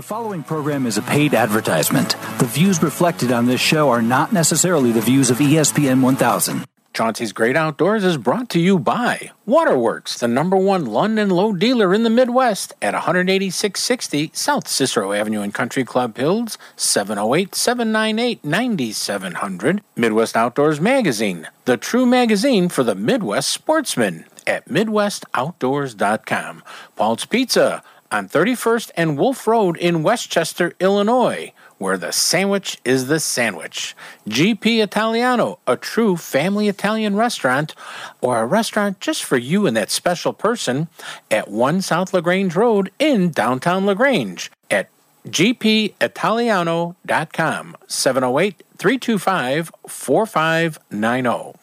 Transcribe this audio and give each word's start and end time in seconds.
The 0.00 0.06
following 0.06 0.42
program 0.42 0.86
is 0.86 0.96
a 0.96 1.02
paid 1.02 1.34
advertisement. 1.34 2.16
The 2.38 2.46
views 2.46 2.82
reflected 2.82 3.30
on 3.32 3.44
this 3.44 3.60
show 3.60 3.90
are 3.90 4.00
not 4.00 4.32
necessarily 4.32 4.92
the 4.92 5.02
views 5.02 5.28
of 5.28 5.36
ESPN 5.36 6.00
1000. 6.00 6.64
Chauncey's 6.94 7.34
Great 7.34 7.54
Outdoors 7.54 8.02
is 8.02 8.16
brought 8.16 8.48
to 8.48 8.58
you 8.58 8.78
by 8.78 9.30
Waterworks, 9.44 10.18
the 10.18 10.26
number 10.26 10.56
one 10.56 10.86
London 10.86 11.28
low 11.28 11.52
dealer 11.52 11.92
in 11.92 12.02
the 12.02 12.08
Midwest 12.08 12.72
at 12.80 12.94
18660 12.94 14.30
South 14.32 14.66
Cicero 14.66 15.12
Avenue 15.12 15.42
in 15.42 15.52
Country 15.52 15.84
Club 15.84 16.16
Hills, 16.16 16.56
708 16.76 17.54
798 17.54 18.42
9700. 18.42 19.82
Midwest 19.96 20.34
Outdoors 20.34 20.80
Magazine, 20.80 21.46
the 21.66 21.76
true 21.76 22.06
magazine 22.06 22.70
for 22.70 22.82
the 22.82 22.94
Midwest 22.94 23.50
sportsman 23.50 24.24
at 24.46 24.66
MidwestOutdoors.com. 24.66 26.64
Paul's 26.96 27.26
Pizza 27.26 27.82
on 28.10 28.28
31st 28.28 28.90
and 28.96 29.18
Wolf 29.18 29.46
Road 29.46 29.76
in 29.76 30.02
Westchester, 30.02 30.72
Illinois 30.80 31.52
where 31.80 31.96
the 31.96 32.12
sandwich 32.12 32.78
is 32.84 33.06
the 33.06 33.18
sandwich. 33.18 33.96
GP 34.28 34.82
Italiano, 34.82 35.58
a 35.66 35.78
true 35.78 36.14
family 36.14 36.68
Italian 36.68 37.16
restaurant, 37.16 37.74
or 38.20 38.42
a 38.42 38.46
restaurant 38.46 39.00
just 39.00 39.24
for 39.24 39.38
you 39.38 39.66
and 39.66 39.74
that 39.78 39.90
special 39.90 40.34
person 40.34 40.88
at 41.30 41.48
1 41.48 41.80
South 41.80 42.12
LaGrange 42.12 42.54
Road 42.54 42.90
in 42.98 43.30
downtown 43.30 43.86
LaGrange 43.86 44.52
at 44.70 44.90
gpitaliano.com 45.26 47.76
708 47.86 48.62
325 48.76 49.72
4590. 49.88 51.58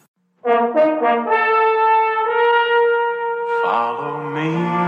Follow 3.62 4.30
me 4.30 4.87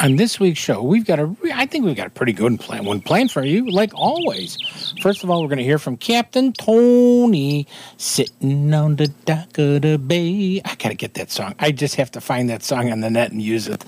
On 0.00 0.14
this 0.14 0.38
week's 0.38 0.60
show, 0.60 0.80
we've 0.80 1.04
got 1.04 1.18
a, 1.18 1.34
I 1.52 1.66
think 1.66 1.84
we've 1.84 1.96
got 1.96 2.06
a 2.06 2.10
pretty 2.10 2.32
good 2.32 2.60
plan, 2.60 2.84
one 2.84 3.00
plan 3.00 3.26
for 3.26 3.44
you, 3.44 3.68
like 3.68 3.92
always. 3.94 4.56
First 5.02 5.24
of 5.24 5.30
all, 5.30 5.42
we're 5.42 5.48
going 5.48 5.58
to 5.58 5.64
hear 5.64 5.78
from 5.78 5.96
Captain 5.96 6.52
Tony 6.52 7.66
sitting 7.96 8.72
on 8.72 8.94
the 8.94 9.08
dock 9.08 9.58
of 9.58 9.82
the 9.82 9.98
bay. 9.98 10.60
I 10.64 10.76
got 10.76 10.90
to 10.90 10.94
get 10.94 11.14
that 11.14 11.32
song. 11.32 11.56
I 11.58 11.72
just 11.72 11.96
have 11.96 12.12
to 12.12 12.20
find 12.20 12.48
that 12.48 12.62
song 12.62 12.92
on 12.92 13.00
the 13.00 13.10
net 13.10 13.32
and 13.32 13.42
use 13.42 13.66
it. 13.66 13.84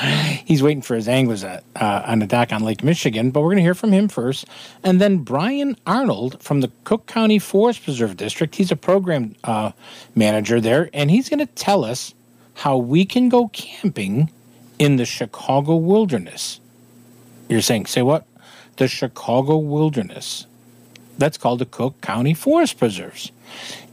He's 0.44 0.62
waiting 0.62 0.82
for 0.82 0.94
his 0.94 1.08
anglers 1.08 1.44
at, 1.44 1.64
uh, 1.74 2.02
on 2.04 2.18
the 2.18 2.26
dock 2.26 2.52
on 2.52 2.62
Lake 2.62 2.84
Michigan, 2.84 3.30
but 3.30 3.40
we're 3.40 3.48
going 3.48 3.56
to 3.56 3.62
hear 3.62 3.74
from 3.74 3.92
him 3.92 4.08
first. 4.08 4.44
And 4.84 5.00
then 5.00 5.18
Brian 5.18 5.76
Arnold 5.86 6.42
from 6.42 6.60
the 6.60 6.70
Cook 6.84 7.06
County 7.06 7.38
Forest 7.38 7.84
Preserve 7.84 8.18
District. 8.18 8.54
He's 8.54 8.70
a 8.70 8.76
program 8.76 9.34
uh, 9.44 9.72
manager 10.14 10.60
there, 10.60 10.90
and 10.92 11.10
he's 11.10 11.30
going 11.30 11.40
to 11.40 11.46
tell 11.46 11.84
us 11.84 12.14
how 12.54 12.76
we 12.76 13.06
can 13.06 13.28
go 13.28 13.48
camping 13.48 14.30
in 14.78 14.96
the 14.96 15.04
Chicago 15.04 15.76
wilderness. 15.76 16.60
You're 17.48 17.62
saying, 17.62 17.86
say 17.86 18.02
what? 18.02 18.26
The 18.76 18.88
Chicago 18.88 19.56
wilderness. 19.56 20.46
That's 21.16 21.36
called 21.36 21.58
the 21.58 21.66
Cook 21.66 22.00
County 22.00 22.32
Forest 22.32 22.78
Preserves. 22.78 23.32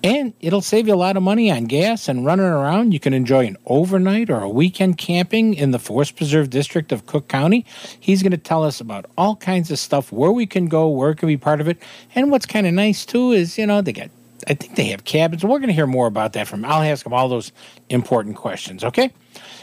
And 0.03 0.33
it'll 0.41 0.61
save 0.61 0.87
you 0.87 0.93
a 0.93 0.95
lot 0.95 1.17
of 1.17 1.23
money 1.23 1.49
on 1.49 1.65
gas 1.65 2.07
and 2.07 2.23
running 2.23 2.45
around. 2.45 2.93
You 2.93 2.99
can 2.99 3.13
enjoy 3.13 3.47
an 3.47 3.57
overnight 3.65 4.29
or 4.29 4.41
a 4.41 4.49
weekend 4.49 4.99
camping 4.99 5.55
in 5.55 5.71
the 5.71 5.79
Forest 5.79 6.17
Preserve 6.17 6.51
District 6.51 6.91
of 6.91 7.07
Cook 7.07 7.27
County. 7.27 7.65
He's 7.99 8.21
going 8.21 8.31
to 8.31 8.37
tell 8.37 8.63
us 8.63 8.79
about 8.79 9.05
all 9.17 9.35
kinds 9.37 9.71
of 9.71 9.79
stuff, 9.79 10.11
where 10.11 10.31
we 10.31 10.45
can 10.45 10.67
go, 10.67 10.87
where 10.89 11.15
can 11.15 11.27
be 11.27 11.37
part 11.37 11.61
of 11.61 11.67
it. 11.67 11.81
And 12.13 12.29
what's 12.29 12.45
kind 12.45 12.67
of 12.67 12.73
nice 12.73 13.05
too 13.05 13.31
is, 13.31 13.57
you 13.57 13.65
know, 13.65 13.81
they 13.81 13.93
got, 13.93 14.11
I 14.47 14.53
think 14.53 14.75
they 14.75 14.85
have 14.89 15.05
cabins. 15.05 15.43
We're 15.43 15.57
going 15.57 15.69
to 15.69 15.73
hear 15.73 15.87
more 15.87 16.05
about 16.05 16.33
that 16.33 16.47
from, 16.47 16.63
I'll 16.63 16.83
ask 16.83 17.03
him 17.03 17.13
all 17.13 17.27
those 17.27 17.51
important 17.89 18.35
questions, 18.35 18.83
okay? 18.83 19.11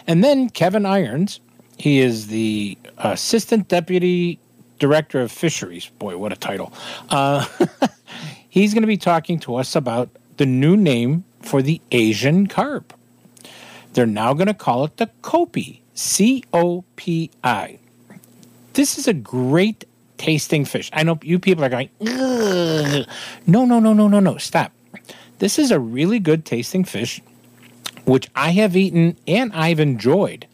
And 0.07 0.23
then 0.23 0.51
Kevin 0.51 0.87
Irons, 0.87 1.41
he 1.79 2.01
is 2.01 2.29
the 2.29 2.77
Assistant 2.99 3.69
Deputy 3.69 4.39
Director 4.79 5.21
of 5.21 5.31
Fisheries. 5.33 5.87
Boy, 5.99 6.17
what 6.17 6.33
a 6.33 6.37
title. 6.37 6.73
Uh, 7.09 7.47
he's 8.49 8.75
going 8.75 8.83
to 8.83 8.89
be 8.89 8.97
talking 8.97 9.39
to 9.41 9.57
us 9.57 9.77
about 9.77 10.11
the 10.37 10.47
new 10.47 10.77
name 10.77 11.25
for 11.41 11.63
the 11.63 11.81
Asian 11.91 12.47
carp. 12.47 12.93
They're 13.93 14.07
now 14.07 14.33
going 14.35 14.47
to 14.47 14.55
call 14.55 14.85
it 14.85 14.97
the 14.97 15.11
Copi, 15.23 15.81
C 15.95 16.45
O 16.53 16.85
P 16.97 17.31
I. 17.45 17.79
This 18.73 18.99
is 18.99 19.07
a 19.07 19.13
great 19.13 19.85
tasting 20.17 20.65
fish. 20.65 20.91
I 20.93 21.03
know 21.03 21.19
you 21.23 21.39
people 21.39 21.65
are 21.65 21.69
going, 21.69 21.91
Ugh. 22.01 23.07
no, 23.47 23.65
no, 23.65 23.81
no, 23.81 23.93
no, 23.93 24.09
no, 24.09 24.21
no, 24.21 24.37
stop. 24.39 24.73
This 25.41 25.59
is 25.59 25.71
a 25.71 25.79
really 25.79 26.21
good 26.21 26.45
tasting 26.45 26.85
fish, 26.85 27.21
which 28.05 28.29
I 28.35 28.51
have 28.51 28.77
eaten 28.77 29.17
and 29.27 29.53
I've 29.53 29.81
enjoyed. 29.81 30.47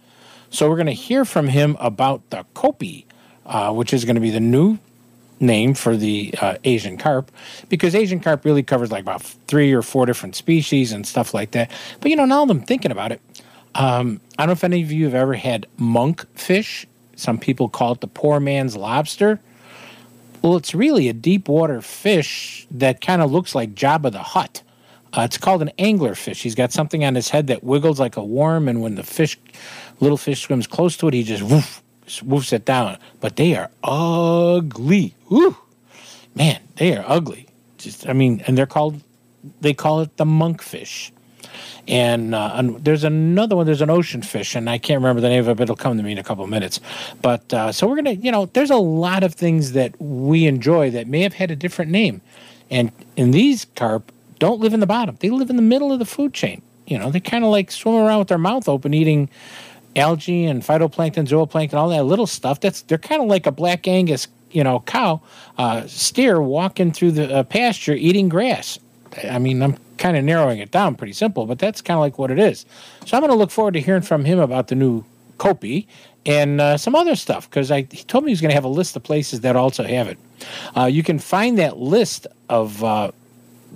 So 0.50 0.68
we're 0.68 0.76
going 0.76 0.86
to 0.86 0.92
hear 0.92 1.24
from 1.24 1.48
him 1.48 1.76
about 1.78 2.28
the 2.30 2.44
Copi, 2.54 3.04
uh, 3.46 3.72
which 3.72 3.92
is 3.92 4.04
going 4.04 4.14
to 4.14 4.20
be 4.20 4.30
the 4.30 4.40
new 4.40 4.78
name 5.40 5.74
for 5.74 5.96
the 5.96 6.34
uh, 6.40 6.56
Asian 6.64 6.96
carp, 6.96 7.30
because 7.68 7.94
Asian 7.94 8.20
carp 8.20 8.44
really 8.44 8.62
covers 8.62 8.90
like 8.90 9.02
about 9.02 9.22
three 9.22 9.72
or 9.72 9.82
four 9.82 10.06
different 10.06 10.34
species 10.34 10.92
and 10.92 11.06
stuff 11.06 11.34
like 11.34 11.52
that. 11.52 11.70
But 12.00 12.10
you 12.10 12.16
know, 12.16 12.24
now 12.24 12.44
that 12.44 12.50
I'm 12.52 12.62
thinking 12.62 12.90
about 12.90 13.12
it, 13.12 13.20
um, 13.74 14.20
I 14.38 14.42
don't 14.42 14.48
know 14.48 14.52
if 14.52 14.64
any 14.64 14.82
of 14.82 14.90
you 14.90 15.04
have 15.04 15.14
ever 15.14 15.34
had 15.34 15.66
monk 15.76 16.26
fish. 16.36 16.86
Some 17.14 17.38
people 17.38 17.68
call 17.68 17.92
it 17.92 18.00
the 18.00 18.08
poor 18.08 18.40
man's 18.40 18.76
lobster. 18.76 19.40
Well, 20.42 20.56
it's 20.56 20.74
really 20.74 21.08
a 21.08 21.12
deep 21.12 21.48
water 21.48 21.80
fish 21.80 22.66
that 22.70 23.00
kind 23.00 23.22
of 23.22 23.30
looks 23.30 23.54
like 23.54 23.74
Jabba 23.74 24.12
the 24.12 24.20
Hutt. 24.20 24.62
Uh, 25.18 25.24
it's 25.24 25.36
called 25.36 25.62
an 25.62 25.72
angler 25.78 26.14
fish. 26.14 26.42
He's 26.42 26.54
got 26.54 26.70
something 26.70 27.04
on 27.04 27.16
his 27.16 27.28
head 27.28 27.48
that 27.48 27.64
wiggles 27.64 27.98
like 27.98 28.16
a 28.16 28.22
worm, 28.22 28.68
and 28.68 28.80
when 28.80 28.94
the 28.94 29.02
fish, 29.02 29.36
little 29.98 30.16
fish, 30.16 30.42
swims 30.42 30.68
close 30.68 30.96
to 30.98 31.08
it, 31.08 31.14
he 31.14 31.24
just 31.24 31.42
woof, 31.42 31.82
woofs 32.06 32.52
it 32.52 32.64
down. 32.64 32.98
But 33.18 33.34
they 33.34 33.56
are 33.56 33.68
ugly. 33.82 35.14
Woo, 35.28 35.56
man, 36.36 36.60
they 36.76 36.96
are 36.96 37.04
ugly. 37.08 37.48
Just, 37.78 38.08
I 38.08 38.12
mean, 38.12 38.44
and 38.46 38.56
they're 38.56 38.66
called, 38.66 39.00
they 39.60 39.74
call 39.74 40.02
it 40.02 40.16
the 40.18 40.24
monkfish. 40.24 41.10
And, 41.88 42.32
uh, 42.32 42.52
and 42.54 42.84
there's 42.84 43.02
another 43.02 43.56
one. 43.56 43.66
There's 43.66 43.82
an 43.82 43.90
ocean 43.90 44.22
fish, 44.22 44.54
and 44.54 44.70
I 44.70 44.78
can't 44.78 45.00
remember 45.00 45.20
the 45.20 45.30
name 45.30 45.40
of 45.40 45.48
it. 45.48 45.56
But 45.56 45.64
it'll 45.64 45.74
come 45.74 45.96
to 45.96 46.02
me 46.04 46.12
in 46.12 46.18
a 46.18 46.22
couple 46.22 46.44
of 46.44 46.50
minutes. 46.50 46.78
But 47.22 47.52
uh, 47.52 47.72
so 47.72 47.88
we're 47.88 47.96
gonna, 47.96 48.12
you 48.12 48.30
know, 48.30 48.46
there's 48.46 48.70
a 48.70 48.76
lot 48.76 49.24
of 49.24 49.34
things 49.34 49.72
that 49.72 50.00
we 50.00 50.46
enjoy 50.46 50.90
that 50.92 51.08
may 51.08 51.22
have 51.22 51.34
had 51.34 51.50
a 51.50 51.56
different 51.56 51.90
name, 51.90 52.20
and 52.70 52.92
in 53.16 53.32
these 53.32 53.66
carp 53.74 54.12
don't 54.38 54.60
live 54.60 54.74
in 54.74 54.80
the 54.80 54.86
bottom. 54.86 55.16
They 55.20 55.30
live 55.30 55.50
in 55.50 55.56
the 55.56 55.62
middle 55.62 55.92
of 55.92 55.98
the 55.98 56.04
food 56.04 56.34
chain. 56.34 56.62
You 56.86 56.98
know, 56.98 57.10
they 57.10 57.20
kind 57.20 57.44
of 57.44 57.50
like 57.50 57.70
swim 57.70 57.96
around 57.96 58.20
with 58.20 58.28
their 58.28 58.38
mouth 58.38 58.68
open, 58.68 58.94
eating 58.94 59.28
algae 59.94 60.46
and 60.46 60.62
phytoplankton, 60.62 61.28
zooplankton, 61.28 61.74
all 61.74 61.90
that 61.90 62.04
little 62.04 62.26
stuff. 62.26 62.60
That's 62.60 62.82
they're 62.82 62.98
kind 62.98 63.20
of 63.20 63.28
like 63.28 63.46
a 63.46 63.52
black 63.52 63.86
Angus, 63.86 64.28
you 64.50 64.64
know, 64.64 64.80
cow, 64.80 65.20
uh, 65.58 65.86
steer 65.86 66.40
walking 66.40 66.92
through 66.92 67.12
the 67.12 67.38
uh, 67.38 67.42
pasture 67.42 67.94
eating 67.94 68.28
grass. 68.28 68.78
I 69.24 69.38
mean, 69.38 69.62
I'm 69.62 69.76
kind 69.98 70.16
of 70.16 70.24
narrowing 70.24 70.60
it 70.60 70.70
down 70.70 70.94
pretty 70.94 71.12
simple, 71.12 71.46
but 71.46 71.58
that's 71.58 71.82
kind 71.82 71.96
of 71.96 72.00
like 72.00 72.18
what 72.18 72.30
it 72.30 72.38
is. 72.38 72.64
So 73.04 73.16
I'm 73.16 73.22
going 73.22 73.32
to 73.32 73.36
look 73.36 73.50
forward 73.50 73.74
to 73.74 73.80
hearing 73.80 74.02
from 74.02 74.24
him 74.24 74.38
about 74.38 74.68
the 74.68 74.74
new 74.74 75.04
Copi 75.38 75.86
and 76.26 76.60
uh, 76.60 76.76
some 76.76 76.94
other 76.94 77.16
stuff 77.16 77.48
because 77.48 77.70
I 77.70 77.86
he 77.90 78.04
told 78.04 78.24
me 78.24 78.30
he 78.30 78.32
was 78.32 78.40
going 78.40 78.50
to 78.50 78.54
have 78.54 78.64
a 78.64 78.68
list 78.68 78.96
of 78.96 79.02
places 79.02 79.40
that 79.40 79.56
also 79.56 79.84
have 79.84 80.08
it. 80.08 80.18
Uh, 80.76 80.84
you 80.84 81.02
can 81.02 81.18
find 81.18 81.58
that 81.58 81.78
list 81.78 82.26
of 82.48 82.82
uh, 82.84 83.10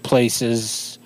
places 0.03 0.99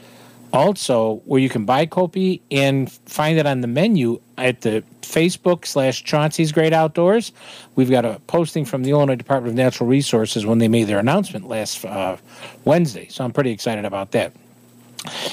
also 0.53 1.17
where 1.27 1.41
you 1.41 1.49
can 1.49 1.65
buy 1.65 1.87
Copi 1.87 2.41
and 2.51 2.91
find 2.91 3.39
it 3.39 3.47
on 3.47 3.61
the 3.61 3.67
menu 3.67 4.21
at 4.39 4.63
the 4.63 4.83
Facebook 5.03 5.67
slash 5.67 6.03
Chauncey's 6.05 6.53
Great 6.53 6.73
Outdoors. 6.73 7.33
We've 7.75 7.91
got 7.91 8.05
a 8.05 8.21
posting 8.27 8.65
from 8.65 8.83
the 8.83 8.91
Illinois 8.91 9.17
Department 9.17 9.53
of 9.53 9.57
Natural 9.57 9.89
Resources 9.89 10.47
when 10.47 10.59
they 10.59 10.69
made 10.69 10.85
their 10.85 10.99
announcement 10.99 11.49
last 11.49 11.85
uh, 11.85 12.17
Wednesday. 12.65 13.09
So 13.09 13.25
I'm 13.25 13.33
pretty 13.33 13.51
excited 13.51 13.85
about 13.85 14.13
that. 14.13 14.33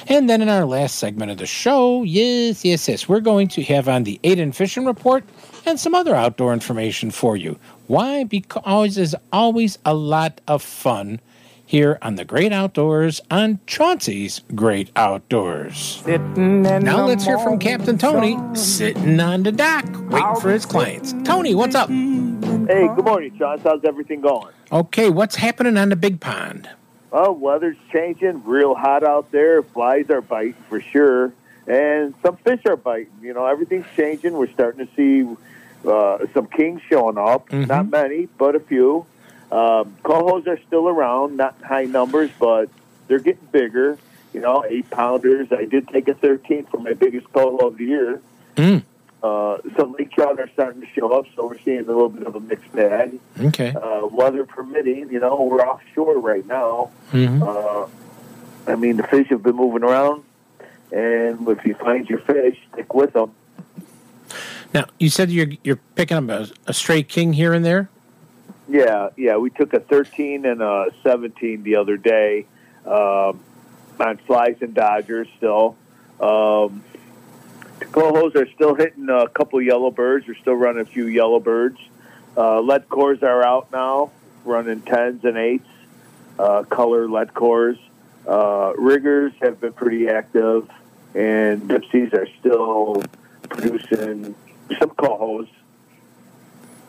And 0.07 0.29
then 0.29 0.41
in 0.41 0.49
our 0.49 0.65
last 0.65 0.99
segment 0.99 1.31
of 1.31 1.37
the 1.37 1.45
show, 1.45 2.03
yes, 2.03 2.63
yes, 2.63 2.87
yes, 2.87 3.09
we're 3.09 3.21
going 3.21 3.47
to 3.49 3.63
have 3.63 3.87
on 3.87 4.03
the 4.03 4.19
Aiden 4.23 4.53
Fishing 4.53 4.85
Report 4.85 5.23
and 5.65 5.79
some 5.79 5.95
other 5.95 6.13
outdoor 6.15 6.53
information 6.53 7.09
for 7.09 7.35
you. 7.35 7.57
Why? 7.87 8.23
Because 8.23 8.97
it's 8.97 9.15
always 9.31 9.79
a 9.85 9.93
lot 9.93 10.41
of 10.47 10.61
fun 10.61 11.19
here 11.65 11.97
on 12.01 12.15
the 12.15 12.25
Great 12.25 12.51
Outdoors 12.51 13.21
on 13.31 13.59
Chauncey's 13.65 14.41
Great 14.53 14.91
Outdoors. 14.95 16.03
Now 16.05 17.05
let's 17.05 17.25
hear 17.25 17.39
from 17.39 17.59
Captain 17.59 17.97
Tony 17.97 18.37
sitting 18.55 19.19
on 19.19 19.43
the 19.43 19.51
dock 19.51 19.85
waiting 20.09 20.35
for 20.41 20.51
his 20.51 20.65
clients. 20.65 21.13
Tony, 21.23 21.55
what's 21.55 21.75
up? 21.75 21.89
Hey, 21.89 22.87
good 22.95 23.05
morning, 23.05 23.35
John. 23.37 23.59
How's 23.59 23.83
everything 23.83 24.21
going? 24.21 24.53
Okay, 24.71 25.09
what's 25.09 25.35
happening 25.35 25.77
on 25.77 25.89
the 25.89 25.95
big 25.95 26.19
pond? 26.19 26.69
Well, 27.11 27.33
weather's 27.35 27.77
changing, 27.91 28.43
real 28.43 28.73
hot 28.75 29.03
out 29.03 29.31
there. 29.31 29.61
Flies 29.61 30.09
are 30.09 30.21
biting 30.21 30.55
for 30.67 30.81
sure, 30.81 31.31
and 31.67 32.13
some 32.23 32.37
fish 32.37 32.61
are 32.65 32.75
biting. 32.75 33.11
You 33.21 33.33
know, 33.33 33.45
everything's 33.45 33.85
changing. 33.95 34.33
We're 34.33 34.51
starting 34.51 34.87
to 34.87 34.93
see 34.95 35.29
uh, 35.87 36.25
some 36.33 36.47
kings 36.47 36.81
showing 36.89 37.17
up. 37.17 37.49
Mhm. 37.49 37.67
Not 37.67 37.89
many, 37.91 38.27
but 38.37 38.55
a 38.55 38.59
few. 38.59 39.05
Um, 39.53 39.95
cohos 40.03 40.47
are 40.47 40.59
still 40.65 40.87
around, 40.87 41.37
not 41.37 41.61
high 41.61 41.85
numbers, 41.85 42.31
but 42.39 42.69
they're 43.07 43.19
getting 43.19 43.47
bigger. 43.51 43.99
You 44.33 44.41
know, 44.41 44.65
eight 44.67 44.89
pounders. 44.89 45.51
I 45.51 45.65
did 45.65 45.87
take 45.89 46.07
a 46.07 46.15
13 46.15 46.65
for 46.65 46.79
my 46.79 46.93
biggest 46.93 47.31
coho 47.31 47.67
of 47.67 47.77
the 47.77 47.85
year. 47.85 48.21
Mm. 48.55 48.83
Uh, 49.21 49.57
some 49.77 49.93
lake 49.93 50.11
trout 50.11 50.39
are 50.39 50.49
starting 50.53 50.81
to 50.81 50.87
show 50.87 51.11
up, 51.17 51.27
so 51.35 51.47
we're 51.47 51.59
seeing 51.59 51.81
a 51.81 51.83
little 51.83 52.09
bit 52.09 52.25
of 52.25 52.35
a 52.35 52.39
mixed 52.39 52.73
bag. 52.73 53.19
Okay. 53.39 53.75
Uh, 53.75 54.07
weather 54.07 54.43
permitting, 54.43 55.11
you 55.11 55.19
know, 55.19 55.43
we're 55.43 55.61
offshore 55.61 56.19
right 56.19 56.45
now. 56.47 56.91
hmm 57.11 57.43
Uh, 57.43 57.85
I 58.65 58.75
mean, 58.75 58.97
the 58.97 59.03
fish 59.03 59.27
have 59.27 59.43
been 59.43 59.55
moving 59.55 59.83
around, 59.83 60.23
and 60.91 61.47
if 61.47 61.63
you 61.63 61.75
find 61.75 62.09
your 62.09 62.19
fish, 62.19 62.57
stick 62.73 62.93
with 62.93 63.13
them. 63.13 63.33
Now, 64.73 64.85
you 64.99 65.09
said 65.09 65.29
you're 65.29 65.49
you're 65.63 65.79
picking 65.95 66.17
up 66.17 66.29
a, 66.29 66.47
a 66.65 66.73
stray 66.73 67.03
king 67.03 67.33
here 67.33 67.53
and 67.53 67.63
there. 67.63 67.89
Yeah, 68.67 69.09
yeah. 69.17 69.37
We 69.37 69.49
took 69.49 69.73
a 69.73 69.79
13 69.79 70.45
and 70.45 70.61
a 70.61 70.87
17 71.03 71.63
the 71.63 71.75
other 71.75 71.97
day 71.97 72.45
um, 72.85 73.39
on 73.99 74.17
flies 74.25 74.57
and 74.61 74.73
dodgers. 74.73 75.27
Still, 75.37 75.75
um, 76.19 76.83
the 77.79 77.85
cohos 77.85 78.35
are 78.35 78.49
still 78.51 78.75
hitting 78.75 79.09
a 79.09 79.27
couple 79.27 79.61
yellow 79.61 79.91
birds. 79.91 80.27
We're 80.27 80.35
still 80.35 80.55
running 80.55 80.81
a 80.81 80.85
few 80.85 81.07
yellow 81.07 81.39
birds. 81.39 81.79
Uh, 82.35 82.61
lead 82.61 82.89
cores 82.89 83.21
are 83.21 83.45
out 83.45 83.71
now, 83.71 84.11
running 84.45 84.81
tens 84.81 85.23
and 85.23 85.37
eights. 85.37 85.67
Uh, 86.39 86.63
color 86.63 87.07
lead 87.07 87.33
cores. 87.33 87.77
Uh, 88.27 88.73
riggers 88.77 89.33
have 89.41 89.59
been 89.59 89.73
pretty 89.73 90.07
active, 90.07 90.69
and 91.13 91.63
dipsies 91.63 92.13
are 92.13 92.27
still 92.39 93.03
producing 93.49 94.33
some 94.79 94.89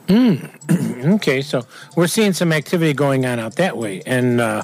cohos. 0.08 0.50
Okay, 1.04 1.42
so 1.42 1.66
we're 1.96 2.06
seeing 2.06 2.32
some 2.32 2.50
activity 2.50 2.94
going 2.94 3.26
on 3.26 3.38
out 3.38 3.56
that 3.56 3.76
way, 3.76 4.00
and 4.06 4.40
uh, 4.40 4.62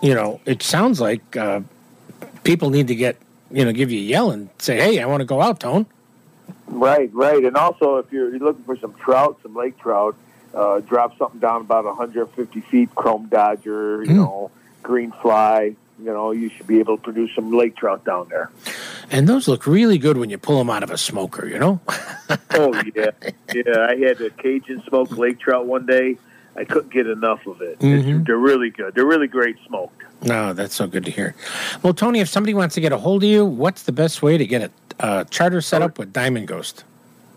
you 0.00 0.14
know, 0.14 0.40
it 0.46 0.62
sounds 0.62 0.98
like 0.98 1.36
uh, 1.36 1.60
people 2.42 2.70
need 2.70 2.88
to 2.88 2.94
get 2.94 3.16
you 3.50 3.66
know 3.66 3.72
give 3.72 3.90
you 3.90 3.98
a 3.98 4.02
yell 4.02 4.30
and 4.30 4.48
say, 4.58 4.76
"Hey, 4.78 4.98
I 4.98 5.04
want 5.04 5.20
to 5.20 5.26
go 5.26 5.42
out, 5.42 5.60
Tone." 5.60 5.84
Right, 6.68 7.10
right. 7.12 7.44
And 7.44 7.56
also, 7.56 7.96
if 7.96 8.10
you're, 8.12 8.30
you're 8.30 8.38
looking 8.40 8.64
for 8.64 8.76
some 8.78 8.94
trout, 8.94 9.38
some 9.42 9.54
lake 9.54 9.78
trout, 9.78 10.16
uh, 10.54 10.80
drop 10.80 11.18
something 11.18 11.40
down 11.40 11.60
about 11.60 11.84
150 11.84 12.60
feet, 12.62 12.94
chrome 12.94 13.26
dodger, 13.26 14.02
you 14.04 14.12
Hmm. 14.12 14.16
know, 14.16 14.50
green 14.82 15.12
fly. 15.20 15.76
You 16.00 16.12
know, 16.12 16.30
you 16.30 16.48
should 16.50 16.66
be 16.66 16.78
able 16.78 16.96
to 16.96 17.02
produce 17.02 17.34
some 17.34 17.52
lake 17.52 17.76
trout 17.76 18.04
down 18.04 18.28
there. 18.28 18.50
And 19.10 19.28
those 19.28 19.48
look 19.48 19.66
really 19.66 19.98
good 19.98 20.16
when 20.16 20.30
you 20.30 20.38
pull 20.38 20.58
them 20.58 20.70
out 20.70 20.82
of 20.82 20.90
a 20.90 20.98
smoker. 20.98 21.46
You 21.46 21.58
know. 21.58 21.80
Oh 22.50 22.74
yeah, 22.94 23.10
yeah. 23.54 23.86
I 23.88 23.96
had 23.96 24.20
a 24.20 24.28
Cajun 24.30 24.82
smoked 24.86 25.12
lake 25.12 25.40
trout 25.40 25.64
one 25.66 25.86
day. 25.86 26.18
I 26.56 26.64
couldn't 26.64 26.92
get 26.92 27.06
enough 27.06 27.46
of 27.46 27.62
it. 27.62 27.78
Mhm. 27.78 28.26
they're 28.26 28.36
really 28.36 28.68
good. 28.68 28.94
They're 28.94 29.06
really 29.06 29.28
great 29.28 29.56
smoked. 29.66 30.02
No, 30.22 30.52
that's 30.52 30.74
so 30.74 30.86
good 30.86 31.06
to 31.06 31.10
hear. 31.10 31.34
Well, 31.82 31.94
Tony, 31.94 32.20
if 32.20 32.28
somebody 32.28 32.52
wants 32.52 32.74
to 32.74 32.82
get 32.82 32.92
a 32.92 32.98
hold 32.98 33.22
of 33.22 33.30
you, 33.30 33.46
what's 33.46 33.84
the 33.84 33.92
best 33.92 34.20
way 34.22 34.36
to 34.36 34.44
get 34.44 34.62
a 34.62 34.70
uh, 35.04 35.24
charter 35.24 35.62
set 35.62 35.80
up 35.80 35.98
with 35.98 36.12
Diamond 36.12 36.48
Ghost? 36.48 36.84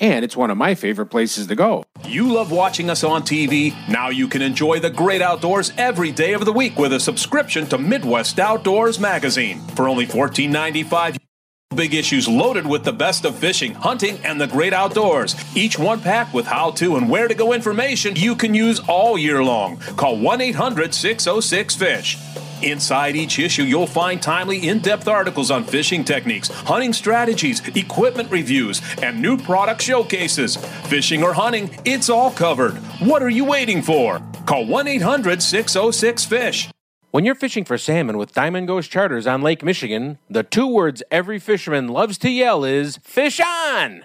and 0.00 0.24
it's 0.24 0.36
one 0.36 0.50
of 0.50 0.56
my 0.56 0.74
favorite 0.74 1.06
places 1.06 1.46
to 1.46 1.54
go. 1.54 1.84
You 2.04 2.32
love 2.32 2.50
watching 2.50 2.90
us 2.90 3.04
on 3.04 3.22
TV? 3.22 3.74
Now 3.88 4.08
you 4.08 4.28
can 4.28 4.42
enjoy 4.42 4.80
the 4.80 4.90
great 4.90 5.22
outdoors 5.22 5.72
every 5.76 6.12
day 6.12 6.32
of 6.32 6.44
the 6.44 6.52
week 6.52 6.78
with 6.78 6.92
a 6.92 7.00
subscription 7.00 7.66
to 7.66 7.78
Midwest 7.78 8.38
Outdoors 8.38 8.98
Magazine. 8.98 9.60
For 9.68 9.88
only 9.88 10.06
$14.95, 10.06 11.18
Big 11.76 11.94
issues 11.94 12.26
loaded 12.26 12.66
with 12.66 12.82
the 12.82 12.92
best 12.92 13.26
of 13.26 13.36
fishing, 13.36 13.74
hunting, 13.74 14.18
and 14.24 14.40
the 14.40 14.46
great 14.46 14.72
outdoors. 14.72 15.36
Each 15.54 15.78
one 15.78 16.00
packed 16.00 16.32
with 16.32 16.46
how 16.46 16.70
to 16.72 16.96
and 16.96 17.10
where 17.10 17.28
to 17.28 17.34
go 17.34 17.52
information 17.52 18.16
you 18.16 18.34
can 18.34 18.54
use 18.54 18.80
all 18.88 19.18
year 19.18 19.44
long. 19.44 19.76
Call 19.96 20.18
1 20.18 20.40
800 20.40 20.94
606 20.94 21.76
FISH. 21.76 22.16
Inside 22.62 23.16
each 23.16 23.38
issue, 23.38 23.62
you'll 23.62 23.86
find 23.86 24.20
timely, 24.20 24.68
in 24.68 24.80
depth 24.80 25.06
articles 25.06 25.50
on 25.50 25.64
fishing 25.64 26.04
techniques, 26.04 26.48
hunting 26.48 26.92
strategies, 26.92 27.66
equipment 27.76 28.30
reviews, 28.30 28.82
and 29.02 29.22
new 29.22 29.36
product 29.36 29.82
showcases. 29.82 30.56
Fishing 30.86 31.22
or 31.22 31.32
hunting, 31.32 31.70
it's 31.84 32.10
all 32.10 32.30
covered. 32.30 32.74
What 33.00 33.22
are 33.22 33.28
you 33.28 33.44
waiting 33.44 33.82
for? 33.82 34.20
Call 34.46 34.66
1 34.66 34.88
800 34.88 35.42
606 35.42 36.24
FISH. 36.24 36.68
When 37.10 37.24
you're 37.24 37.34
fishing 37.34 37.64
for 37.64 37.78
salmon 37.78 38.18
with 38.18 38.34
Diamond 38.34 38.66
Ghost 38.66 38.90
Charters 38.90 39.26
on 39.26 39.40
Lake 39.40 39.62
Michigan, 39.62 40.18
the 40.28 40.42
two 40.42 40.66
words 40.66 41.02
every 41.10 41.38
fisherman 41.38 41.88
loves 41.88 42.18
to 42.18 42.28
yell 42.28 42.64
is 42.64 42.98
fish 42.98 43.40
on! 43.40 44.04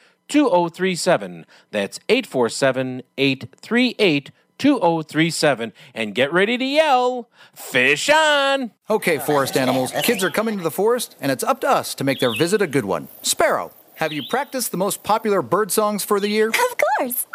2037. 0.31 1.45
That's 1.71 1.99
847 2.09 3.03
838 3.17 4.31
2037. 4.57 5.73
And 5.93 6.15
get 6.15 6.31
ready 6.31 6.57
to 6.57 6.63
yell, 6.63 7.29
Fish 7.53 8.09
on! 8.09 8.71
Okay, 8.89 9.17
forest 9.17 9.57
animals, 9.57 9.91
kids 10.03 10.23
are 10.23 10.29
coming 10.29 10.57
to 10.57 10.63
the 10.63 10.71
forest, 10.71 11.15
and 11.19 11.31
it's 11.31 11.43
up 11.43 11.59
to 11.61 11.69
us 11.69 11.93
to 11.95 12.03
make 12.03 12.19
their 12.19 12.33
visit 12.35 12.61
a 12.61 12.67
good 12.67 12.85
one. 12.85 13.07
Sparrow, 13.21 13.71
have 13.95 14.13
you 14.13 14.23
practiced 14.29 14.71
the 14.71 14.77
most 14.77 15.03
popular 15.03 15.41
bird 15.41 15.71
songs 15.71 16.03
for 16.03 16.19
the 16.19 16.29
year? 16.29 16.49
Of 16.49 16.77
course. 16.97 17.27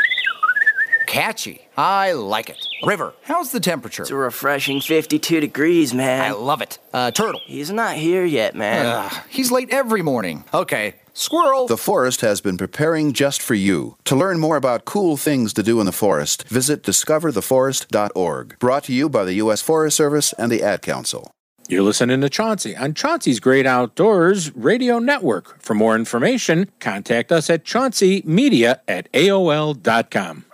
Catchy. 1.06 1.68
I 1.76 2.12
like 2.12 2.48
it. 2.50 2.58
River, 2.84 3.12
how's 3.22 3.52
the 3.52 3.60
temperature? 3.60 4.02
It's 4.02 4.10
a 4.10 4.16
refreshing 4.16 4.80
52 4.80 5.40
degrees, 5.40 5.92
man. 5.94 6.22
I 6.22 6.30
love 6.32 6.62
it. 6.62 6.78
Uh, 6.92 7.10
turtle. 7.10 7.40
He's 7.44 7.70
not 7.70 7.96
here 7.96 8.24
yet, 8.24 8.54
man. 8.54 8.86
Ugh, 8.86 9.12
he's 9.28 9.50
late 9.50 9.70
every 9.70 10.02
morning. 10.02 10.44
Okay. 10.54 10.94
Squirrel. 11.18 11.66
The 11.66 11.78
forest 11.78 12.20
has 12.20 12.42
been 12.42 12.58
preparing 12.58 13.14
just 13.14 13.40
for 13.40 13.54
you. 13.54 13.96
To 14.04 14.14
learn 14.14 14.38
more 14.38 14.56
about 14.56 14.84
cool 14.84 15.16
things 15.16 15.54
to 15.54 15.62
do 15.62 15.80
in 15.80 15.86
the 15.86 15.92
forest, 15.92 16.46
visit 16.48 16.82
discovertheforest.org. 16.82 18.58
Brought 18.58 18.84
to 18.84 18.92
you 18.92 19.08
by 19.08 19.24
the 19.24 19.32
U.S. 19.34 19.62
Forest 19.62 19.96
Service 19.96 20.34
and 20.34 20.52
the 20.52 20.62
Ad 20.62 20.82
Council. 20.82 21.30
You're 21.68 21.82
listening 21.82 22.20
to 22.20 22.28
Chauncey 22.28 22.76
on 22.76 22.92
Chauncey's 22.92 23.40
Great 23.40 23.64
Outdoors 23.64 24.54
Radio 24.54 24.98
Network. 24.98 25.60
For 25.60 25.72
more 25.72 25.96
information, 25.96 26.70
contact 26.80 27.32
us 27.32 27.48
at 27.48 27.64
chaunceymedia 27.64 28.80
at 28.86 29.10
AOL.com. 29.12 30.44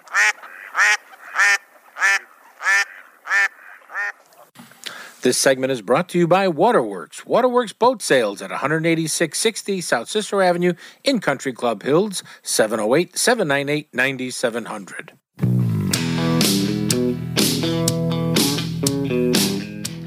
This 5.22 5.38
segment 5.38 5.70
is 5.70 5.82
brought 5.82 6.08
to 6.08 6.18
you 6.18 6.26
by 6.26 6.48
Waterworks. 6.48 7.24
Waterworks 7.24 7.72
Boat 7.72 8.02
Sales 8.02 8.42
at 8.42 8.50
18660 8.50 9.80
South 9.80 10.08
Cicero 10.08 10.44
Avenue 10.44 10.72
in 11.04 11.20
Country 11.20 11.52
Club 11.52 11.84
Hills, 11.84 12.24
708 12.42 13.16
798 13.16 13.94
9700. 13.94 15.12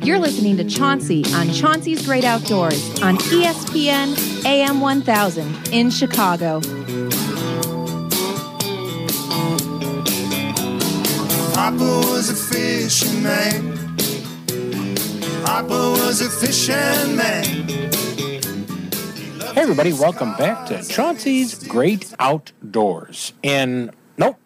You're 0.05 0.19
listening 0.19 0.57
to 0.57 0.65
Chauncey 0.65 1.24
on 1.34 1.50
Chauncey's 1.53 2.05
Great 2.05 2.25
Outdoors 2.25 3.01
on 3.01 3.15
ESPN 3.15 4.45
AM 4.45 4.81
1000 4.81 5.69
in 5.72 5.91
Chicago. 5.91 6.60
Papa 11.53 11.77
was 11.79 12.29
a 12.29 12.36
fishing 12.36 13.24
man. 13.24 13.75
Papa 15.46 15.70
was 15.70 16.22
a 16.22 16.30
fishing 16.30 17.16
man. 17.16 17.44
Hey, 19.54 19.62
everybody, 19.62 19.94
welcome 19.94 20.36
back 20.38 20.66
to 20.70 20.82
Chauncey's 20.82 21.68
Great 21.68 22.12
Outdoors. 22.18 23.32
And 23.44 23.92
nope, 24.18 24.38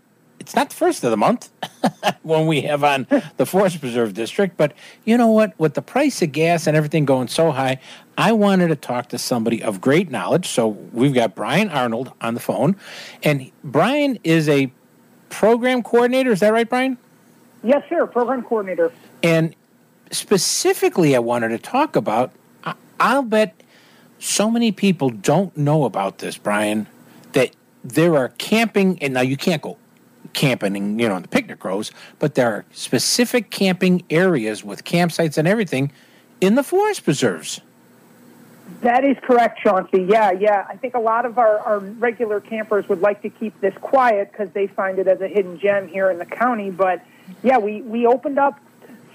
it's 0.41 0.57
not 0.57 0.71
the 0.71 0.75
first 0.75 1.05
of 1.05 1.11
the 1.11 1.17
month 1.17 1.51
when 2.23 2.47
we 2.47 2.61
have 2.63 2.83
on 2.83 3.07
the 3.37 3.45
Forest 3.45 3.79
Preserve 3.79 4.13
District, 4.13 4.57
but 4.57 4.73
you 5.05 5.17
know 5.17 5.27
what? 5.31 5.57
With 5.57 5.75
the 5.75 5.81
price 5.81 6.21
of 6.21 6.33
gas 6.33 6.67
and 6.67 6.75
everything 6.75 7.05
going 7.05 7.29
so 7.29 7.51
high, 7.51 7.79
I 8.17 8.33
wanted 8.33 8.67
to 8.67 8.75
talk 8.75 9.07
to 9.09 9.17
somebody 9.17 9.63
of 9.63 9.79
great 9.79 10.11
knowledge. 10.11 10.49
So 10.49 10.67
we've 10.67 11.13
got 11.13 11.33
Brian 11.33 11.69
Arnold 11.69 12.11
on 12.19 12.33
the 12.33 12.41
phone, 12.41 12.75
and 13.23 13.49
Brian 13.63 14.19
is 14.25 14.49
a 14.49 14.69
program 15.29 15.81
coordinator. 15.81 16.31
Is 16.31 16.41
that 16.41 16.51
right, 16.51 16.67
Brian? 16.67 16.97
Yes, 17.63 17.83
sir. 17.89 18.05
Program 18.05 18.43
coordinator. 18.43 18.91
And 19.23 19.55
specifically, 20.11 21.15
I 21.15 21.19
wanted 21.19 21.49
to 21.49 21.57
talk 21.57 21.95
about. 21.95 22.31
I- 22.63 22.75
I'll 22.99 23.23
bet 23.23 23.61
so 24.19 24.51
many 24.51 24.71
people 24.71 25.09
don't 25.09 25.55
know 25.55 25.85
about 25.85 26.19
this, 26.19 26.37
Brian, 26.37 26.87
that 27.31 27.51
there 27.83 28.17
are 28.17 28.29
camping, 28.29 29.01
and 29.01 29.13
now 29.13 29.21
you 29.21 29.37
can't 29.37 29.61
go 29.61 29.77
camping, 30.33 30.99
you 30.99 31.07
know, 31.07 31.15
on 31.15 31.21
the 31.21 31.27
picnic 31.27 31.59
grows, 31.59 31.91
but 32.19 32.35
there 32.35 32.51
are 32.51 32.65
specific 32.71 33.49
camping 33.49 34.03
areas 34.09 34.63
with 34.63 34.83
campsites 34.83 35.37
and 35.37 35.47
everything 35.47 35.91
in 36.41 36.55
the 36.55 36.63
forest 36.63 37.03
preserves. 37.03 37.61
That 38.81 39.03
is 39.03 39.17
correct, 39.23 39.59
Chauncey. 39.61 40.03
Yeah, 40.03 40.31
yeah. 40.31 40.65
I 40.69 40.75
think 40.75 40.93
a 40.93 40.99
lot 40.99 41.25
of 41.25 41.37
our, 41.37 41.59
our 41.59 41.79
regular 41.79 42.39
campers 42.39 42.87
would 42.87 43.01
like 43.01 43.21
to 43.23 43.29
keep 43.29 43.59
this 43.61 43.73
quiet 43.81 44.31
because 44.31 44.51
they 44.51 44.67
find 44.67 44.99
it 44.99 45.07
as 45.07 45.19
a 45.21 45.27
hidden 45.27 45.59
gem 45.59 45.87
here 45.87 46.11
in 46.11 46.19
the 46.19 46.25
county. 46.25 46.69
But 46.69 47.03
yeah, 47.41 47.57
we, 47.57 47.81
we 47.81 48.05
opened 48.05 48.37
up 48.37 48.59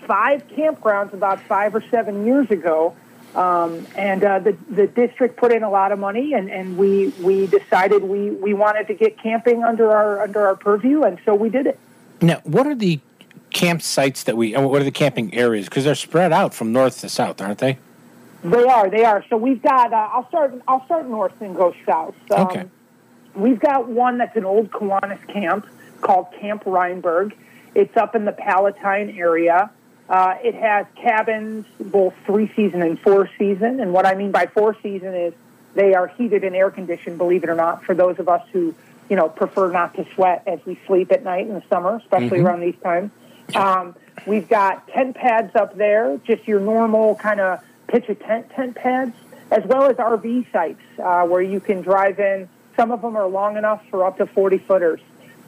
five 0.06 0.46
campgrounds 0.48 1.12
about 1.12 1.40
five 1.42 1.74
or 1.74 1.82
seven 1.90 2.26
years 2.26 2.50
ago. 2.50 2.94
Um, 3.34 3.84
and 3.96 4.22
uh, 4.22 4.38
the, 4.38 4.56
the 4.70 4.86
district 4.86 5.36
put 5.36 5.50
in 5.50 5.64
a 5.64 5.70
lot 5.70 5.90
of 5.90 5.98
money, 5.98 6.34
and, 6.34 6.48
and 6.48 6.78
we, 6.78 7.08
we 7.20 7.48
decided 7.48 8.04
we, 8.04 8.30
we 8.30 8.54
wanted 8.54 8.86
to 8.86 8.94
get 8.94 9.18
camping 9.18 9.64
under 9.64 9.90
our, 9.90 10.22
under 10.22 10.46
our 10.46 10.54
purview, 10.54 11.02
and 11.02 11.18
so 11.24 11.34
we 11.34 11.48
did 11.48 11.66
it. 11.66 11.78
Now, 12.22 12.40
what 12.44 12.68
are 12.68 12.76
the 12.76 13.00
campsites 13.50 14.22
that 14.24 14.36
we, 14.36 14.54
what 14.56 14.80
are 14.80 14.84
the 14.84 14.92
camping 14.92 15.34
areas? 15.34 15.64
Because 15.64 15.82
they're 15.82 15.96
spread 15.96 16.32
out 16.32 16.54
from 16.54 16.72
north 16.72 17.00
to 17.00 17.08
south, 17.08 17.40
aren't 17.40 17.58
they? 17.58 17.76
They 18.44 18.64
are. 18.64 18.90
They 18.90 19.04
are. 19.04 19.24
So 19.30 19.36
we've 19.36 19.62
got. 19.62 19.92
Uh, 19.92 20.10
I'll 20.12 20.28
start. 20.28 20.62
I'll 20.68 20.84
start 20.84 21.08
north 21.08 21.40
and 21.40 21.56
go 21.56 21.74
south. 21.86 22.14
Um, 22.30 22.46
Okay. 22.46 22.64
We've 23.34 23.58
got 23.58 23.88
one 23.88 24.18
that's 24.18 24.36
an 24.36 24.44
old 24.44 24.70
Kiwanis 24.70 25.26
camp 25.26 25.66
called 26.02 26.26
Camp 26.38 26.62
Reinberg. 26.64 27.32
It's 27.74 27.96
up 27.96 28.14
in 28.14 28.26
the 28.26 28.32
Palatine 28.32 29.18
area. 29.18 29.70
Uh, 30.08 30.34
it 30.42 30.54
has 30.54 30.86
cabins, 30.96 31.66
both 31.80 32.14
three 32.26 32.50
season 32.54 32.82
and 32.82 33.00
four 33.00 33.28
season. 33.38 33.80
And 33.80 33.92
what 33.92 34.04
I 34.06 34.14
mean 34.14 34.32
by 34.32 34.46
four 34.46 34.76
season 34.82 35.14
is 35.14 35.32
they 35.74 35.94
are 35.94 36.08
heated 36.08 36.44
and 36.44 36.54
air 36.54 36.70
conditioned. 36.70 37.16
Believe 37.18 37.42
it 37.44 37.48
or 37.50 37.54
not, 37.54 37.84
for 37.84 37.94
those 37.94 38.18
of 38.18 38.28
us 38.28 38.46
who 38.52 38.74
you 39.08 39.16
know 39.16 39.28
prefer 39.28 39.70
not 39.72 39.94
to 39.94 40.06
sweat 40.14 40.42
as 40.46 40.60
we 40.66 40.78
sleep 40.86 41.10
at 41.12 41.24
night 41.24 41.46
in 41.46 41.54
the 41.54 41.62
summer, 41.70 41.96
especially 41.96 42.40
Mhm. 42.40 42.44
around 42.44 42.60
these 42.60 42.76
times. 42.82 43.10
Um, 43.54 43.94
we've 44.26 44.48
got 44.48 44.86
tent 44.88 45.16
pads 45.16 45.54
up 45.56 45.76
there, 45.76 46.18
just 46.24 46.46
your 46.46 46.60
normal 46.60 47.14
kind 47.16 47.40
of 47.40 47.60
pitch 47.86 48.08
a 48.08 48.14
tent 48.14 48.50
tent 48.50 48.74
pads, 48.76 49.14
as 49.50 49.64
well 49.64 49.84
as 49.84 49.96
RV 49.96 50.46
sites 50.52 50.80
uh, 51.02 51.24
where 51.26 51.42
you 51.42 51.60
can 51.60 51.80
drive 51.82 52.18
in. 52.20 52.48
Some 52.76 52.90
of 52.90 53.02
them 53.02 53.16
are 53.16 53.26
long 53.26 53.56
enough 53.56 53.82
for 53.90 54.04
up 54.04 54.18
to 54.18 54.26
40 54.26 54.58
footers. 54.58 55.00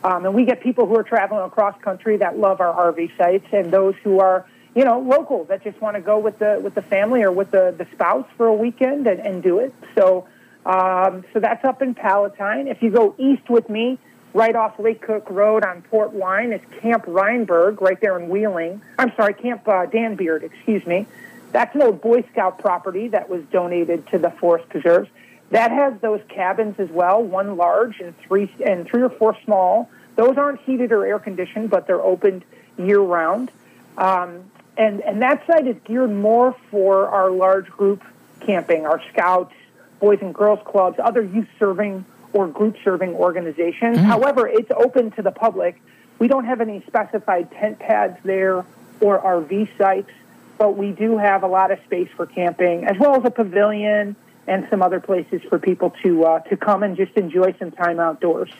Um, 0.05 0.25
and 0.25 0.35
we 0.35 0.45
get 0.45 0.61
people 0.61 0.87
who 0.87 0.97
are 0.97 1.03
traveling 1.03 1.45
across 1.45 1.81
country 1.81 2.19
that 2.19 2.39
love 2.39 2.61
our 2.61 2.93
RV 2.93 3.17
sites, 3.17 3.47
and 3.53 3.73
those 3.73 3.95
who 4.03 4.21
are, 4.21 4.47
you 4.75 4.85
know, 4.85 5.01
local 5.01 5.45
that 5.45 5.65
just 5.65 5.81
want 5.81 5.97
to 5.97 6.03
go 6.03 6.19
with 6.19 6.39
the 6.39 6.61
with 6.63 6.75
the 6.75 6.83
family 6.83 7.23
or 7.23 7.33
with 7.33 7.51
the, 7.51 7.75
the 7.77 7.87
spouse 7.93 8.27
for 8.37 8.47
a 8.47 8.55
weekend 8.55 9.07
and, 9.07 9.21
and 9.21 9.43
do 9.43 9.59
it. 9.59 9.75
So, 9.95 10.27
um, 10.65 11.25
so 11.33 11.41
that's 11.41 11.65
up 11.65 11.83
in 11.83 11.95
Palatine. 11.95 12.69
If 12.69 12.83
you 12.83 12.91
go 12.91 13.15
east 13.19 13.49
with 13.49 13.69
me, 13.69 13.99
right 14.35 14.55
off 14.55 14.79
Lake 14.79 15.01
Cook 15.01 15.29
Road 15.31 15.65
on 15.65 15.83
Portwine, 15.91 16.55
is 16.55 16.61
Camp 16.81 17.07
Reinberg, 17.07 17.81
right 17.81 18.01
there 18.01 18.19
in 18.19 18.29
Wheeling. 18.29 18.83
I'm 18.99 19.13
sorry, 19.17 19.35
Camp 19.35 19.67
uh, 19.67 19.87
Dan 19.87 20.15
Beard, 20.15 20.45
excuse 20.45 20.87
me. 20.87 21.07
That's 21.53 21.75
an 21.75 21.83
old 21.83 22.03
Boy 22.03 22.23
Scout 22.33 22.59
property 22.59 23.09
that 23.09 23.31
was 23.31 23.43
donated 23.51 24.07
to 24.09 24.19
the 24.19 24.31
Forest 24.31 24.69
Preserves. 24.69 25.09
That 25.51 25.71
has 25.71 25.95
those 26.01 26.21
cabins 26.29 26.77
as 26.79 26.91
well, 26.91 27.23
one 27.23 27.57
large 27.57 28.01
and 28.01 28.19
three 28.19 28.53
and 28.65 28.87
three 28.87 29.03
or 29.03 29.11
four 29.11 29.37
small. 29.45 29.89
Those 30.17 30.37
aren't 30.37 30.61
heated 30.63 30.93
or 30.93 31.07
air 31.07 31.19
conditioned, 31.19 31.71
but 31.71 31.87
they're 31.87 32.03
opened 32.03 32.45
year 32.79 33.01
round. 33.01 33.51
Um, 33.97 34.51
and 34.77 35.01
and 35.01 35.23
that 35.23 35.47
site 35.47 35.67
is 35.67 35.77
geared 35.85 36.11
more 36.11 36.57
for 36.71 37.09
our 37.09 37.31
large 37.31 37.69
group 37.69 38.03
camping, 38.41 38.87
our 38.87 39.01
scouts, 39.13 39.55
boys 40.01 40.19
and 40.21 40.35
girls 40.35 40.61
clubs, 40.65 40.99
other 41.03 41.23
youth 41.23 41.49
serving 41.59 42.05
or 42.33 42.47
group 42.49 42.77
serving 42.85 43.15
organizations. 43.15 43.99
However, 43.99 44.47
it's 44.47 44.71
open 44.71 45.13
to 45.13 45.23
the 45.23 45.31
public. 45.31 45.81
We 46.19 46.29
don't 46.29 46.45
have 46.45 46.61
any 46.61 46.83
specified 46.87 47.51
tent 47.53 47.79
pads 47.79 48.19
there 48.25 48.65
or 49.01 49.21
RV 49.21 49.77
sites, 49.79 50.11
but 50.59 50.77
we 50.77 50.93
do 50.93 51.19
have 51.19 51.43
a 51.43 51.47
lot 51.47 51.71
of 51.71 51.79
space 51.85 52.09
for 52.17 52.27
camping, 52.27 52.85
as 52.85 52.99
well 52.99 53.17
as 53.17 53.25
a 53.25 53.31
pavilion 53.31 54.17
and 54.47 54.67
some 54.71 54.83
other 54.83 55.01
places 55.01 55.43
for 55.49 55.59
people 55.59 55.91
to 56.03 56.25
uh, 56.25 56.41
to 56.41 56.57
come 56.57 56.83
and 56.83 56.97
just 56.97 57.13
enjoy 57.17 57.53
some 57.59 57.71
time 57.71 57.99
outdoors. 58.01 58.51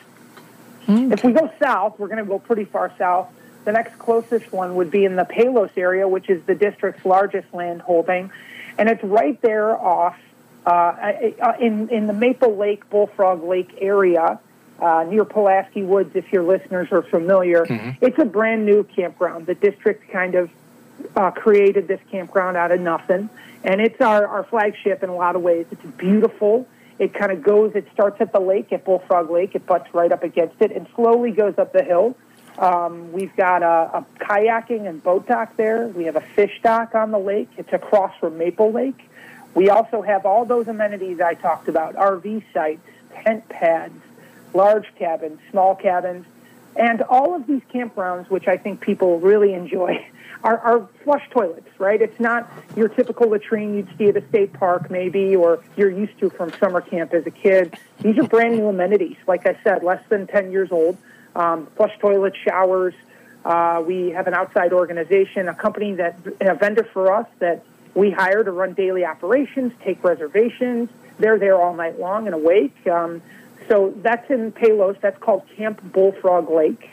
If 1.11 1.23
we 1.23 1.33
go 1.33 1.51
south, 1.59 1.99
we're 1.99 2.07
going 2.07 2.23
to 2.23 2.25
go 2.25 2.39
pretty 2.39 2.63
far 2.65 2.93
south. 2.97 3.27
The 3.65 3.73
next 3.73 3.99
closest 3.99 4.53
one 4.53 4.75
would 4.75 4.89
be 4.89 5.03
in 5.03 5.15
the 5.17 5.25
Palos 5.25 5.71
area, 5.75 6.07
which 6.07 6.29
is 6.29 6.41
the 6.45 6.55
district's 6.55 7.05
largest 7.05 7.53
land 7.53 7.81
holding, 7.81 8.31
and 8.77 8.87
it's 8.87 9.03
right 9.03 9.41
there 9.41 9.75
off 9.77 10.17
uh, 10.65 10.69
uh, 10.69 11.53
in 11.59 11.89
in 11.89 12.07
the 12.07 12.13
Maple 12.13 12.55
Lake 12.55 12.89
Bullfrog 12.89 13.43
Lake 13.43 13.77
area. 13.81 14.39
uh, 14.79 15.05
near 15.09 15.25
Pulaski 15.25 15.83
Woods, 15.83 16.15
if 16.15 16.31
your 16.31 16.43
listeners 16.43 16.89
are 16.91 17.01
familiar. 17.01 17.65
It's 18.01 18.19
a 18.19 18.25
brand 18.25 18.65
new 18.65 18.83
campground. 18.83 19.47
The 19.47 19.55
district 19.55 20.11
kind 20.11 20.35
of 20.35 20.49
uh, 21.15 21.31
created 21.31 21.87
this 21.87 21.99
campground 22.11 22.57
out 22.57 22.71
of 22.71 22.79
nothing, 22.79 23.29
and 23.63 23.81
it's 23.81 23.99
our, 24.01 24.27
our 24.27 24.43
flagship 24.43 25.03
in 25.03 25.09
a 25.09 25.15
lot 25.15 25.35
of 25.35 25.41
ways. 25.41 25.65
It's 25.71 25.85
beautiful. 25.97 26.67
It 26.99 27.13
kind 27.13 27.31
of 27.31 27.43
goes, 27.43 27.73
it 27.75 27.87
starts 27.93 28.19
at 28.21 28.31
the 28.33 28.39
lake, 28.39 28.73
at 28.73 28.83
Bullfrog 28.83 29.29
Lake. 29.29 29.53
It 29.53 29.65
butts 29.65 29.93
right 29.93 30.11
up 30.11 30.23
against 30.23 30.61
it 30.61 30.71
and 30.71 30.87
slowly 30.95 31.31
goes 31.31 31.57
up 31.57 31.71
the 31.71 31.83
hill. 31.83 32.15
Um, 32.57 33.11
we've 33.11 33.35
got 33.35 33.61
a, 33.61 33.99
a 33.99 34.05
kayaking 34.19 34.87
and 34.87 35.03
boat 35.03 35.27
dock 35.27 35.55
there. 35.57 35.87
We 35.87 36.05
have 36.05 36.15
a 36.15 36.21
fish 36.21 36.59
dock 36.63 36.95
on 36.95 37.11
the 37.11 37.19
lake. 37.19 37.49
It's 37.57 37.71
across 37.71 38.17
from 38.19 38.39
Maple 38.39 38.71
Lake. 38.71 39.07
We 39.53 39.69
also 39.69 40.01
have 40.01 40.25
all 40.25 40.45
those 40.45 40.67
amenities 40.67 41.19
I 41.19 41.35
talked 41.35 41.67
about 41.67 41.95
RV 41.95 42.43
sites, 42.53 42.87
tent 43.13 43.47
pads, 43.49 43.93
large 44.53 44.87
cabins, 44.95 45.39
small 45.51 45.75
cabins, 45.75 46.25
and 46.75 47.01
all 47.03 47.35
of 47.35 47.47
these 47.47 47.61
campgrounds, 47.73 48.29
which 48.29 48.47
I 48.47 48.57
think 48.57 48.81
people 48.81 49.19
really 49.19 49.53
enjoy, 49.53 50.05
are, 50.43 50.57
are 50.59 50.87
flush 51.03 51.27
toilets, 51.31 51.67
right? 51.79 52.01
It's 52.01 52.19
not 52.19 52.51
your 52.75 52.87
typical 52.87 53.29
latrine 53.29 53.75
you'd 53.75 53.89
see 53.97 54.05
at 54.05 54.17
a 54.17 54.27
state 54.29 54.53
park, 54.53 54.89
maybe, 54.89 55.35
or 55.35 55.63
you're 55.75 55.91
used 55.91 56.17
to 56.19 56.29
from 56.29 56.51
summer 56.53 56.81
camp 56.81 57.13
as 57.13 57.25
a 57.25 57.31
kid. 57.31 57.77
These 58.01 58.17
are 58.17 58.23
brand 58.23 58.57
new 58.57 58.67
amenities. 58.67 59.17
Like 59.27 59.45
I 59.47 59.57
said, 59.63 59.83
less 59.83 60.03
than 60.09 60.27
10 60.27 60.51
years 60.51 60.71
old. 60.71 60.97
Um, 61.35 61.67
flush 61.75 61.97
toilets, 61.99 62.37
showers. 62.37 62.93
Uh, 63.45 63.83
we 63.85 64.09
have 64.11 64.27
an 64.27 64.33
outside 64.33 64.73
organization, 64.73 65.47
a 65.47 65.53
company 65.53 65.93
that, 65.95 66.17
a 66.41 66.55
vendor 66.55 66.83
for 66.91 67.13
us 67.13 67.27
that 67.39 67.63
we 67.93 68.11
hire 68.11 68.43
to 68.43 68.51
run 68.51 68.73
daily 68.73 69.05
operations, 69.05 69.73
take 69.83 70.03
reservations. 70.03 70.89
They're 71.19 71.39
there 71.39 71.59
all 71.59 71.73
night 71.73 71.99
long 71.99 72.27
and 72.27 72.35
awake. 72.35 72.75
Um, 72.87 73.21
so 73.69 73.93
that's 73.97 74.29
in 74.29 74.51
Palos. 74.51 74.97
That's 75.01 75.17
called 75.19 75.43
Camp 75.55 75.81
Bullfrog 75.91 76.49
Lake. 76.49 76.89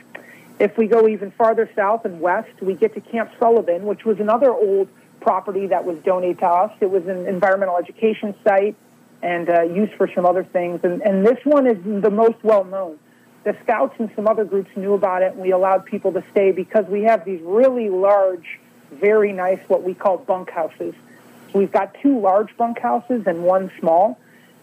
If 0.58 0.76
we 0.78 0.87
go 0.87 1.08
even 1.08 1.32
farther 1.32 1.68
south 1.75 2.04
and 2.04 2.20
west, 2.20 2.61
we 2.61 2.75
get 2.75 2.94
to 2.94 3.00
Camp 3.00 3.30
Sullivan, 3.38 3.84
which 3.84 4.04
was 4.04 4.20
another 4.20 4.52
old 4.52 4.88
property 5.20 5.66
that 5.68 5.84
was 5.84 5.99
donated 6.04 6.38
to 6.40 6.46
us. 6.46 6.73
It 6.80 6.90
was 6.90 7.06
an 7.06 7.26
environmental 7.26 7.76
education 7.76 8.34
site 8.44 8.76
and 9.23 9.49
uh, 9.49 9.62
used 9.62 9.94
for 9.94 10.08
some 10.14 10.26
other 10.26 10.44
things. 10.44 10.80
And, 10.84 11.02
and 11.02 11.26
this 11.26 11.38
one 11.44 11.66
is 11.66 11.78
the 12.02 12.11
most 12.11 12.37
well 12.44 12.64
known. 12.64 12.99
The 13.42 13.56
scouts 13.62 13.94
and 13.99 14.11
some 14.14 14.28
other 14.28 14.44
groups 14.44 14.70
knew 14.76 14.94
about 14.94 15.23
it, 15.23 15.32
and 15.32 15.42
we 15.42 15.50
allowed 15.50 15.84
people 15.84 16.12
to 16.12 16.25
stay 16.30 16.52
because 16.52 16.87
we 16.87 17.02
have 17.02 17.25
these 17.25 17.40
really 17.42 17.90
large, 17.90 18.61
very 18.92 19.32
nice, 19.32 19.61
what 19.68 19.82
we 19.82 19.92
call 19.92 20.18
bunkhouses. 20.18 20.94
We've 21.52 21.73
got 21.73 21.94
two 22.00 22.18
large 22.20 22.56
bunkhouses 22.56 23.26
and 23.26 23.44
one 23.44 23.70
small. 23.80 24.18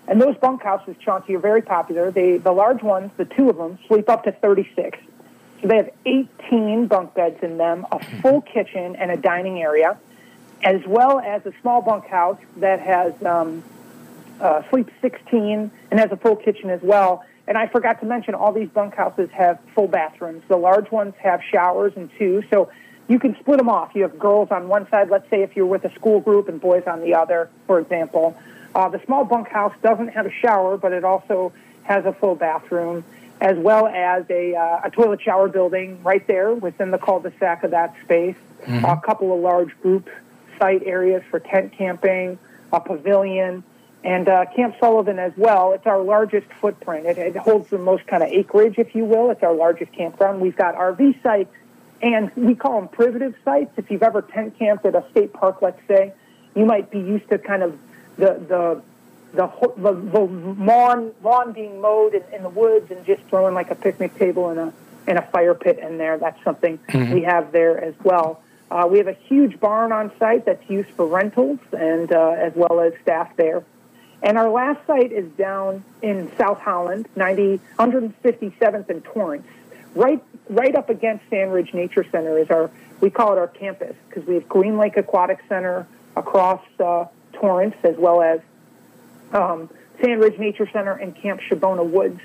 And 0.07 0.19
those 0.19 0.35
bunkhouses, 0.37 0.95
Chauncey, 0.99 1.35
are 1.35 1.39
very 1.39 1.61
popular. 1.61 2.11
They, 2.11 2.37
the 2.37 2.51
large 2.51 2.81
ones, 2.81 3.11
the 3.17 3.25
two 3.25 3.49
of 3.49 3.57
them, 3.57 3.77
sleep 3.87 4.09
up 4.09 4.23
to 4.23 4.31
36. 4.31 4.97
So 5.61 5.67
they 5.67 5.77
have 5.77 5.91
18 6.05 6.87
bunk 6.87 7.13
beds 7.13 7.43
in 7.43 7.57
them, 7.57 7.85
a 7.91 7.99
full 8.21 8.41
kitchen, 8.41 8.95
and 8.95 9.11
a 9.11 9.17
dining 9.17 9.61
area, 9.61 9.97
as 10.63 10.81
well 10.87 11.19
as 11.19 11.45
a 11.45 11.53
small 11.61 11.81
bunkhouse 11.81 12.39
that 12.57 12.79
has 12.79 13.13
um, 13.23 13.63
uh, 14.39 14.63
sleeps 14.69 14.91
16 15.01 15.71
and 15.91 15.99
has 15.99 16.11
a 16.11 16.17
full 16.17 16.35
kitchen 16.35 16.69
as 16.71 16.81
well. 16.81 17.23
And 17.47 17.57
I 17.57 17.67
forgot 17.67 17.99
to 17.99 18.05
mention, 18.05 18.33
all 18.33 18.53
these 18.53 18.69
bunkhouses 18.69 19.29
have 19.31 19.59
full 19.75 19.87
bathrooms. 19.87 20.43
The 20.47 20.57
large 20.57 20.89
ones 20.89 21.13
have 21.19 21.41
showers 21.43 21.93
and 21.95 22.09
two, 22.17 22.43
so 22.49 22.71
you 23.07 23.19
can 23.19 23.35
split 23.39 23.57
them 23.57 23.69
off. 23.69 23.91
You 23.93 24.03
have 24.03 24.17
girls 24.17 24.49
on 24.51 24.67
one 24.67 24.89
side, 24.89 25.09
let's 25.09 25.29
say 25.29 25.41
if 25.41 25.55
you're 25.55 25.65
with 25.65 25.83
a 25.85 25.93
school 25.93 26.21
group, 26.21 26.47
and 26.47 26.59
boys 26.59 26.83
on 26.87 27.01
the 27.01 27.13
other, 27.13 27.49
for 27.67 27.79
example. 27.79 28.37
Uh, 28.73 28.89
the 28.89 29.01
small 29.05 29.25
bunkhouse 29.25 29.73
doesn't 29.83 30.09
have 30.09 30.25
a 30.25 30.31
shower, 30.31 30.77
but 30.77 30.91
it 30.93 31.03
also 31.03 31.51
has 31.83 32.05
a 32.05 32.13
full 32.13 32.35
bathroom, 32.35 33.03
as 33.41 33.57
well 33.57 33.87
as 33.87 34.23
a, 34.29 34.55
uh, 34.55 34.81
a 34.83 34.91
toilet 34.91 35.19
shower 35.19 35.49
building 35.49 36.01
right 36.03 36.25
there 36.27 36.53
within 36.53 36.91
the 36.91 36.99
cul-de-sac 36.99 37.63
of 37.63 37.71
that 37.71 37.95
space. 38.03 38.35
Mhm. 38.65 38.83
A 38.83 39.01
couple 39.01 39.33
of 39.33 39.39
large 39.39 39.75
group 39.81 40.09
site 40.59 40.83
areas 40.85 41.23
for 41.31 41.39
tent 41.39 41.73
camping, 41.75 42.37
a 42.71 42.79
pavilion, 42.79 43.63
and 44.03 44.29
uh, 44.29 44.45
Camp 44.55 44.75
Sullivan 44.79 45.17
as 45.17 45.33
well. 45.35 45.73
It's 45.73 45.87
our 45.87 45.99
largest 45.99 46.47
footprint. 46.59 47.07
It, 47.07 47.17
it 47.17 47.35
holds 47.35 47.69
the 47.69 47.79
most 47.79 48.05
kind 48.05 48.21
of 48.21 48.29
acreage, 48.29 48.75
if 48.77 48.93
you 48.93 49.05
will. 49.05 49.31
It's 49.31 49.43
our 49.43 49.53
largest 49.53 49.91
campground. 49.91 50.39
We've 50.39 50.55
got 50.55 50.75
RV 50.75 51.21
sites, 51.23 51.53
and 52.01 52.31
we 52.35 52.53
call 52.53 52.79
them 52.79 52.89
privative 52.89 53.35
sites. 53.43 53.71
If 53.77 53.89
you've 53.89 54.03
ever 54.03 54.21
tent 54.21 54.57
camped 54.57 54.85
at 54.85 54.95
a 54.95 55.03
state 55.09 55.33
park, 55.33 55.63
let's 55.63 55.81
say, 55.87 56.13
you 56.55 56.65
might 56.65 56.91
be 56.91 56.99
used 56.99 57.27
to 57.29 57.39
kind 57.39 57.63
of 57.63 57.77
the 58.17 58.39
the 58.47 58.81
the 59.33 59.47
the, 59.77 59.93
the 59.93 60.19
lawn 60.19 61.11
lawn 61.23 61.51
being 61.53 61.79
mowed 61.81 62.13
in, 62.13 62.23
in 62.33 62.43
the 62.43 62.49
woods 62.49 62.91
and 62.91 63.05
just 63.05 63.21
throwing 63.29 63.53
like 63.53 63.71
a 63.71 63.75
picnic 63.75 64.17
table 64.17 64.49
and 64.49 64.59
a 64.59 64.73
and 65.07 65.17
a 65.17 65.21
fire 65.23 65.53
pit 65.55 65.79
in 65.79 65.97
there. 65.97 66.17
That's 66.17 66.41
something 66.43 66.77
Mhm. 66.89 67.13
we 67.13 67.21
have 67.23 67.51
there 67.51 67.81
as 67.83 67.95
well. 68.03 68.41
Uh, 68.69 68.87
we 68.89 68.99
have 68.99 69.07
a 69.07 69.13
huge 69.27 69.59
barn 69.59 69.91
on 69.91 70.11
site 70.19 70.45
that's 70.45 70.69
used 70.69 70.89
for 70.91 71.05
rentals 71.05 71.59
and 71.77 72.11
uh, 72.11 72.29
as 72.37 72.53
well 72.55 72.79
as 72.79 72.93
staff 73.01 73.35
there. 73.35 73.63
And 74.23 74.37
our 74.37 74.49
last 74.49 74.85
site 74.85 75.11
is 75.11 75.29
down 75.31 75.83
in 76.01 76.31
South 76.37 76.59
Holland, 76.59 77.07
90, 77.15 77.59
157th 77.79 78.89
and 78.89 79.03
Torrance. 79.03 79.47
Right, 79.95 80.23
right 80.49 80.75
up 80.75 80.89
against 80.89 81.27
Sand 81.29 81.51
Ridge 81.51 81.73
Nature 81.73 82.05
Center 82.11 82.37
is 82.37 82.49
our, 82.49 82.69
we 83.01 83.09
call 83.09 83.33
it 83.33 83.39
our 83.39 83.47
campus 83.47 83.95
because 84.07 84.25
we 84.25 84.35
have 84.35 84.47
Green 84.47 84.77
Lake 84.77 84.95
Aquatic 84.95 85.39
Center 85.49 85.85
across 86.15 86.61
uh, 86.79 87.05
Torrance 87.33 87.75
as 87.83 87.97
well 87.97 88.21
as 88.21 88.39
um, 89.33 89.69
Sand 90.01 90.21
Ridge 90.21 90.39
Nature 90.39 90.69
Center 90.71 90.93
and 90.93 91.15
Camp 91.15 91.41
Shabbona 91.41 91.85
Woods. 91.85 92.19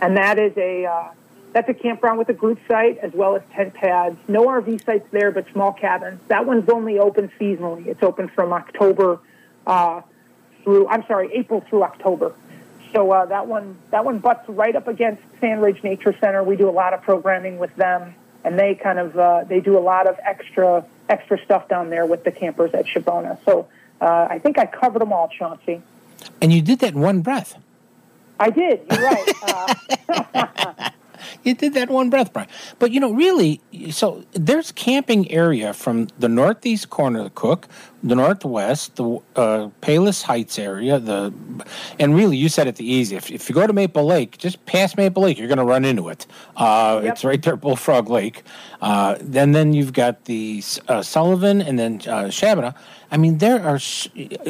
And 0.00 0.16
that 0.16 0.38
is 0.38 0.56
a, 0.56 0.86
uh, 0.86 1.08
that's 1.52 1.68
a 1.68 1.74
campground 1.74 2.18
with 2.18 2.28
a 2.28 2.34
group 2.34 2.58
site 2.68 2.98
as 2.98 3.12
well 3.12 3.36
as 3.36 3.42
tent 3.52 3.74
pads. 3.74 4.16
No 4.28 4.46
RV 4.46 4.84
sites 4.84 5.06
there, 5.12 5.30
but 5.30 5.46
small 5.52 5.72
cabins. 5.72 6.20
That 6.28 6.46
one's 6.46 6.68
only 6.68 6.98
open 6.98 7.30
seasonally. 7.40 7.86
It's 7.86 8.02
open 8.02 8.28
from 8.28 8.52
October 8.52 9.20
uh, 9.66 10.02
through, 10.62 10.88
I'm 10.88 11.06
sorry, 11.06 11.30
April 11.32 11.60
through 11.60 11.84
October. 11.84 12.34
So 12.92 13.10
uh, 13.10 13.26
that 13.26 13.46
one, 13.46 13.76
that 13.90 14.04
one 14.04 14.18
butts 14.18 14.48
right 14.48 14.74
up 14.74 14.88
against 14.88 15.22
Sand 15.40 15.62
Ridge 15.62 15.82
Nature 15.82 16.14
Center. 16.20 16.42
We 16.42 16.56
do 16.56 16.68
a 16.68 16.72
lot 16.72 16.94
of 16.94 17.02
programming 17.02 17.58
with 17.58 17.74
them, 17.76 18.14
and 18.44 18.58
they 18.58 18.76
kind 18.76 18.98
of 18.98 19.18
uh, 19.18 19.44
they 19.44 19.60
do 19.60 19.76
a 19.76 19.80
lot 19.80 20.06
of 20.06 20.16
extra 20.22 20.84
extra 21.08 21.42
stuff 21.44 21.68
down 21.68 21.90
there 21.90 22.06
with 22.06 22.22
the 22.22 22.30
campers 22.30 22.72
at 22.72 22.86
Shabbona. 22.86 23.38
So 23.44 23.68
uh, 24.00 24.28
I 24.30 24.38
think 24.38 24.58
I 24.58 24.66
covered 24.66 25.00
them 25.00 25.12
all, 25.12 25.28
Chauncey. 25.28 25.82
And 26.40 26.52
you 26.52 26.62
did 26.62 26.80
that 26.80 26.94
in 26.94 27.00
one 27.00 27.20
breath. 27.22 27.56
I 28.38 28.50
did. 28.50 28.80
You're 28.90 29.02
right. 29.02 29.32
Uh, 30.34 30.90
You 31.42 31.54
did 31.54 31.74
that 31.74 31.90
one 31.90 32.10
breath, 32.10 32.32
Brian. 32.32 32.48
But 32.78 32.90
you 32.92 33.00
know, 33.00 33.12
really, 33.12 33.60
so 33.90 34.24
there's 34.32 34.72
camping 34.72 35.30
area 35.30 35.72
from 35.72 36.08
the 36.18 36.28
northeast 36.28 36.90
corner 36.90 37.18
of 37.20 37.24
the 37.24 37.30
Cook, 37.30 37.68
the 38.02 38.14
northwest, 38.14 38.96
the 38.96 39.18
uh, 39.36 39.68
Palos 39.80 40.22
Heights 40.22 40.58
area, 40.58 40.98
the, 40.98 41.32
and 41.98 42.14
really, 42.14 42.36
you 42.36 42.48
said 42.48 42.66
it 42.66 42.76
the 42.76 42.84
easy. 42.84 43.16
If, 43.16 43.30
if 43.30 43.48
you 43.48 43.54
go 43.54 43.66
to 43.66 43.72
Maple 43.72 44.04
Lake, 44.04 44.36
just 44.36 44.64
past 44.66 44.96
Maple 44.96 45.22
Lake, 45.22 45.38
you're 45.38 45.48
going 45.48 45.58
to 45.58 45.64
run 45.64 45.84
into 45.84 46.08
it. 46.10 46.26
Uh, 46.56 47.00
It's 47.04 47.24
right 47.24 47.40
there, 47.42 47.56
Bullfrog 47.56 48.10
Lake. 48.10 48.42
Uh, 48.82 49.16
then, 49.20 49.52
then 49.52 49.72
you've 49.72 49.92
got 49.94 50.26
the 50.26 50.62
uh, 50.88 51.00
Sullivan, 51.02 51.62
and 51.62 51.78
then 51.78 51.94
uh, 52.06 52.28
Shabbona. 52.28 52.74
I 53.10 53.16
mean, 53.16 53.38
there 53.38 53.62
are 53.64 53.76
s- 53.76 54.08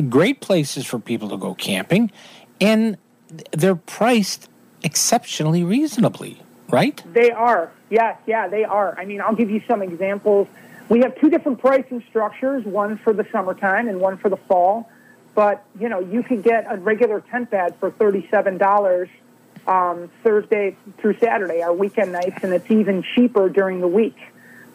great 0.09 0.41
places 0.41 0.85
for 0.87 0.99
people 0.99 1.29
to 1.29 1.37
go 1.37 1.55
camping, 1.55 2.11
and 2.61 2.97
they're 3.53 3.77
priced 3.77 4.49
exceptionally 4.83 5.63
reasonably, 5.63 6.43
right? 6.75 7.03
They 7.13 7.31
are. 7.31 7.71
Yes, 7.89 8.19
yeah, 8.27 8.49
they 8.49 8.65
are. 8.65 8.99
I 8.99 9.05
mean, 9.05 9.21
I'll 9.21 9.35
give 9.35 9.51
you 9.51 9.63
some 9.69 9.83
examples. 9.83 10.49
We 10.89 11.01
have 11.01 11.19
two 11.19 11.31
different 11.31 11.61
pricing 11.61 12.05
structures, 12.11 12.65
one 12.65 12.99
for 12.99 13.13
the 13.13 13.27
summertime 13.33 13.89
and 13.89 14.01
one 14.01 14.19
for 14.19 14.29
the 14.29 14.37
fall. 14.37 14.91
But, 15.35 15.65
you 15.79 15.89
know, 15.89 16.01
you 16.01 16.23
can 16.23 16.43
get 16.43 16.67
a 16.69 16.77
regular 16.77 17.21
tent 17.21 17.51
bed 17.51 17.77
for 17.81 17.91
$37 17.91 19.09
um, 19.67 20.11
Thursday 20.23 20.77
through 20.99 21.19
Saturday, 21.19 21.63
our 21.63 21.73
weekend 21.73 22.13
nights, 22.13 22.39
and 22.43 22.53
it's 22.53 22.71
even 22.71 23.03
cheaper 23.15 23.49
during 23.49 23.81
the 23.81 23.89
week. 23.89 24.17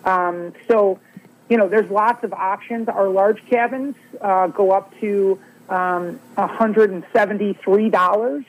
Um, 0.03 0.53
so, 0.67 0.99
you 1.49 1.57
know, 1.57 1.69
there's 1.69 1.89
lots 1.91 2.23
of 2.23 2.33
options. 2.33 2.89
Our 2.89 3.07
large 3.07 3.45
cabins 3.45 3.95
uh, 4.19 4.47
go 4.47 4.71
up 4.71 4.91
to 4.99 5.39
um, 5.69 6.19
$173 6.37 8.45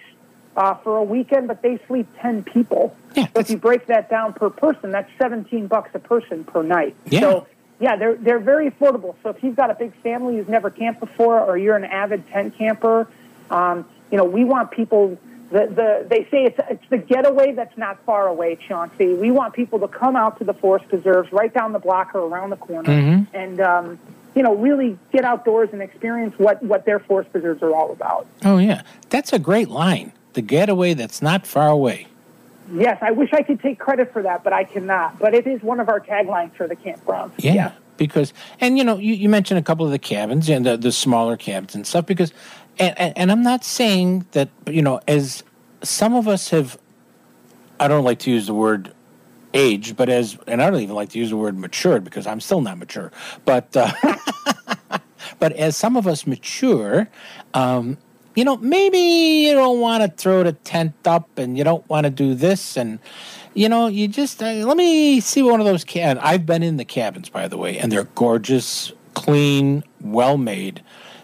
uh, 0.60 0.74
for 0.74 0.98
a 0.98 1.02
weekend, 1.02 1.48
but 1.48 1.62
they 1.62 1.78
sleep 1.86 2.06
10 2.20 2.44
people. 2.44 2.94
so 3.14 3.26
if 3.36 3.48
you 3.48 3.56
break 3.56 3.86
that 3.86 4.10
down 4.10 4.34
per 4.34 4.50
person, 4.50 4.90
that's 4.90 5.10
17 5.18 5.66
bucks 5.68 5.90
a 5.94 5.98
person 5.98 6.44
per 6.44 6.62
night. 6.62 6.94
Yeah. 7.06 7.20
So, 7.20 7.46
yeah, 7.80 7.96
they're, 7.96 8.14
they're 8.16 8.38
very 8.38 8.70
affordable. 8.70 9.14
So 9.22 9.30
if 9.30 9.42
you've 9.42 9.56
got 9.56 9.70
a 9.70 9.74
big 9.74 9.94
family 10.02 10.36
who's 10.36 10.48
never 10.48 10.68
camped 10.68 11.00
before 11.00 11.40
or 11.40 11.56
you're 11.56 11.76
an 11.76 11.84
avid 11.84 12.28
tent 12.28 12.58
camper, 12.58 13.08
um, 13.50 13.86
you 14.10 14.18
know, 14.18 14.24
we 14.24 14.44
want 14.44 14.70
people, 14.70 15.16
the, 15.50 15.66
the, 15.66 16.06
they 16.10 16.24
say 16.30 16.44
it's, 16.44 16.58
it's 16.68 16.84
the 16.90 16.98
getaway 16.98 17.52
that's 17.52 17.78
not 17.78 18.04
far 18.04 18.28
away, 18.28 18.56
Chauncey. 18.68 19.14
We 19.14 19.30
want 19.30 19.54
people 19.54 19.78
to 19.80 19.88
come 19.88 20.14
out 20.14 20.38
to 20.40 20.44
the 20.44 20.52
forest 20.52 20.88
preserves 20.90 21.32
right 21.32 21.52
down 21.54 21.72
the 21.72 21.78
block 21.78 22.14
or 22.14 22.20
around 22.20 22.50
the 22.50 22.56
corner 22.56 22.90
Mhm. 22.90 23.26
and, 23.32 23.60
um, 23.62 23.98
you 24.34 24.42
know, 24.42 24.54
really 24.56 24.98
get 25.10 25.24
outdoors 25.24 25.70
and 25.72 25.80
experience 25.80 26.38
what, 26.38 26.62
what 26.62 26.84
their 26.84 26.98
forest 27.00 27.32
preserves 27.32 27.62
are 27.62 27.74
all 27.74 27.90
about. 27.92 28.26
Oh 28.44 28.58
yeah, 28.58 28.82
that's 29.08 29.32
a 29.32 29.38
great 29.38 29.68
line. 29.70 30.12
The 30.32 30.42
getaway 30.42 30.94
that's 30.94 31.20
not 31.20 31.46
far 31.46 31.68
away. 31.68 32.06
Yes, 32.72 32.98
I 33.02 33.10
wish 33.10 33.32
I 33.32 33.42
could 33.42 33.60
take 33.60 33.78
credit 33.78 34.12
for 34.12 34.22
that, 34.22 34.44
but 34.44 34.52
I 34.52 34.64
cannot. 34.64 35.18
But 35.18 35.34
it 35.34 35.46
is 35.46 35.62
one 35.62 35.80
of 35.80 35.88
our 35.88 36.00
taglines 36.00 36.52
for 36.52 36.68
the 36.68 36.76
campground. 36.76 37.32
Yeah, 37.36 37.72
because 37.96 38.32
and 38.60 38.78
you 38.78 38.84
know 38.84 38.96
you, 38.96 39.14
you 39.14 39.28
mentioned 39.28 39.58
a 39.58 39.62
couple 39.62 39.84
of 39.84 39.90
the 39.90 39.98
cabins 39.98 40.48
and 40.48 40.64
the, 40.64 40.76
the 40.76 40.92
smaller 40.92 41.36
cabins 41.36 41.74
and 41.74 41.86
stuff 41.86 42.06
because 42.06 42.32
and, 42.78 42.98
and 42.98 43.18
and 43.18 43.32
I'm 43.32 43.42
not 43.42 43.64
saying 43.64 44.26
that 44.32 44.50
you 44.66 44.82
know 44.82 45.00
as 45.08 45.42
some 45.82 46.14
of 46.14 46.28
us 46.28 46.50
have 46.50 46.78
I 47.80 47.88
don't 47.88 48.04
like 48.04 48.20
to 48.20 48.30
use 48.30 48.46
the 48.46 48.54
word 48.54 48.94
age, 49.54 49.96
but 49.96 50.08
as 50.08 50.38
and 50.46 50.62
I 50.62 50.70
don't 50.70 50.80
even 50.80 50.94
like 50.94 51.10
to 51.10 51.18
use 51.18 51.30
the 51.30 51.36
word 51.36 51.58
matured 51.58 52.04
because 52.04 52.26
I'm 52.26 52.40
still 52.40 52.60
not 52.60 52.78
mature. 52.78 53.10
But 53.44 53.76
uh, 53.76 53.90
but 55.38 55.52
as 55.54 55.76
some 55.76 55.96
of 55.96 56.06
us 56.06 56.26
mature, 56.26 57.08
um, 57.54 57.98
you 58.34 58.44
know, 58.44 58.56
maybe 58.58 58.98
you 58.98 59.54
don't 59.54 59.80
want 59.80 60.02
to 60.02 60.08
throw 60.08 60.42
the 60.42 60.52
tent 60.52 60.94
up 61.04 61.38
and 61.38 61.58
you 61.58 61.64
don't 61.64 61.88
want 61.88 62.04
to 62.04 62.10
do 62.10 62.34
this 62.34 62.76
and 62.76 62.98
you 63.54 63.68
know, 63.68 63.88
you 63.88 64.06
just 64.06 64.42
uh, 64.42 64.46
let 64.46 64.76
me 64.76 65.20
see 65.20 65.42
one 65.42 65.60
of 65.60 65.66
those 65.66 65.84
can. 65.84 66.18
I've 66.18 66.46
been 66.46 66.62
in 66.62 66.76
the 66.76 66.84
cabins, 66.84 67.28
by 67.28 67.48
the 67.48 67.56
way, 67.56 67.78
and 67.78 67.90
they're 67.90 68.04
gorgeous, 68.04 68.92
clean, 69.14 69.82
well 70.00 70.36
made. 70.36 70.82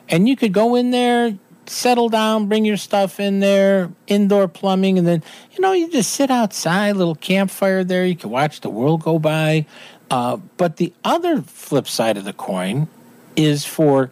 And 0.09 0.29
you 0.29 0.37
could 0.37 0.53
go 0.53 0.75
in 0.75 0.91
there, 0.91 1.39
settle 1.67 2.09
down, 2.09 2.49
bring 2.49 2.65
your 2.65 2.77
stuff 2.77 3.21
in 3.21 3.41
there, 3.41 3.93
indoor 4.07 4.49
plumbing, 4.49 4.99
and 4.99 5.07
then 5.07 5.23
you 5.53 5.61
know 5.61 5.73
you 5.73 5.89
just 5.91 6.13
sit 6.13 6.31
outside, 6.31 6.97
little 6.97 7.15
campfire 7.15 7.85
there. 7.85 8.05
You 8.05 8.17
can 8.17 8.31
watch 8.31 8.61
the 8.61 8.71
world 8.71 9.03
go 9.03 9.19
by. 9.19 9.67
Uh, 10.11 10.37
but 10.57 10.77
the 10.77 10.93
other 11.05 11.43
flip 11.43 11.89
side 11.89 12.17
of 12.17 12.25
the 12.25 12.33
coin 12.33 12.89
is 13.35 13.65
for 13.65 14.11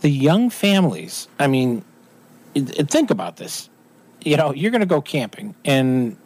the 0.00 0.10
young 0.10 0.50
families. 0.50 1.28
I 1.38 1.46
mean, 1.46 1.84
think 2.60 3.10
about 3.10 3.36
this. 3.36 3.68
You 4.24 4.36
know, 4.36 4.52
you're 4.52 4.70
going 4.70 4.80
to 4.80 4.86
go 4.86 5.00
camping, 5.00 5.54
and 5.64 6.16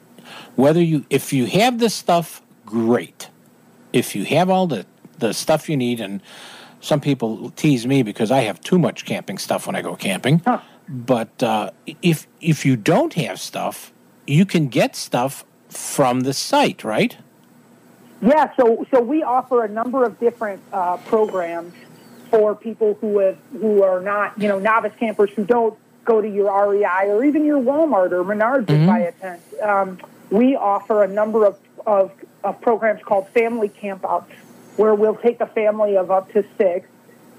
whether 0.56 0.82
you 0.82 1.04
if 1.10 1.32
you 1.32 1.46
have 1.46 1.78
this 1.78 1.94
stuff, 1.94 2.42
great. 2.64 3.28
If 3.92 4.16
you 4.16 4.24
have 4.24 4.48
all 4.50 4.66
the 4.66 4.86
the 5.18 5.32
stuff 5.32 5.68
you 5.68 5.76
need, 5.76 6.00
and 6.00 6.20
some 6.80 7.00
people 7.00 7.50
tease 7.50 7.86
me 7.86 8.02
because 8.02 8.30
I 8.30 8.40
have 8.40 8.60
too 8.60 8.78
much 8.78 9.04
camping 9.04 9.38
stuff 9.38 9.66
when 9.66 9.76
I 9.76 9.82
go 9.82 9.94
camping. 9.94 10.42
But 10.88 11.42
uh, 11.42 11.70
if 12.02 12.26
if 12.40 12.66
you 12.66 12.76
don't 12.76 13.14
have 13.14 13.40
stuff, 13.40 13.92
you 14.26 14.44
can 14.44 14.68
get 14.68 14.96
stuff 14.96 15.44
from 15.68 16.20
the 16.20 16.32
site, 16.32 16.84
right? 16.84 17.16
Yeah, 18.20 18.54
so 18.56 18.86
so 18.90 19.00
we 19.00 19.22
offer 19.22 19.64
a 19.64 19.68
number 19.68 20.04
of 20.04 20.18
different 20.20 20.62
uh, 20.72 20.96
programs 20.98 21.74
for 22.30 22.54
people 22.54 22.94
who 23.00 23.18
have 23.18 23.38
who 23.60 23.82
are 23.82 24.00
not 24.00 24.38
you 24.40 24.48
know 24.48 24.58
novice 24.58 24.92
campers 24.98 25.30
who 25.30 25.44
don't 25.44 25.78
go 26.04 26.20
to 26.20 26.28
your 26.28 26.50
REI 26.70 27.08
or 27.10 27.24
even 27.24 27.44
your 27.44 27.60
Walmart 27.60 28.12
or 28.12 28.24
Menards 28.24 28.66
to 28.68 28.86
buy 28.86 28.98
a 29.00 29.12
tent. 29.12 29.42
Um, 29.62 29.98
we 30.30 30.56
offer 30.56 31.02
a 31.02 31.08
number 31.08 31.44
of, 31.44 31.58
of 31.86 32.12
of 32.44 32.60
programs 32.60 33.02
called 33.02 33.28
family 33.28 33.68
campouts, 33.68 34.30
where 34.76 34.94
we'll 34.94 35.16
take 35.16 35.40
a 35.40 35.46
family 35.46 35.96
of 35.96 36.10
up 36.10 36.32
to 36.32 36.44
six, 36.58 36.88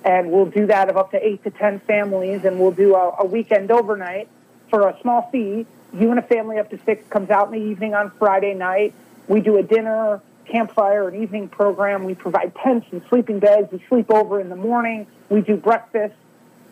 and 0.03 0.31
we'll 0.31 0.45
do 0.45 0.67
that 0.67 0.89
of 0.89 0.97
up 0.97 1.11
to 1.11 1.25
eight 1.27 1.43
to 1.43 1.51
ten 1.51 1.79
families, 1.81 2.45
and 2.45 2.59
we'll 2.59 2.71
do 2.71 2.95
a, 2.95 3.15
a 3.19 3.25
weekend 3.25 3.71
overnight 3.71 4.27
for 4.69 4.87
a 4.87 4.97
small 5.01 5.29
fee. 5.31 5.65
You 5.93 6.09
and 6.09 6.19
a 6.19 6.23
family 6.23 6.57
up 6.57 6.69
to 6.71 6.79
six 6.85 7.07
comes 7.09 7.29
out 7.29 7.53
in 7.53 7.59
the 7.59 7.69
evening 7.69 7.93
on 7.93 8.11
Friday 8.11 8.53
night. 8.53 8.93
We 9.27 9.41
do 9.41 9.57
a 9.57 9.63
dinner, 9.63 10.21
campfire, 10.45 11.07
an 11.07 11.21
evening 11.21 11.49
program. 11.49 12.03
We 12.03 12.15
provide 12.15 12.55
tents 12.55 12.87
and 12.91 13.01
sleeping 13.09 13.39
bags. 13.39 13.71
We 13.71 13.83
sleep 13.87 14.09
over 14.09 14.39
in 14.39 14.49
the 14.49 14.55
morning. 14.55 15.05
We 15.29 15.41
do 15.41 15.55
breakfast, 15.55 16.15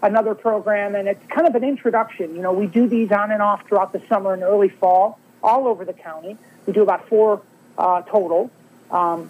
another 0.02 0.36
program, 0.36 0.96
and 0.96 1.08
it's 1.08 1.26
kind 1.28 1.48
of 1.48 1.56
an 1.56 1.64
introduction. 1.64 2.36
You 2.36 2.42
know, 2.42 2.54
we 2.54 2.68
do 2.68 2.88
these 2.88 3.12
on 3.12 3.32
and 3.32 3.42
off 3.42 3.68
throughout 3.68 3.94
the 3.94 4.02
summer 4.08 4.34
and 4.34 4.44
early 4.44 4.70
fall, 4.70 5.20
all 5.44 5.68
over 5.68 5.86
the 5.86 5.94
county. 5.94 6.38
We 6.66 6.74
do 6.74 6.82
about 6.82 7.08
four 7.08 7.42
uh, 7.78 8.02
total. 8.04 8.52
Um, 8.90 9.30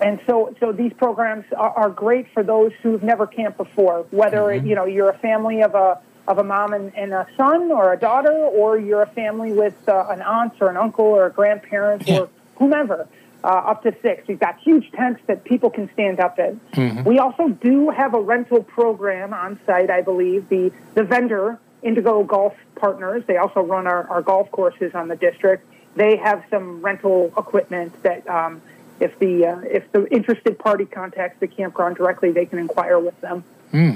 and 0.00 0.20
so, 0.26 0.54
so 0.60 0.72
these 0.72 0.92
programs 0.92 1.44
are, 1.56 1.70
are 1.70 1.90
great 1.90 2.28
for 2.32 2.42
those 2.42 2.72
who've 2.82 3.02
never 3.02 3.26
camped 3.26 3.58
before. 3.58 4.06
Whether 4.10 4.54
you 4.54 4.74
know 4.74 4.84
you're 4.84 5.10
a 5.10 5.18
family 5.18 5.62
of 5.62 5.74
a 5.74 6.00
of 6.26 6.38
a 6.38 6.44
mom 6.44 6.72
and, 6.72 6.94
and 6.96 7.12
a 7.12 7.26
son 7.36 7.70
or 7.70 7.92
a 7.92 7.98
daughter, 7.98 8.32
or 8.32 8.78
you're 8.78 9.02
a 9.02 9.06
family 9.06 9.52
with 9.52 9.88
uh, 9.88 10.06
an 10.08 10.22
aunt 10.22 10.54
or 10.60 10.68
an 10.68 10.76
uncle 10.76 11.04
or 11.04 11.26
a 11.26 11.30
grandparent 11.30 12.08
or 12.08 12.28
whomever, 12.56 13.08
uh, 13.44 13.48
up 13.48 13.82
to 13.82 13.94
six. 14.00 14.26
We've 14.26 14.40
got 14.40 14.58
huge 14.58 14.90
tents 14.92 15.20
that 15.26 15.44
people 15.44 15.68
can 15.68 15.92
stand 15.92 16.18
up 16.18 16.38
in. 16.38 16.60
We 17.04 17.18
also 17.18 17.48
do 17.48 17.90
have 17.90 18.14
a 18.14 18.20
rental 18.20 18.62
program 18.62 19.34
on 19.34 19.60
site, 19.66 19.90
I 19.90 20.00
believe. 20.00 20.48
The 20.48 20.72
the 20.94 21.04
vendor 21.04 21.58
Indigo 21.82 22.24
Golf 22.24 22.54
Partners. 22.74 23.22
They 23.26 23.36
also 23.36 23.60
run 23.60 23.86
our, 23.86 24.08
our 24.08 24.22
golf 24.22 24.50
courses 24.50 24.94
on 24.94 25.08
the 25.08 25.16
district. 25.16 25.66
They 25.94 26.16
have 26.16 26.42
some 26.50 26.82
rental 26.82 27.32
equipment 27.36 28.02
that. 28.02 28.26
Um, 28.28 28.62
if 29.00 29.18
the 29.18 29.44
uh, 29.44 29.60
if 29.64 29.90
the 29.90 30.06
interested 30.06 30.56
party 30.56 30.84
contacts 30.86 31.40
the 31.40 31.48
campground 31.48 31.96
directly, 31.96 32.30
they 32.30 32.46
can 32.46 32.60
inquire 32.60 32.98
with 32.98 33.20
them. 33.20 33.42
Hmm. 33.72 33.94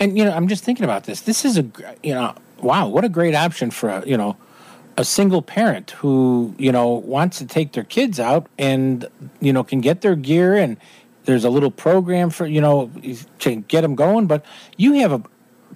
And 0.00 0.18
you 0.18 0.24
know, 0.24 0.32
I'm 0.32 0.48
just 0.48 0.64
thinking 0.64 0.84
about 0.84 1.04
this. 1.04 1.20
This 1.20 1.44
is 1.44 1.56
a 1.56 1.64
you 2.02 2.14
know, 2.14 2.34
wow, 2.60 2.88
what 2.88 3.04
a 3.04 3.08
great 3.08 3.36
option 3.36 3.70
for 3.70 3.88
a 3.88 4.06
you 4.06 4.16
know 4.16 4.36
a 4.96 5.04
single 5.04 5.42
parent 5.42 5.92
who 5.92 6.54
you 6.58 6.72
know 6.72 6.88
wants 6.88 7.38
to 7.38 7.46
take 7.46 7.72
their 7.72 7.84
kids 7.84 8.20
out 8.20 8.48
and 8.58 9.06
you 9.40 9.52
know 9.52 9.64
can 9.64 9.80
get 9.80 10.00
their 10.00 10.16
gear 10.16 10.56
and 10.56 10.76
there's 11.24 11.44
a 11.44 11.50
little 11.50 11.70
program 11.70 12.30
for 12.30 12.46
you 12.46 12.60
know 12.60 12.90
to 13.38 13.56
get 13.56 13.82
them 13.82 13.94
going. 13.94 14.26
But 14.26 14.44
you 14.76 14.94
have 14.94 15.12
a 15.12 15.22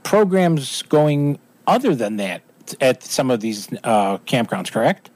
programs 0.03 0.83
going 0.83 1.38
other 1.66 1.94
than 1.94 2.16
that 2.16 2.42
at 2.81 3.03
some 3.03 3.31
of 3.31 3.40
these 3.40 3.68
uh, 3.85 4.18
campgrounds, 4.18 4.70
correct? 4.70 5.11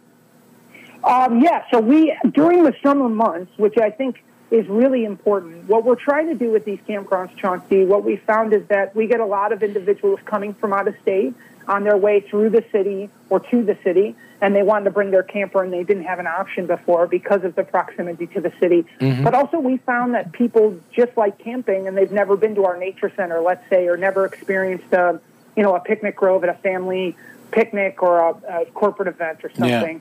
Um, 1.05 1.41
yeah, 1.41 1.65
so 1.71 1.81
we 1.81 2.17
during 2.33 2.65
the 2.65 2.75
summer 2.83 3.09
months, 3.09 3.53
which 3.57 3.79
I 3.79 3.91
think 3.91 4.23
is 4.51 4.67
really 4.67 5.05
important. 5.05 5.69
What 5.69 5.85
we're 5.85 5.95
trying 5.95 6.27
to 6.29 6.35
do 6.35 6.51
with 6.51 6.65
these 6.65 6.79
campgrounds, 6.89 7.37
Chauncey, 7.37 7.85
what 7.85 8.05
we 8.05 8.17
found 8.17 8.53
is 8.53 8.67
that 8.69 8.95
we 8.97 9.07
get 9.07 9.21
a 9.21 9.27
lot 9.27 9.53
of 9.53 9.63
individuals 9.63 10.21
coming 10.25 10.55
from 10.55 10.73
out 10.73 10.89
of 10.89 10.95
state 11.03 11.35
on 11.69 11.85
their 11.85 11.97
way 11.97 12.21
through 12.21 12.51
the 12.51 12.65
city 12.73 13.11
or 13.31 13.39
to 13.41 13.63
the 13.63 13.77
city, 13.85 14.17
and 14.41 14.55
they 14.55 14.63
wanted 14.63 14.85
to 14.85 14.91
bring 14.91 15.11
their 15.11 15.23
camper 15.23 15.63
and 15.63 15.73
they 15.73 15.85
didn't 15.85 16.05
have 16.05 16.19
an 16.19 16.27
option 16.27 16.67
before 16.67 17.07
because 17.07 17.45
of 17.45 17.55
the 17.55 17.63
proximity 17.65 18.27
to 18.29 18.41
the 18.41 18.53
city. 18.59 18.87
Mhm. 19.01 19.23
But 19.23 19.35
also, 19.35 19.59
we 19.59 19.77
found 19.79 20.15
that 20.15 20.33
people 20.33 20.77
just 20.93 21.17
like 21.17 21.39
camping 21.39 21.87
and 21.87 21.97
they've 21.97 22.13
never 22.13 22.37
been 22.37 22.55
to 22.55 22.65
our 22.65 22.77
nature 22.77 23.13
center, 23.15 23.41
let's 23.41 23.69
say, 23.69 23.87
or 23.89 23.97
never 23.97 24.25
experienced 24.25 24.93
a, 24.93 25.21
you 25.57 25.63
know, 25.63 25.75
a 25.75 25.81
picnic 25.81 26.17
grove 26.17 26.43
at 26.45 26.51
a 26.51 26.55
family 26.55 27.17
picnic 27.51 28.03
or 28.03 28.19
a, 28.21 28.61
a 28.61 28.65
corporate 28.67 29.09
event 29.09 29.45
or 29.45 29.51
Yeah. 29.57 29.81
something 29.81 30.01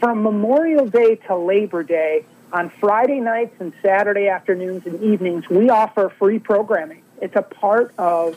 from 0.00 0.22
Memorial 0.22 0.86
Day 0.86 1.16
to 1.26 1.36
Labor 1.36 1.82
Day, 1.82 2.24
on 2.52 2.70
Friday 2.80 3.20
nights 3.20 3.54
and 3.60 3.72
Saturday 3.82 4.28
afternoons 4.28 4.86
and 4.86 5.02
evenings, 5.02 5.48
we 5.48 5.68
offer 5.68 6.08
free 6.18 6.38
programming. 6.38 7.02
It's 7.20 7.34
a 7.34 7.42
part 7.42 7.92
of 7.98 8.36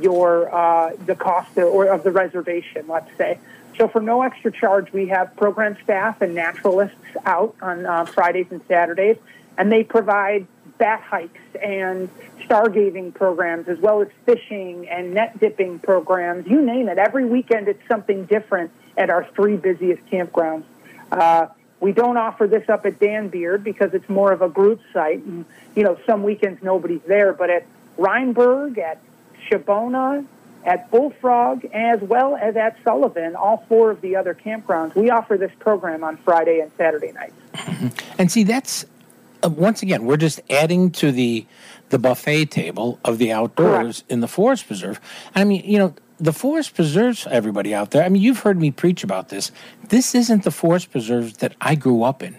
your 0.00 0.52
uh, 0.54 0.94
the 1.06 1.14
cost 1.14 1.56
of, 1.56 1.64
or 1.64 1.86
of 1.86 2.02
the 2.02 2.10
reservation, 2.10 2.86
let's 2.88 3.10
say. 3.16 3.38
So 3.78 3.88
for 3.88 4.00
no 4.00 4.22
extra 4.22 4.52
charge, 4.52 4.92
we 4.92 5.08
have 5.08 5.34
program 5.36 5.76
staff 5.82 6.20
and 6.20 6.34
naturalists 6.34 6.96
out 7.24 7.56
on 7.62 7.86
uh, 7.86 8.04
Fridays 8.04 8.46
and 8.50 8.60
Saturdays, 8.68 9.16
and 9.56 9.72
they 9.72 9.84
provide 9.84 10.46
bat 10.78 11.00
hikes 11.02 11.40
and 11.62 12.08
stargazing 12.40 13.14
programs, 13.14 13.68
as 13.68 13.78
well 13.78 14.02
as 14.02 14.08
fishing 14.26 14.88
and 14.88 15.14
net 15.14 15.38
dipping 15.38 15.78
programs. 15.78 16.46
You 16.46 16.60
name 16.60 16.88
it. 16.88 16.98
Every 16.98 17.24
weekend, 17.24 17.68
it's 17.68 17.86
something 17.86 18.24
different 18.26 18.70
at 18.96 19.08
our 19.08 19.24
three 19.34 19.56
busiest 19.56 20.04
campgrounds. 20.06 20.64
Uh, 21.12 21.46
we 21.80 21.92
don't 21.92 22.16
offer 22.16 22.46
this 22.46 22.68
up 22.68 22.84
at 22.84 22.98
Dan 23.00 23.28
Beard 23.28 23.64
because 23.64 23.94
it's 23.94 24.08
more 24.08 24.32
of 24.32 24.42
a 24.42 24.48
group 24.48 24.80
site, 24.92 25.22
and 25.22 25.44
you 25.74 25.82
know 25.82 25.98
some 26.06 26.22
weekends 26.22 26.62
nobody's 26.62 27.02
there. 27.06 27.32
But 27.32 27.50
at 27.50 27.66
Reinberg, 27.96 28.78
at 28.78 29.00
Shabbona, 29.40 30.26
at 30.64 30.90
Bullfrog, 30.90 31.64
as 31.72 32.00
well 32.00 32.36
as 32.36 32.56
at 32.56 32.76
Sullivan, 32.84 33.34
all 33.34 33.64
four 33.68 33.90
of 33.90 34.00
the 34.00 34.16
other 34.16 34.34
campgrounds, 34.34 34.94
we 34.94 35.10
offer 35.10 35.36
this 35.36 35.52
program 35.58 36.04
on 36.04 36.16
Friday 36.18 36.60
and 36.60 36.70
Saturday 36.76 37.12
nights. 37.12 37.34
And 38.18 38.30
see, 38.30 38.44
that's 38.44 38.84
uh, 39.42 39.48
once 39.48 39.82
again, 39.82 40.04
we're 40.04 40.18
just 40.18 40.40
adding 40.50 40.90
to 40.92 41.10
the 41.10 41.46
the 41.88 41.98
buffet 41.98 42.46
table 42.46 42.98
of 43.04 43.16
the 43.16 43.32
outdoors 43.32 44.04
in 44.10 44.20
the 44.20 44.28
forest 44.28 44.66
preserve. 44.66 45.00
I 45.34 45.44
mean, 45.44 45.62
you 45.64 45.78
know, 45.78 45.94
the 46.18 46.34
forest 46.34 46.74
preserves, 46.74 47.26
everybody 47.30 47.74
out 47.74 47.90
there. 47.92 48.04
I 48.04 48.10
mean, 48.10 48.22
you've 48.22 48.40
heard 48.40 48.60
me 48.60 48.70
preach 48.70 49.02
about 49.02 49.30
this. 49.30 49.50
This 49.88 50.14
isn't 50.14 50.44
the 50.44 50.50
forest 50.50 50.90
preserves 50.90 51.38
that 51.38 51.54
I 51.62 51.74
grew 51.74 52.02
up 52.02 52.22
in. 52.22 52.36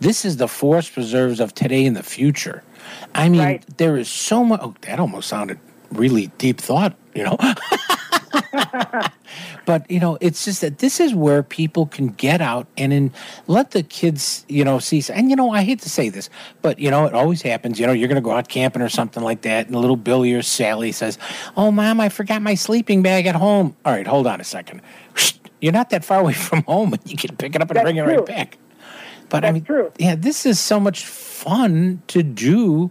This 0.00 0.24
is 0.24 0.36
the 0.36 0.48
forest 0.48 0.94
preserves 0.94 1.40
of 1.40 1.52
today 1.54 1.84
and 1.84 1.96
the 1.96 2.02
future. 2.02 2.62
I 3.14 3.28
mean, 3.28 3.60
there 3.76 3.96
is 3.96 4.08
so 4.08 4.44
much. 4.44 4.60
Oh, 4.62 4.74
that 4.82 5.00
almost 5.00 5.28
sounded 5.28 5.58
really 5.92 6.28
deep 6.38 6.60
thought, 6.60 6.96
you 7.14 7.24
know. 7.24 7.36
but 9.64 9.90
you 9.90 10.00
know 10.00 10.18
it's 10.20 10.44
just 10.44 10.60
that 10.60 10.78
this 10.78 11.00
is 11.00 11.14
where 11.14 11.42
people 11.42 11.86
can 11.86 12.08
get 12.08 12.40
out 12.40 12.66
and 12.76 12.92
in, 12.92 13.12
let 13.46 13.70
the 13.72 13.82
kids 13.82 14.44
you 14.48 14.64
know 14.64 14.78
see 14.78 15.02
and 15.12 15.30
you 15.30 15.36
know 15.36 15.50
i 15.50 15.62
hate 15.62 15.80
to 15.80 15.88
say 15.88 16.08
this 16.08 16.28
but 16.60 16.78
you 16.78 16.90
know 16.90 17.04
it 17.06 17.14
always 17.14 17.42
happens 17.42 17.78
you 17.78 17.86
know 17.86 17.92
you're 17.92 18.08
going 18.08 18.16
to 18.16 18.22
go 18.22 18.30
out 18.30 18.48
camping 18.48 18.82
or 18.82 18.88
something 18.88 19.22
like 19.22 19.42
that 19.42 19.66
and 19.66 19.74
a 19.74 19.78
little 19.78 19.96
billy 19.96 20.32
or 20.32 20.42
sally 20.42 20.92
says 20.92 21.18
oh 21.56 21.70
mom 21.70 22.00
i 22.00 22.08
forgot 22.08 22.42
my 22.42 22.54
sleeping 22.54 23.02
bag 23.02 23.26
at 23.26 23.34
home 23.34 23.76
all 23.84 23.92
right 23.92 24.06
hold 24.06 24.26
on 24.26 24.40
a 24.40 24.44
second 24.44 24.80
you're 25.62 25.72
not 25.72 25.90
that 25.90 26.04
far 26.04 26.20
away 26.20 26.34
from 26.34 26.62
home, 26.64 26.92
and 26.92 27.00
you 27.10 27.16
can 27.16 27.34
pick 27.36 27.54
it 27.54 27.62
up 27.62 27.70
and 27.70 27.76
That's 27.76 27.84
bring 27.84 27.96
it 27.96 28.04
true. 28.04 28.16
right 28.16 28.26
back. 28.26 28.58
But 29.30 29.46
I 29.46 29.52
mean, 29.52 29.64
yeah, 29.98 30.14
this 30.14 30.44
is 30.44 30.60
so 30.60 30.78
much 30.78 31.06
fun 31.06 32.02
to 32.08 32.22
do 32.22 32.90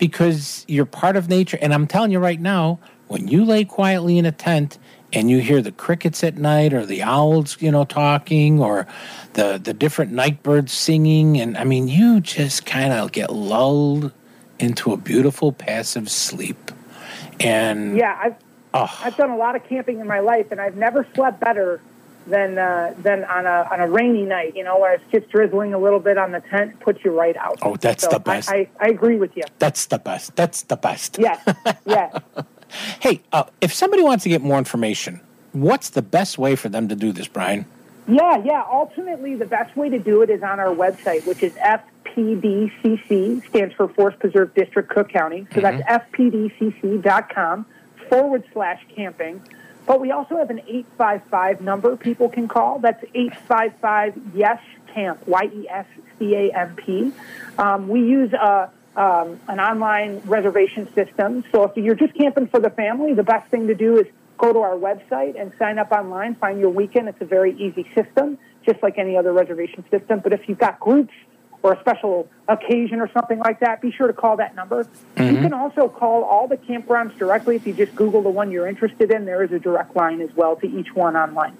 because 0.00 0.64
you're 0.66 0.86
part 0.86 1.14
of 1.14 1.28
nature. 1.28 1.58
And 1.60 1.72
I'm 1.72 1.86
telling 1.86 2.10
you 2.10 2.18
right 2.18 2.40
now, 2.40 2.80
when 3.06 3.28
you 3.28 3.44
lay 3.44 3.64
quietly 3.64 4.18
in 4.18 4.26
a 4.26 4.32
tent 4.32 4.78
and 5.12 5.30
you 5.30 5.38
hear 5.38 5.62
the 5.62 5.72
crickets 5.72 6.24
at 6.24 6.36
night 6.36 6.72
or 6.72 6.84
the 6.84 7.02
owls, 7.02 7.56
you 7.60 7.70
know, 7.70 7.84
talking 7.84 8.60
or 8.60 8.88
the 9.34 9.60
the 9.62 9.74
different 9.74 10.10
night 10.10 10.42
birds 10.42 10.72
singing, 10.72 11.40
and 11.40 11.56
I 11.56 11.64
mean, 11.64 11.86
you 11.86 12.20
just 12.20 12.66
kind 12.66 12.92
of 12.92 13.12
get 13.12 13.32
lulled 13.32 14.10
into 14.58 14.92
a 14.92 14.96
beautiful 14.96 15.52
passive 15.52 16.10
sleep. 16.10 16.72
And 17.38 17.96
Yeah, 17.96 18.18
I've 18.20 18.36
Oh. 18.72 19.00
I've 19.02 19.16
done 19.16 19.30
a 19.30 19.36
lot 19.36 19.56
of 19.56 19.64
camping 19.64 19.98
in 19.98 20.06
my 20.06 20.20
life, 20.20 20.52
and 20.52 20.60
I've 20.60 20.76
never 20.76 21.06
slept 21.14 21.40
better 21.40 21.80
than 22.30 22.56
uh, 22.58 22.94
than 22.98 23.24
on 23.24 23.46
a 23.46 23.68
on 23.70 23.80
a 23.80 23.88
rainy 23.88 24.24
night. 24.24 24.56
You 24.56 24.64
know, 24.64 24.78
where 24.78 24.94
it's 24.94 25.04
just 25.12 25.28
drizzling 25.30 25.74
a 25.74 25.78
little 25.78 26.00
bit 26.00 26.16
on 26.16 26.32
the 26.32 26.40
tent, 26.40 26.80
puts 26.80 27.04
you 27.04 27.10
right 27.18 27.36
out. 27.36 27.58
Oh, 27.62 27.76
that's 27.76 28.04
So 28.04 28.10
the 28.10 28.20
best. 28.20 28.48
I, 28.50 28.68
I, 28.80 28.86
I 28.86 28.88
agree 28.88 29.16
with 29.16 29.36
you. 29.36 29.42
that's 29.58 29.86
the 29.86 29.98
best. 29.98 30.34
That's 30.36 30.62
the 30.62 30.76
best. 30.76 31.18
Yes, 31.18 31.42
yes. 31.86 32.16
Hey, 33.00 33.20
uh, 33.32 33.44
if 33.60 33.74
somebody 33.74 34.02
wants 34.02 34.22
to 34.24 34.28
get 34.30 34.40
more 34.42 34.56
information, 34.58 35.20
what's 35.52 35.90
the 35.90 36.02
best 36.02 36.38
way 36.38 36.54
for 36.56 36.68
them 36.68 36.88
to 36.88 36.96
do 36.96 37.12
this, 37.12 37.26
Brian? 37.28 37.66
Yeah, 38.08 38.42
yeah. 38.44 38.64
Ultimately, 38.70 39.34
the 39.36 39.44
best 39.44 39.76
way 39.76 39.88
to 39.88 39.98
do 39.98 40.22
it 40.22 40.30
is 40.30 40.42
on 40.42 40.58
our 40.60 40.74
website, 40.74 41.26
which 41.26 41.42
is 41.42 41.52
FPDCC, 41.54 43.46
stands 43.48 43.74
for 43.74 43.88
Forest 43.88 44.18
Preserve 44.18 44.54
District, 44.54 44.88
Cook 44.88 45.08
County. 45.10 45.46
So 45.54 45.60
that's 45.60 45.82
fpdcc.com 45.82 47.66
forward 48.08 48.44
slash 48.52 48.84
camping. 48.94 49.42
But 49.86 50.00
we 50.00 50.10
also 50.10 50.36
have 50.36 50.50
an 50.50 50.60
855 50.66 51.60
number 51.60 51.96
people 51.96 52.28
can 52.28 52.48
call. 52.48 52.78
That's 52.78 53.02
855 53.14 54.34
YES 54.34 54.58
CAMP, 54.94 55.26
Y 55.26 55.50
E 55.54 55.68
S 55.68 55.86
C 56.18 56.34
A 56.34 56.52
M 56.52 56.76
P. 56.76 57.12
Um, 57.58 57.88
we 57.88 58.00
use 58.00 58.32
a, 58.32 58.70
um, 58.96 59.40
an 59.48 59.60
online 59.60 60.20
reservation 60.24 60.92
system. 60.94 61.44
So 61.52 61.64
if 61.64 61.76
you're 61.76 61.94
just 61.94 62.14
camping 62.14 62.46
for 62.48 62.60
the 62.60 62.70
family, 62.70 63.14
the 63.14 63.22
best 63.22 63.50
thing 63.50 63.66
to 63.68 63.74
do 63.74 63.98
is 63.98 64.06
go 64.38 64.52
to 64.52 64.58
our 64.60 64.74
website 64.74 65.40
and 65.40 65.52
sign 65.58 65.78
up 65.78 65.92
online, 65.92 66.34
find 66.34 66.60
your 66.60 66.70
weekend. 66.70 67.08
It's 67.08 67.20
a 67.20 67.26
very 67.26 67.52
easy 67.56 67.88
system, 67.94 68.38
just 68.64 68.82
like 68.82 68.98
any 68.98 69.16
other 69.16 69.32
reservation 69.32 69.84
system. 69.90 70.20
But 70.20 70.32
if 70.32 70.48
you've 70.48 70.58
got 70.58 70.80
groups 70.80 71.12
or 71.62 71.72
a 71.72 71.80
special 71.80 72.28
occasion 72.48 73.00
or 73.00 73.10
something 73.12 73.38
like 73.38 73.60
that, 73.60 73.80
be 73.80 73.92
sure 73.92 74.06
to 74.06 74.12
call 74.12 74.36
that 74.36 74.54
number. 74.56 74.86
You 75.16 75.24
Mhm. 75.24 75.42
can 75.42 75.52
also 75.52 75.88
call 75.88 76.24
all 76.24 76.48
the 76.48 76.56
campgrounds 76.56 77.16
directly. 77.18 77.56
If 77.56 77.66
you 77.66 77.72
just 77.72 77.94
Google 77.94 78.22
the 78.22 78.30
one 78.30 78.50
you're 78.50 78.66
interested 78.66 79.10
in, 79.10 79.26
there 79.26 79.42
is 79.42 79.52
a 79.52 79.58
direct 79.58 79.94
line 79.94 80.20
as 80.20 80.34
well 80.34 80.56
to 80.56 80.66
each 80.66 80.94
one 80.94 81.16
online. 81.16 81.52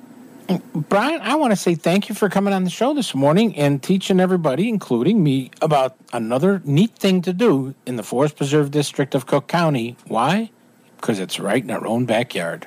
Brian, 0.74 1.20
I 1.22 1.36
want 1.36 1.52
to 1.52 1.56
say 1.56 1.76
thank 1.76 2.08
you 2.08 2.14
for 2.14 2.28
coming 2.28 2.52
on 2.52 2.64
the 2.64 2.70
show 2.70 2.92
this 2.92 3.14
morning 3.14 3.54
and 3.56 3.80
teaching 3.80 4.18
everybody, 4.18 4.68
including 4.68 5.22
me, 5.22 5.52
about 5.62 5.94
another 6.12 6.60
neat 6.64 6.96
thing 6.96 7.22
to 7.22 7.32
do 7.32 7.74
in 7.86 7.94
the 7.94 8.02
Forest 8.02 8.36
Preserve 8.36 8.72
District 8.72 9.14
of 9.14 9.26
Cook 9.26 9.46
County. 9.46 9.96
Why? 10.08 10.50
Because 10.96 11.20
it's 11.20 11.38
right 11.38 11.62
in 11.62 11.70
our 11.70 11.86
own 11.86 12.04
backyard. 12.04 12.66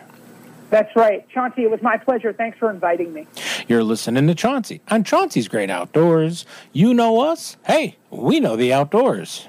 That's 0.73 0.95
right. 0.95 1.23
Chauncey, 1.29 1.61
it 1.61 1.69
was 1.69 1.83
my 1.83 1.97
pleasure. 1.97 2.33
Thanks 2.33 2.57
for 2.57 2.71
inviting 2.71 3.13
me. 3.13 3.27
You're 3.67 3.83
listening 3.83 4.25
to 4.25 4.33
Chauncey 4.33 4.81
on 4.87 5.03
Chauncey's 5.03 5.47
Great 5.47 5.69
Outdoors. 5.69 6.47
You 6.71 6.95
know 6.95 7.21
us. 7.21 7.57
Hey, 7.63 7.95
we 8.09 8.39
know 8.39 8.55
the 8.55 8.73
outdoors. 8.73 9.47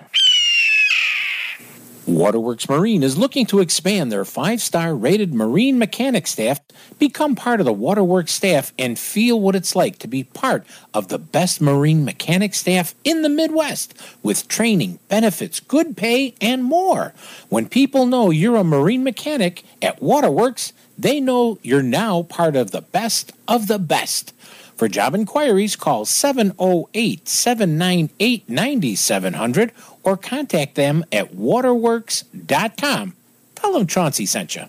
Waterworks 2.06 2.68
Marine 2.68 3.02
is 3.02 3.16
looking 3.16 3.46
to 3.46 3.60
expand 3.60 4.12
their 4.12 4.26
five 4.26 4.60
star 4.60 4.94
rated 4.94 5.32
marine 5.32 5.78
mechanic 5.78 6.26
staff, 6.26 6.60
become 6.98 7.34
part 7.34 7.58
of 7.58 7.64
the 7.64 7.72
Waterworks 7.72 8.32
staff, 8.32 8.74
and 8.78 8.98
feel 8.98 9.40
what 9.40 9.56
it's 9.56 9.74
like 9.74 9.98
to 10.00 10.08
be 10.08 10.24
part 10.24 10.66
of 10.92 11.08
the 11.08 11.18
best 11.18 11.62
marine 11.62 12.04
mechanic 12.04 12.54
staff 12.54 12.94
in 13.02 13.22
the 13.22 13.30
Midwest 13.30 13.94
with 14.22 14.46
training, 14.48 14.98
benefits, 15.08 15.58
good 15.58 15.96
pay, 15.96 16.34
and 16.42 16.62
more. 16.62 17.14
When 17.48 17.66
people 17.66 18.04
know 18.04 18.30
you're 18.30 18.56
a 18.56 18.64
marine 18.64 19.02
mechanic 19.02 19.64
at 19.80 20.02
Waterworks, 20.02 20.74
they 20.98 21.20
know 21.20 21.58
you're 21.62 21.82
now 21.82 22.22
part 22.22 22.56
of 22.56 22.70
the 22.70 22.82
best 22.82 23.32
of 23.48 23.66
the 23.66 23.78
best. 23.78 24.32
For 24.76 24.88
job 24.88 25.14
inquiries, 25.14 25.76
call 25.76 26.04
708 26.04 27.28
798 27.28 28.48
9700 28.48 29.72
or 30.02 30.16
contact 30.16 30.74
them 30.74 31.04
at 31.12 31.34
waterworks.com. 31.34 33.14
Tell 33.54 33.72
them 33.72 33.86
Chauncey 33.86 34.26
sent 34.26 34.56
you. 34.56 34.64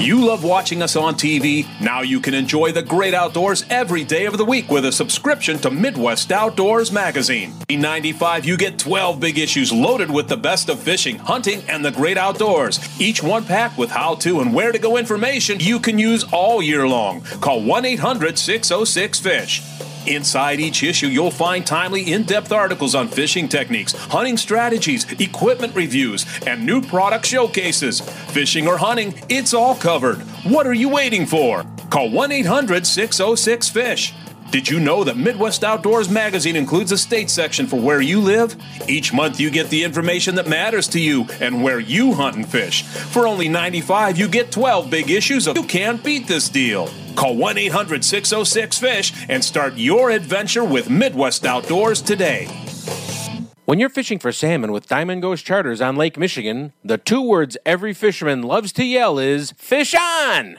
You 0.00 0.24
love 0.24 0.42
watching 0.42 0.82
us 0.82 0.96
on 0.96 1.14
TV? 1.14 1.66
Now 1.80 2.00
you 2.02 2.18
can 2.18 2.34
enjoy 2.34 2.72
the 2.72 2.82
great 2.82 3.14
outdoors 3.14 3.64
every 3.70 4.02
day 4.04 4.26
of 4.26 4.36
the 4.36 4.44
week 4.44 4.70
with 4.70 4.84
a 4.84 4.92
subscription 4.92 5.58
to 5.58 5.70
Midwest 5.70 6.32
Outdoors 6.32 6.90
Magazine. 6.90 7.54
In 7.68 7.80
95, 7.80 8.44
you 8.44 8.56
get 8.56 8.78
12 8.78 9.20
big 9.20 9.38
issues 9.38 9.72
loaded 9.72 10.10
with 10.10 10.28
the 10.28 10.36
best 10.36 10.68
of 10.68 10.80
fishing, 10.80 11.18
hunting, 11.18 11.62
and 11.68 11.84
the 11.84 11.92
great 11.92 12.16
outdoors. 12.16 12.80
Each 13.00 13.22
one 13.22 13.44
packed 13.44 13.78
with 13.78 13.90
how 13.90 14.16
to 14.16 14.40
and 14.40 14.52
where 14.52 14.72
to 14.72 14.78
go 14.78 14.96
information 14.96 15.60
you 15.60 15.78
can 15.78 15.98
use 15.98 16.24
all 16.32 16.62
year 16.62 16.88
long. 16.88 17.20
Call 17.40 17.62
1 17.62 17.84
800 17.84 18.38
606 18.38 19.20
FISH. 19.20 19.62
Inside 20.06 20.60
each 20.60 20.82
issue, 20.82 21.06
you'll 21.06 21.30
find 21.30 21.66
timely, 21.66 22.12
in 22.12 22.24
depth 22.24 22.50
articles 22.50 22.94
on 22.94 23.08
fishing 23.08 23.48
techniques, 23.48 23.92
hunting 23.92 24.36
strategies, 24.36 25.10
equipment 25.20 25.74
reviews, 25.76 26.26
and 26.46 26.66
new 26.66 26.82
product 26.82 27.26
showcases. 27.26 28.00
Fishing 28.00 28.66
or 28.66 28.78
hunting, 28.78 29.14
it's 29.28 29.54
all 29.54 29.76
covered. 29.76 30.18
What 30.44 30.66
are 30.66 30.72
you 30.72 30.88
waiting 30.88 31.26
for? 31.26 31.64
Call 31.90 32.10
1 32.10 32.32
800 32.32 32.86
606 32.86 33.68
FISH. 33.68 34.14
Did 34.52 34.68
you 34.68 34.80
know 34.80 35.02
that 35.04 35.16
Midwest 35.16 35.64
Outdoors 35.64 36.10
Magazine 36.10 36.56
includes 36.56 36.92
a 36.92 36.98
state 36.98 37.30
section 37.30 37.66
for 37.66 37.80
where 37.80 38.02
you 38.02 38.20
live? 38.20 38.54
Each 38.86 39.10
month 39.10 39.40
you 39.40 39.48
get 39.48 39.70
the 39.70 39.82
information 39.82 40.34
that 40.34 40.46
matters 40.46 40.86
to 40.88 41.00
you 41.00 41.26
and 41.40 41.62
where 41.62 41.80
you 41.80 42.12
hunt 42.12 42.36
and 42.36 42.46
fish. 42.46 42.82
For 42.82 43.26
only 43.26 43.48
95, 43.48 44.18
you 44.18 44.28
get 44.28 44.52
12 44.52 44.90
big 44.90 45.10
issues 45.10 45.46
of 45.46 45.56
You 45.56 45.62
Can't 45.62 46.04
Beat 46.04 46.26
This 46.26 46.50
Deal. 46.50 46.90
Call 47.16 47.34
1 47.34 47.56
800 47.56 48.04
606 48.04 48.78
FISH 48.78 49.26
and 49.30 49.42
start 49.42 49.78
your 49.78 50.10
adventure 50.10 50.64
with 50.64 50.90
Midwest 50.90 51.46
Outdoors 51.46 52.02
today. 52.02 52.44
When 53.64 53.78
you're 53.78 53.88
fishing 53.88 54.18
for 54.18 54.32
salmon 54.32 54.70
with 54.70 54.86
Diamond 54.86 55.22
Ghost 55.22 55.46
Charters 55.46 55.80
on 55.80 55.96
Lake 55.96 56.18
Michigan, 56.18 56.74
the 56.84 56.98
two 56.98 57.22
words 57.22 57.56
every 57.64 57.94
fisherman 57.94 58.42
loves 58.42 58.70
to 58.74 58.84
yell 58.84 59.18
is 59.18 59.52
fish 59.52 59.94
on! 59.94 60.58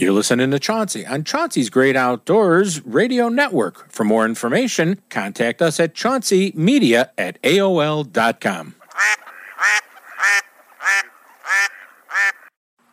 You're 0.00 0.12
listening 0.12 0.50
to 0.52 0.58
Chauncey 0.58 1.04
on 1.04 1.24
Chauncey's 1.24 1.68
Great 1.68 1.94
Outdoors 1.94 2.82
Radio 2.86 3.28
Network. 3.28 3.92
For 3.92 4.02
more 4.02 4.24
information, 4.24 4.98
contact 5.10 5.60
us 5.60 5.78
at 5.78 5.94
chaunceymedia 5.94 7.10
at 7.18 7.42
AOL.com. 7.42 8.76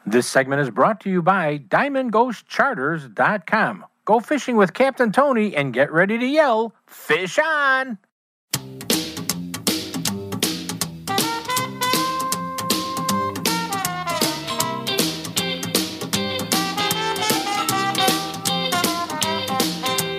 This 0.06 0.28
segment 0.28 0.62
is 0.62 0.70
brought 0.70 1.00
to 1.00 1.10
you 1.10 1.22
by 1.22 1.60
DiamondGhostCharters.com. 1.60 3.86
Go 4.04 4.20
fishing 4.20 4.58
with 4.58 4.74
Captain 4.74 5.14
Tony 5.14 5.56
and 5.56 5.74
get 5.74 5.94
ready 5.94 6.18
to 6.18 6.26
yell, 6.26 6.76
Fish 6.88 7.40
on! 7.40 7.98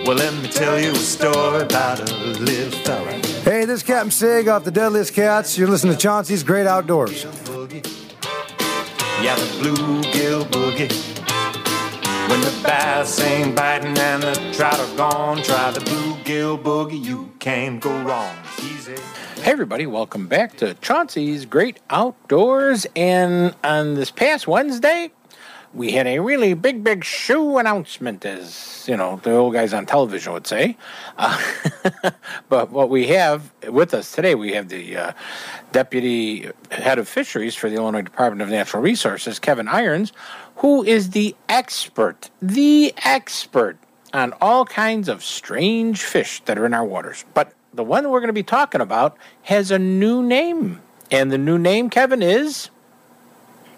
Well, 0.09 0.17
let 0.17 0.33
me 0.41 0.49
tell 0.49 0.79
you 0.79 0.91
a 0.91 0.95
story 0.95 1.61
about 1.61 1.99
a 1.99 2.15
little 2.39 2.71
fella. 2.79 3.11
Hey, 3.43 3.65
this 3.65 3.81
is 3.81 3.83
Captain 3.83 4.09
Sig 4.09 4.47
off 4.47 4.63
the 4.63 4.71
Deadliest 4.71 5.13
Catch. 5.13 5.55
You're 5.55 5.67
listening 5.67 5.93
to 5.93 5.99
Chauncey's 5.99 6.41
Great 6.41 6.65
Outdoors. 6.65 7.25
Yeah, 9.21 9.35
the 9.35 9.45
bluegill 9.61 10.45
boogie. 10.45 10.91
When 12.27 12.41
the 12.41 12.59
bass 12.63 13.19
ain't 13.21 13.55
biting 13.55 13.95
and 13.99 14.23
the 14.23 14.33
trout 14.51 14.79
are 14.79 14.97
gone, 14.97 15.43
try 15.43 15.69
the 15.69 15.81
bluegill 15.81 16.59
boogie. 16.63 17.05
You 17.05 17.31
can't 17.37 17.79
go 17.79 17.91
wrong. 18.01 18.35
Easy. 18.63 18.95
Hey, 19.35 19.51
everybody, 19.51 19.85
welcome 19.85 20.25
back 20.25 20.57
to 20.57 20.73
Chauncey's 20.81 21.45
Great 21.45 21.81
Outdoors. 21.91 22.87
And 22.95 23.53
on 23.63 23.93
this 23.93 24.09
past 24.09 24.47
Wednesday, 24.47 25.11
we 25.73 25.91
had 25.91 26.07
a 26.07 26.19
really 26.19 26.53
big, 26.55 26.83
big 26.83 27.03
shoe 27.03 27.57
announcement, 27.57 28.25
as 28.25 28.85
you 28.87 28.97
know, 28.97 29.19
the 29.23 29.33
old 29.35 29.53
guys 29.53 29.73
on 29.73 29.85
television 29.85 30.33
would 30.33 30.47
say. 30.47 30.75
Uh, 31.17 31.39
but 32.49 32.71
what 32.71 32.89
we 32.89 33.07
have 33.07 33.51
with 33.67 33.93
us 33.93 34.11
today, 34.11 34.35
we 34.35 34.53
have 34.53 34.69
the 34.69 34.97
uh, 34.97 35.11
deputy 35.71 36.49
head 36.71 36.97
of 36.97 37.07
fisheries 37.07 37.55
for 37.55 37.69
the 37.69 37.75
Illinois 37.75 38.01
Department 38.01 38.41
of 38.41 38.49
Natural 38.49 38.81
Resources, 38.81 39.37
Kevin 39.37 39.67
Irons, 39.67 40.11
who 40.57 40.83
is 40.83 41.11
the 41.11 41.35
expert, 41.47 42.29
the 42.41 42.93
expert 43.05 43.77
on 44.11 44.33
all 44.41 44.65
kinds 44.65 45.07
of 45.07 45.23
strange 45.23 46.01
fish 46.01 46.41
that 46.45 46.57
are 46.57 46.65
in 46.65 46.73
our 46.73 46.85
waters. 46.85 47.25
But 47.35 47.53
the 47.73 47.83
one 47.83 48.09
we're 48.09 48.19
going 48.19 48.27
to 48.27 48.33
be 48.33 48.43
talking 48.43 48.81
about 48.81 49.17
has 49.43 49.69
a 49.69 49.77
new 49.77 50.23
name. 50.23 50.81
And 51.11 51.31
the 51.31 51.37
new 51.37 51.57
name, 51.57 51.89
Kevin, 51.89 52.21
is? 52.21 52.69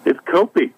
It's 0.04 0.18
Copi. 0.20 0.72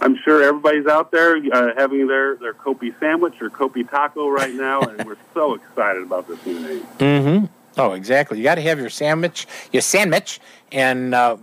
I'm 0.00 0.16
sure 0.24 0.42
everybody's 0.42 0.86
out 0.86 1.10
there 1.10 1.36
uh, 1.36 1.74
having 1.76 2.06
their, 2.06 2.36
their 2.36 2.54
Copi 2.54 2.98
sandwich 2.98 3.40
or 3.40 3.48
Copi 3.48 3.88
taco 3.88 4.28
right 4.28 4.52
now, 4.52 4.80
and 4.80 5.04
we're 5.04 5.16
so 5.32 5.54
excited 5.54 6.02
about 6.02 6.26
this 6.28 6.44
new 6.44 6.60
name. 6.60 6.86
Mm-hmm. 6.98 7.46
Oh, 7.76 7.92
exactly. 7.92 8.38
You 8.38 8.44
got 8.44 8.56
to 8.56 8.62
have 8.62 8.78
your 8.78 8.90
sandwich, 8.90 9.46
your 9.72 9.82
sandwich, 9.82 10.40
and 10.72 11.14
uh, 11.14 11.36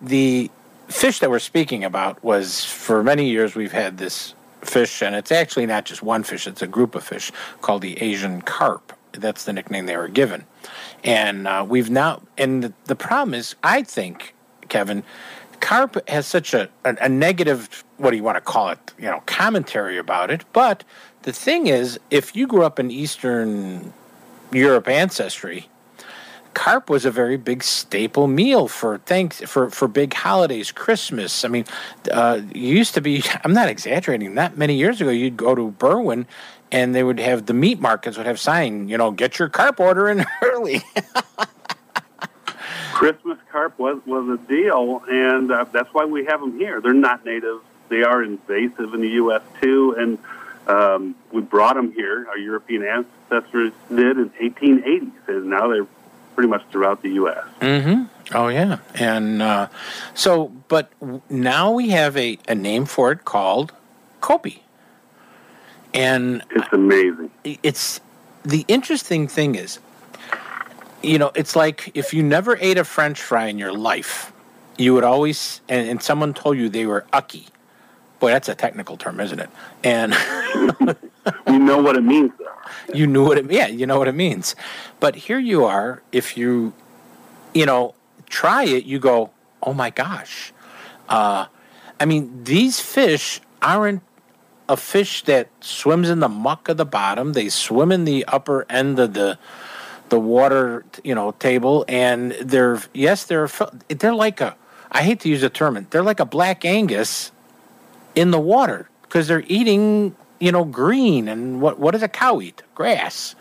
the 0.00 0.50
fish 0.88 1.20
that 1.20 1.30
we're 1.30 1.38
speaking 1.38 1.84
about 1.84 2.22
was 2.22 2.64
for 2.64 3.02
many 3.02 3.28
years 3.28 3.54
we've 3.54 3.72
had 3.72 3.98
this 3.98 4.34
fish, 4.62 5.02
and 5.02 5.14
it's 5.14 5.32
actually 5.32 5.66
not 5.66 5.84
just 5.84 6.02
one 6.02 6.22
fish; 6.22 6.46
it's 6.46 6.62
a 6.62 6.66
group 6.66 6.94
of 6.94 7.04
fish 7.04 7.32
called 7.60 7.82
the 7.82 8.00
Asian 8.02 8.42
carp. 8.42 8.92
That's 9.12 9.44
the 9.44 9.52
nickname 9.52 9.86
they 9.86 9.96
were 9.96 10.08
given, 10.08 10.44
and 11.04 11.46
uh, 11.46 11.64
we've 11.68 11.90
now. 11.90 12.22
And 12.36 12.64
the, 12.64 12.72
the 12.84 12.96
problem 12.96 13.34
is, 13.34 13.54
I 13.62 13.82
think, 13.82 14.34
Kevin, 14.68 15.04
carp 15.62 15.96
has 16.08 16.26
such 16.26 16.52
a, 16.52 16.68
a, 16.84 16.96
a 17.02 17.08
negative 17.08 17.84
what 17.96 18.10
do 18.10 18.16
you 18.16 18.22
want 18.22 18.36
to 18.36 18.42
call 18.42 18.68
it 18.68 18.92
you 18.98 19.04
know 19.04 19.22
commentary 19.26 19.96
about 19.96 20.30
it 20.30 20.44
but 20.52 20.84
the 21.22 21.32
thing 21.32 21.68
is 21.68 21.98
if 22.10 22.36
you 22.36 22.46
grew 22.46 22.64
up 22.64 22.78
in 22.78 22.90
eastern 22.90 23.92
europe 24.50 24.88
ancestry 24.88 25.68
carp 26.52 26.90
was 26.90 27.04
a 27.04 27.10
very 27.10 27.36
big 27.36 27.62
staple 27.62 28.26
meal 28.26 28.66
for 28.66 28.98
thanks 29.06 29.40
for 29.42 29.70
for 29.70 29.88
big 29.88 30.12
holidays 30.12 30.72
christmas. 30.72 31.44
I 31.44 31.48
mean 31.48 31.64
uh, 32.10 32.40
used 32.52 32.94
to 32.94 33.00
be 33.00 33.22
i'm 33.44 33.54
not 33.54 33.68
exaggerating 33.68 34.34
that 34.34 34.58
many 34.58 34.74
years 34.74 35.00
ago 35.00 35.10
you'd 35.10 35.36
go 35.36 35.54
to 35.54 35.70
berwyn 35.78 36.26
and 36.72 36.94
they 36.94 37.04
would 37.04 37.20
have 37.20 37.46
the 37.46 37.54
meat 37.54 37.80
markets 37.80 38.16
would 38.16 38.26
have 38.26 38.40
sign 38.40 38.88
you 38.88 38.98
know 38.98 39.12
get 39.12 39.38
your 39.38 39.48
carp 39.48 39.78
order 39.78 40.10
in 40.10 40.26
early 40.42 40.82
Christmas 43.02 43.38
carp 43.50 43.76
was, 43.80 44.00
was 44.06 44.28
a 44.28 44.46
deal, 44.46 45.02
and 45.10 45.50
uh, 45.50 45.64
that's 45.72 45.92
why 45.92 46.04
we 46.04 46.24
have 46.26 46.38
them 46.38 46.56
here. 46.56 46.80
They're 46.80 46.94
not 46.94 47.24
native. 47.24 47.60
They 47.88 48.04
are 48.04 48.22
invasive 48.22 48.94
in 48.94 49.00
the 49.00 49.08
U.S. 49.08 49.42
too, 49.60 49.96
and 49.98 50.18
um, 50.68 51.16
we 51.32 51.40
brought 51.40 51.74
them 51.74 51.90
here. 51.90 52.28
Our 52.28 52.38
European 52.38 52.84
ancestors 52.84 53.72
did 53.88 54.18
in 54.18 54.30
1880s, 54.30 55.10
and 55.26 55.46
now 55.46 55.66
they're 55.66 55.88
pretty 56.36 56.48
much 56.48 56.62
throughout 56.70 57.02
the 57.02 57.08
U.S. 57.14 57.44
Mm-hmm. 57.60 58.36
Oh 58.36 58.46
yeah, 58.46 58.78
and 58.94 59.42
uh, 59.42 59.66
so, 60.14 60.52
but 60.68 60.92
now 61.28 61.72
we 61.72 61.90
have 61.90 62.16
a, 62.16 62.38
a 62.46 62.54
name 62.54 62.84
for 62.84 63.10
it 63.10 63.24
called 63.24 63.72
Copi, 64.20 64.60
and 65.92 66.44
it's 66.50 66.72
amazing. 66.72 67.32
It's 67.42 68.00
the 68.44 68.64
interesting 68.68 69.26
thing 69.26 69.56
is, 69.56 69.80
you 71.02 71.18
know, 71.18 71.32
it's 71.34 71.56
like 71.56 71.90
if 71.94 72.14
you 72.14 72.22
never 72.22 72.56
ate 72.60 72.78
a 72.78 72.84
French 72.84 73.20
fry 73.20 73.46
in 73.46 73.58
your 73.58 73.72
life, 73.72 74.32
you 74.78 74.94
would 74.94 75.04
always, 75.04 75.60
and, 75.68 75.88
and 75.88 76.02
someone 76.02 76.34
told 76.34 76.56
you 76.56 76.68
they 76.68 76.86
were 76.86 77.04
ucky. 77.12 77.46
Boy, 78.20 78.30
that's 78.30 78.48
a 78.48 78.54
technical 78.54 78.96
term, 78.96 79.20
isn't 79.20 79.40
it? 79.40 79.50
And 79.82 80.14
you 81.48 81.58
know 81.58 81.82
what 81.82 81.96
it 81.96 82.02
means, 82.02 82.30
though. 82.38 82.94
You 82.94 83.06
knew 83.06 83.24
what 83.24 83.38
it, 83.38 83.50
yeah, 83.50 83.66
you 83.66 83.86
know 83.86 83.98
what 83.98 84.08
it 84.08 84.14
means. 84.14 84.54
But 85.00 85.16
here 85.16 85.38
you 85.38 85.64
are. 85.64 86.02
If 86.12 86.36
you, 86.36 86.72
you 87.52 87.66
know, 87.66 87.94
try 88.28 88.64
it, 88.64 88.84
you 88.84 88.98
go, 88.98 89.30
oh 89.62 89.72
my 89.72 89.90
gosh. 89.90 90.52
Uh, 91.08 91.46
I 91.98 92.04
mean, 92.04 92.44
these 92.44 92.80
fish 92.80 93.40
aren't 93.60 94.02
a 94.68 94.76
fish 94.76 95.24
that 95.24 95.48
swims 95.60 96.08
in 96.08 96.20
the 96.20 96.28
muck 96.28 96.68
of 96.68 96.76
the 96.76 96.84
bottom. 96.84 97.32
They 97.32 97.48
swim 97.48 97.92
in 97.92 98.04
the 98.04 98.24
upper 98.26 98.64
end 98.70 98.98
of 98.98 99.14
the 99.14 99.38
the 100.12 100.20
water, 100.20 100.84
you 101.02 101.14
know, 101.14 101.30
table, 101.32 101.86
and 101.88 102.32
they're 102.32 102.82
yes, 102.92 103.24
they're 103.24 103.48
they're 103.88 104.14
like 104.14 104.42
a. 104.42 104.54
I 104.92 105.02
hate 105.02 105.20
to 105.20 105.30
use 105.30 105.40
the 105.40 105.48
term, 105.48 105.86
they're 105.88 106.02
like 106.02 106.20
a 106.20 106.26
black 106.26 106.66
Angus 106.66 107.32
in 108.14 108.30
the 108.30 108.38
water 108.38 108.90
because 109.00 109.26
they're 109.26 109.44
eating, 109.46 110.14
you 110.38 110.52
know, 110.52 110.64
green 110.66 111.28
and 111.28 111.62
what 111.62 111.78
what 111.78 111.92
does 111.92 112.02
a 112.02 112.08
cow 112.08 112.42
eat? 112.42 112.62
Grass. 112.74 113.34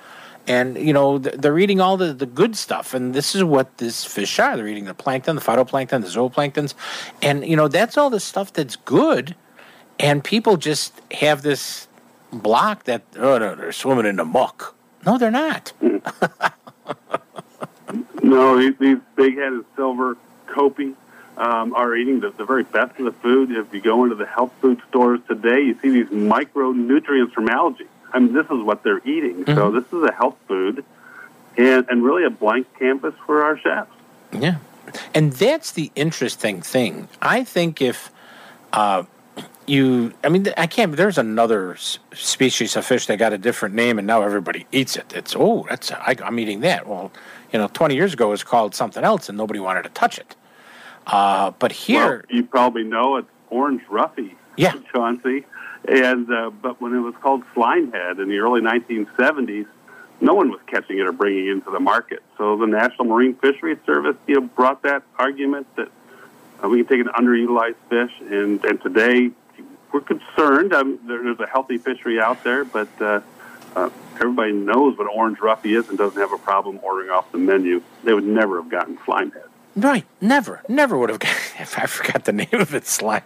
And 0.47 0.77
you 0.77 0.93
know 0.93 1.17
they're 1.19 1.59
eating 1.59 1.81
all 1.81 1.97
the, 1.97 2.13
the 2.13 2.25
good 2.25 2.55
stuff, 2.55 2.93
and 2.93 3.13
this 3.13 3.35
is 3.35 3.43
what 3.43 3.77
this 3.77 4.05
fish 4.05 4.39
are. 4.39 4.55
They're 4.55 4.67
eating 4.67 4.85
the 4.85 4.93
plankton, 4.93 5.35
the 5.35 5.41
phytoplankton, 5.41 6.01
the 6.01 6.07
zooplanktons, 6.07 6.73
and 7.21 7.45
you 7.45 7.57
know 7.57 7.67
that's 7.67 7.97
all 7.97 8.09
the 8.09 8.19
stuff 8.21 8.51
that's 8.53 8.77
good. 8.77 9.35
And 9.99 10.23
people 10.23 10.57
just 10.57 10.93
have 11.11 11.41
this 11.43 11.87
block 12.31 12.85
that 12.85 13.03
oh 13.17 13.37
no, 13.37 13.55
they're 13.55 13.73
swimming 13.73 14.05
in 14.05 14.15
the 14.15 14.25
muck. 14.25 14.73
No, 15.05 15.17
they're 15.17 15.31
not. 15.31 15.73
Mm. 15.81 16.53
no, 18.23 18.57
these, 18.57 18.77
these 18.77 18.97
big-headed 19.15 19.65
silver 19.75 20.17
Copi 20.47 20.95
um, 21.37 21.73
are 21.73 21.95
eating 21.95 22.19
the, 22.19 22.31
the 22.31 22.45
very 22.45 22.63
best 22.63 22.99
of 22.99 23.05
the 23.05 23.11
food. 23.11 23.51
If 23.51 23.73
you 23.73 23.81
go 23.81 24.03
into 24.03 24.15
the 24.15 24.25
health 24.25 24.53
food 24.61 24.81
stores 24.89 25.19
today, 25.27 25.61
you 25.61 25.77
see 25.81 25.89
these 25.89 26.07
micronutrients 26.07 27.33
from 27.33 27.49
algae. 27.49 27.87
I 28.13 28.19
mean, 28.19 28.33
this 28.33 28.45
is 28.45 28.61
what 28.63 28.83
they're 28.83 29.05
eating. 29.07 29.45
Mm-hmm. 29.45 29.55
So 29.55 29.71
this 29.71 29.85
is 29.91 30.03
a 30.03 30.11
health 30.11 30.37
food, 30.47 30.83
and 31.57 31.87
and 31.89 32.03
really 32.03 32.25
a 32.25 32.29
blank 32.29 32.67
canvas 32.77 33.13
for 33.25 33.43
our 33.43 33.57
chefs. 33.57 33.91
Yeah, 34.31 34.57
and 35.13 35.31
that's 35.33 35.71
the 35.71 35.91
interesting 35.95 36.61
thing. 36.61 37.07
I 37.21 37.43
think 37.43 37.81
if 37.81 38.11
uh, 38.73 39.03
you, 39.71 40.13
I 40.21 40.27
mean, 40.27 40.45
I 40.57 40.67
can't. 40.67 40.93
There's 40.97 41.17
another 41.17 41.77
species 42.13 42.75
of 42.75 42.85
fish 42.85 43.05
that 43.05 43.17
got 43.17 43.31
a 43.31 43.37
different 43.37 43.73
name, 43.73 43.97
and 43.97 44.05
now 44.05 44.21
everybody 44.21 44.65
eats 44.73 44.97
it. 44.97 45.13
It's 45.15 45.33
oh, 45.33 45.65
that's 45.69 45.93
I, 45.93 46.17
I'm 46.21 46.37
eating 46.39 46.59
that. 46.59 46.87
Well, 46.87 47.09
you 47.53 47.59
know, 47.59 47.69
20 47.69 47.95
years 47.95 48.13
ago 48.13 48.27
it 48.27 48.31
was 48.31 48.43
called 48.43 48.75
something 48.75 49.03
else, 49.03 49.29
and 49.29 49.37
nobody 49.37 49.61
wanted 49.61 49.83
to 49.83 49.89
touch 49.89 50.19
it. 50.19 50.35
Uh, 51.07 51.51
but 51.51 51.71
here, 51.71 52.25
well, 52.29 52.37
you 52.37 52.43
probably 52.43 52.83
know 52.83 53.15
it's 53.15 53.29
orange 53.49 53.81
roughy. 53.89 54.35
Yeah, 54.57 54.73
Chauncey. 54.91 55.45
And 55.87 56.29
uh, 56.29 56.49
but 56.49 56.81
when 56.81 56.93
it 56.93 56.99
was 56.99 57.15
called 57.21 57.43
slimehead 57.55 58.19
in 58.21 58.27
the 58.27 58.39
early 58.39 58.59
1970s, 58.59 59.67
no 60.19 60.33
one 60.33 60.51
was 60.51 60.59
catching 60.67 60.99
it 60.99 61.07
or 61.07 61.13
bringing 61.13 61.47
it 61.47 61.51
into 61.51 61.71
the 61.71 61.79
market. 61.79 62.21
So 62.37 62.57
the 62.57 62.67
National 62.67 63.05
Marine 63.05 63.35
Fisheries 63.35 63.79
Service, 63.85 64.17
you 64.27 64.35
know, 64.35 64.41
brought 64.41 64.83
that 64.83 65.03
argument 65.17 65.65
that 65.77 65.87
uh, 66.61 66.67
we 66.67 66.83
can 66.83 66.87
take 66.87 67.07
an 67.07 67.13
underutilized 67.13 67.75
fish, 67.89 68.11
and 68.19 68.63
and 68.65 68.81
today 68.81 69.31
we're 69.93 70.01
concerned. 70.01 70.73
Um, 70.73 70.99
there, 71.07 71.23
there's 71.23 71.39
a 71.39 71.47
healthy 71.47 71.77
fishery 71.77 72.19
out 72.19 72.43
there, 72.43 72.65
but 72.65 72.89
uh, 73.01 73.21
uh, 73.75 73.89
everybody 74.15 74.51
knows 74.51 74.97
what 74.97 75.07
orange 75.07 75.39
roughy 75.39 75.77
is 75.77 75.89
and 75.89 75.97
doesn't 75.97 76.19
have 76.19 76.33
a 76.33 76.37
problem 76.37 76.79
ordering 76.83 77.09
off 77.09 77.31
the 77.31 77.37
menu. 77.37 77.81
They 78.03 78.13
would 78.13 78.25
never 78.25 78.61
have 78.61 78.69
gotten 78.69 78.97
slimehead. 78.97 79.47
Right, 79.75 80.05
never, 80.19 80.61
never 80.67 80.97
would 80.97 81.09
have. 81.09 81.19
Gotten, 81.19 81.37
If 81.59 81.79
I 81.79 81.85
forgot 81.85 82.25
the 82.25 82.33
name 82.33 82.47
of 82.53 82.73
it, 82.75 82.85
slime. 82.85 83.23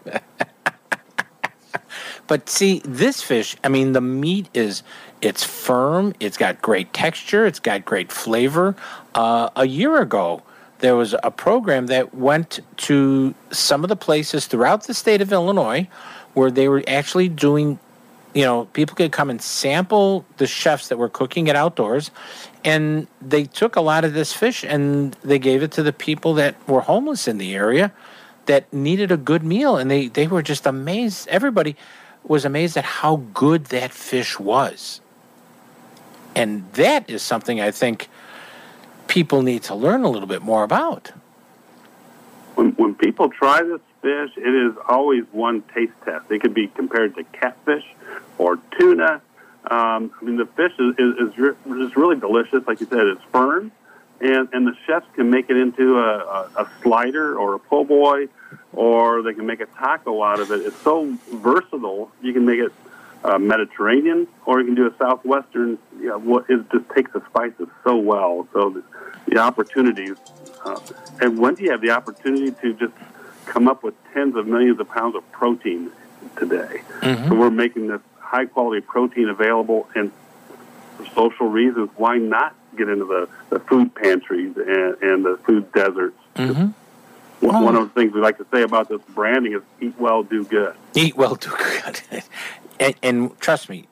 but 2.28 2.50
see, 2.50 2.82
this 2.86 3.22
fish. 3.22 3.56
I 3.64 3.70
mean, 3.70 3.94
the 3.94 4.02
meat 4.02 4.50
is 4.54 4.84
it's 5.22 5.44
firm. 5.44 6.14
It's 6.20 6.38
got 6.38 6.62
great 6.62 6.94
texture. 6.94 7.46
It's 7.46 7.60
got 7.60 7.86
great 7.86 8.12
flavor. 8.12 8.76
Uh, 9.16 9.50
a 9.56 9.66
year 9.66 10.00
ago, 10.02 10.44
there 10.80 10.96
was 10.96 11.16
a 11.24 11.32
program 11.32 11.88
that 11.88 12.14
went 12.14 12.60
to 12.78 13.34
some 13.50 13.84
of 13.84 13.90
the 13.90 13.96
places 13.96 14.46
throughout 14.46 14.84
the 14.84 14.94
state 14.94 15.22
of 15.22 15.32
Illinois 15.32 15.88
where 16.36 16.52
they 16.52 16.70
were 16.70 16.84
actually 16.88 17.28
doing 17.28 17.80
you 18.36 18.44
know, 18.44 18.66
people 18.74 18.98
could 18.98 19.14
come 19.14 19.30
and 19.30 19.42
sample 19.42 20.26
the 20.38 20.46
chefs 20.46 20.90
that 20.90 20.98
were 20.98 21.08
cooking 21.08 21.48
it 21.48 21.56
outdoors, 21.56 22.12
and 22.66 23.08
they 23.22 23.46
took 23.46 23.78
a 23.78 23.82
lot 23.82 24.04
of 24.04 24.14
this 24.14 24.34
fish 24.34 24.66
and 24.66 25.14
they 25.24 25.40
gave 25.40 25.64
it 25.64 25.72
to 25.72 25.82
the 25.82 25.94
people 25.94 26.34
that 26.34 26.56
were 26.68 26.82
homeless 26.82 27.30
in 27.30 27.38
the 27.38 27.56
area 27.56 27.94
that 28.46 28.72
needed 28.74 29.10
a 29.10 29.18
good 29.18 29.42
meal, 29.42 29.78
and 29.78 29.90
they 29.90 30.08
they 30.10 30.28
were 30.28 30.42
just 30.42 30.66
amazed. 30.66 31.28
Everybody 31.30 31.78
was 32.24 32.44
amazed 32.44 32.76
at 32.76 32.84
how 32.84 33.18
good 33.34 33.66
that 33.66 33.92
fish 33.92 34.38
was. 34.38 35.00
And 36.36 36.70
that 36.74 37.10
is 37.10 37.22
something 37.22 37.62
I 37.62 37.72
think 37.72 38.10
people 39.08 39.42
need 39.42 39.64
to 39.64 39.76
learn 39.76 40.04
a 40.04 40.10
little 40.10 40.28
bit 40.28 40.42
more 40.42 40.64
about. 40.64 41.12
When, 42.56 42.72
when 42.72 42.96
people 42.96 43.30
try 43.30 43.62
this 43.64 43.80
fish, 44.06 44.38
it 44.38 44.54
is 44.54 44.76
always 44.88 45.24
one 45.32 45.64
taste 45.74 45.94
test. 46.04 46.30
It 46.30 46.40
could 46.40 46.54
be 46.54 46.68
compared 46.68 47.16
to 47.16 47.24
catfish 47.24 47.84
or 48.38 48.60
tuna. 48.78 49.20
Um, 49.66 50.12
I 50.22 50.24
mean, 50.24 50.38
the 50.38 50.46
fish 50.46 50.74
is, 50.78 50.94
is, 51.00 51.30
is 51.30 51.38
re- 51.40 51.84
just 51.84 51.96
really 51.96 52.20
delicious. 52.20 52.62
Like 52.68 52.80
you 52.82 52.86
said, 52.86 53.08
it's 53.08 53.24
firm, 53.32 53.72
and, 54.22 54.48
and 54.54 54.68
the 54.68 54.76
chefs 54.86 55.08
can 55.16 55.32
make 55.32 55.50
it 55.50 55.58
into 55.58 55.98
a, 55.98 56.20
a, 56.20 56.50
a 56.64 56.70
slider 56.84 57.36
or 57.36 57.56
a 57.56 57.60
po' 57.60 57.84
boy, 57.84 58.28
or 58.74 59.24
they 59.24 59.34
can 59.34 59.48
make 59.48 59.60
a 59.60 59.66
taco 59.66 60.22
out 60.22 60.40
of 60.40 60.52
it. 60.52 60.62
It's 60.62 60.78
so 60.84 61.18
versatile. 61.34 62.12
You 62.22 62.32
can 62.32 62.46
make 62.46 62.60
it 62.60 62.72
uh, 63.24 63.40
Mediterranean, 63.40 64.28
or 64.46 64.60
you 64.60 64.68
can 64.68 64.76
do 64.76 64.86
a 64.86 64.96
southwestern. 65.00 65.80
You 66.00 66.10
know, 66.10 66.20
what 66.20 66.48
it 66.48 66.70
just 66.72 66.88
takes 66.92 67.12
the 67.12 67.24
spices 67.26 67.70
so 67.84 67.96
well. 67.98 68.48
So 68.54 68.70
the, 68.70 68.84
the 69.28 69.40
opportunities, 69.40 70.18
uh, 70.64 70.80
and 71.22 71.40
when 71.40 71.56
do 71.56 71.64
you 71.64 71.72
have 71.72 71.82
the 71.82 71.90
opportunity 71.90 72.52
to 72.62 72.74
just 72.76 72.94
come 73.46 73.68
up 73.68 73.84
with 73.84 73.94
tens 74.14 74.36
of 74.36 74.48
millions 74.48 74.80
of 74.80 74.90
pounds 74.90 75.16
of 75.16 75.30
protein 75.32 75.92
today? 76.38 76.82
Mm-hmm. 77.02 77.30
So 77.30 77.36
we're 77.36 77.50
making 77.50 77.88
this 77.88 78.02
high 78.20 78.46
quality 78.46 78.82
protein 78.82 79.30
available, 79.30 79.88
and 79.96 80.12
for 80.98 81.06
social 81.08 81.48
reasons, 81.48 81.90
why 81.96 82.18
not 82.18 82.56
get 82.76 82.90
into 82.90 83.06
the, 83.06 83.30
the 83.50 83.60
food 83.60 83.94
pantries 83.96 84.56
and, 84.58 84.98
and 85.02 85.26
the 85.26 85.40
food 85.46 85.72
deserts? 85.72 86.18
Mm-hmm. 86.36 86.68
One 87.46 87.64
one 87.64 87.76
of 87.76 87.94
the 87.94 88.00
things 88.00 88.14
we 88.14 88.22
like 88.22 88.38
to 88.38 88.46
say 88.52 88.64
about 88.64 88.90
this 88.90 89.02
branding 89.10 89.54
is 89.54 89.62
eat 89.82 90.00
well, 90.00 90.24
do 90.24 90.46
good. 90.46 90.76
Eat 90.94 91.16
well, 91.16 91.36
do 91.36 91.50
good. 91.50 92.02
and, 92.80 92.96
and 93.04 93.40
trust 93.40 93.70
me, 93.70 93.88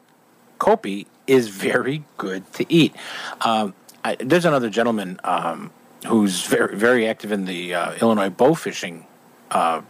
Copi 0.59 1.05
is 1.27 1.49
very 1.49 2.03
good 2.17 2.51
to 2.53 2.65
eat. 2.71 2.95
Um, 3.41 3.73
I, 4.03 4.15
there's 4.19 4.45
another 4.45 4.69
gentleman 4.69 5.19
um, 5.23 5.71
who's 6.07 6.45
very 6.45 6.75
very 6.75 7.07
active 7.07 7.31
in 7.31 7.45
the 7.45 7.73
uh, 7.73 7.93
Illinois 8.01 8.29
bow 8.29 8.55
fishing 8.55 9.05
uh, 9.53 9.81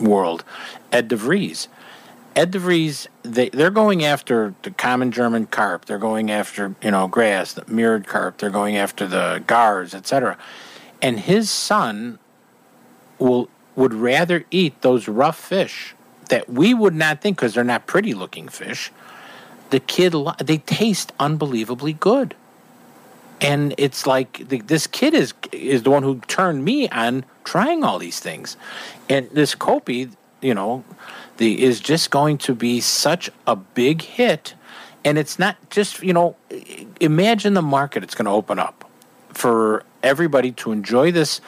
world, 0.00 0.44
Ed 0.92 1.08
DeVries. 1.08 1.68
Ed 2.36 2.52
DeVries, 2.52 3.08
they, 3.22 3.48
they're 3.48 3.70
going 3.70 4.04
after 4.04 4.54
the 4.62 4.70
common 4.70 5.10
German 5.10 5.46
carp. 5.46 5.86
They're 5.86 5.98
going 5.98 6.30
after, 6.30 6.76
you 6.82 6.92
know, 6.92 7.08
grass, 7.08 7.52
the 7.52 7.64
mirrored 7.66 8.06
carp. 8.06 8.38
They're 8.38 8.50
going 8.50 8.76
after 8.76 9.06
the 9.06 9.42
gars, 9.46 9.94
etc. 9.94 10.38
And 11.02 11.18
his 11.18 11.50
son 11.50 12.18
will 13.18 13.48
would 13.74 13.94
rather 13.94 14.44
eat 14.50 14.82
those 14.82 15.06
rough 15.06 15.38
fish 15.38 15.94
that 16.30 16.50
we 16.50 16.74
would 16.74 16.94
not 16.94 17.20
think 17.20 17.36
because 17.36 17.54
they're 17.54 17.62
not 17.62 17.86
pretty 17.86 18.12
looking 18.12 18.48
fish. 18.48 18.90
The 19.70 19.78
kid, 19.78 20.14
they 20.42 20.58
taste 20.58 21.12
unbelievably 21.20 21.92
good, 21.94 22.34
and 23.40 23.74
it's 23.78 24.06
like 24.06 24.48
the, 24.48 24.60
this 24.60 24.86
kid 24.86 25.14
is 25.14 25.34
is 25.52 25.82
the 25.82 25.90
one 25.90 26.02
who 26.02 26.20
turned 26.26 26.64
me 26.64 26.88
on 26.88 27.24
trying 27.44 27.84
all 27.84 27.98
these 27.98 28.20
things, 28.20 28.56
and 29.08 29.28
this 29.30 29.54
Copi, 29.54 30.10
you 30.40 30.54
know, 30.54 30.84
the 31.36 31.62
is 31.62 31.80
just 31.80 32.10
going 32.10 32.38
to 32.38 32.54
be 32.54 32.80
such 32.80 33.30
a 33.46 33.56
big 33.56 34.02
hit, 34.02 34.54
and 35.04 35.18
it's 35.18 35.38
not 35.38 35.56
just 35.70 36.02
you 36.02 36.12
know, 36.12 36.36
imagine 37.00 37.54
the 37.54 37.62
market 37.62 38.02
it's 38.02 38.14
going 38.14 38.26
to 38.26 38.32
open 38.32 38.58
up 38.58 38.84
for 39.32 39.84
everybody 40.02 40.52
to 40.52 40.72
enjoy 40.72 41.12
this. 41.12 41.40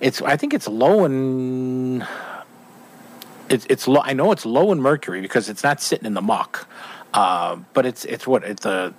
It's 0.00 0.20
I 0.22 0.36
think 0.36 0.52
it's 0.52 0.68
low 0.68 1.04
in 1.04 2.04
it's 3.48 3.66
it's 3.70 3.86
low. 3.86 4.00
I 4.02 4.12
know 4.12 4.32
it's 4.32 4.44
low 4.44 4.72
in 4.72 4.80
mercury 4.80 5.20
because 5.20 5.48
it's 5.48 5.62
not 5.62 5.80
sitting 5.80 6.06
in 6.06 6.14
the 6.14 6.22
muck, 6.22 6.68
uh, 7.14 7.56
but 7.72 7.86
it's 7.86 8.04
it's 8.04 8.26
what 8.26 8.44
it's 8.44 8.62
the 8.62 8.92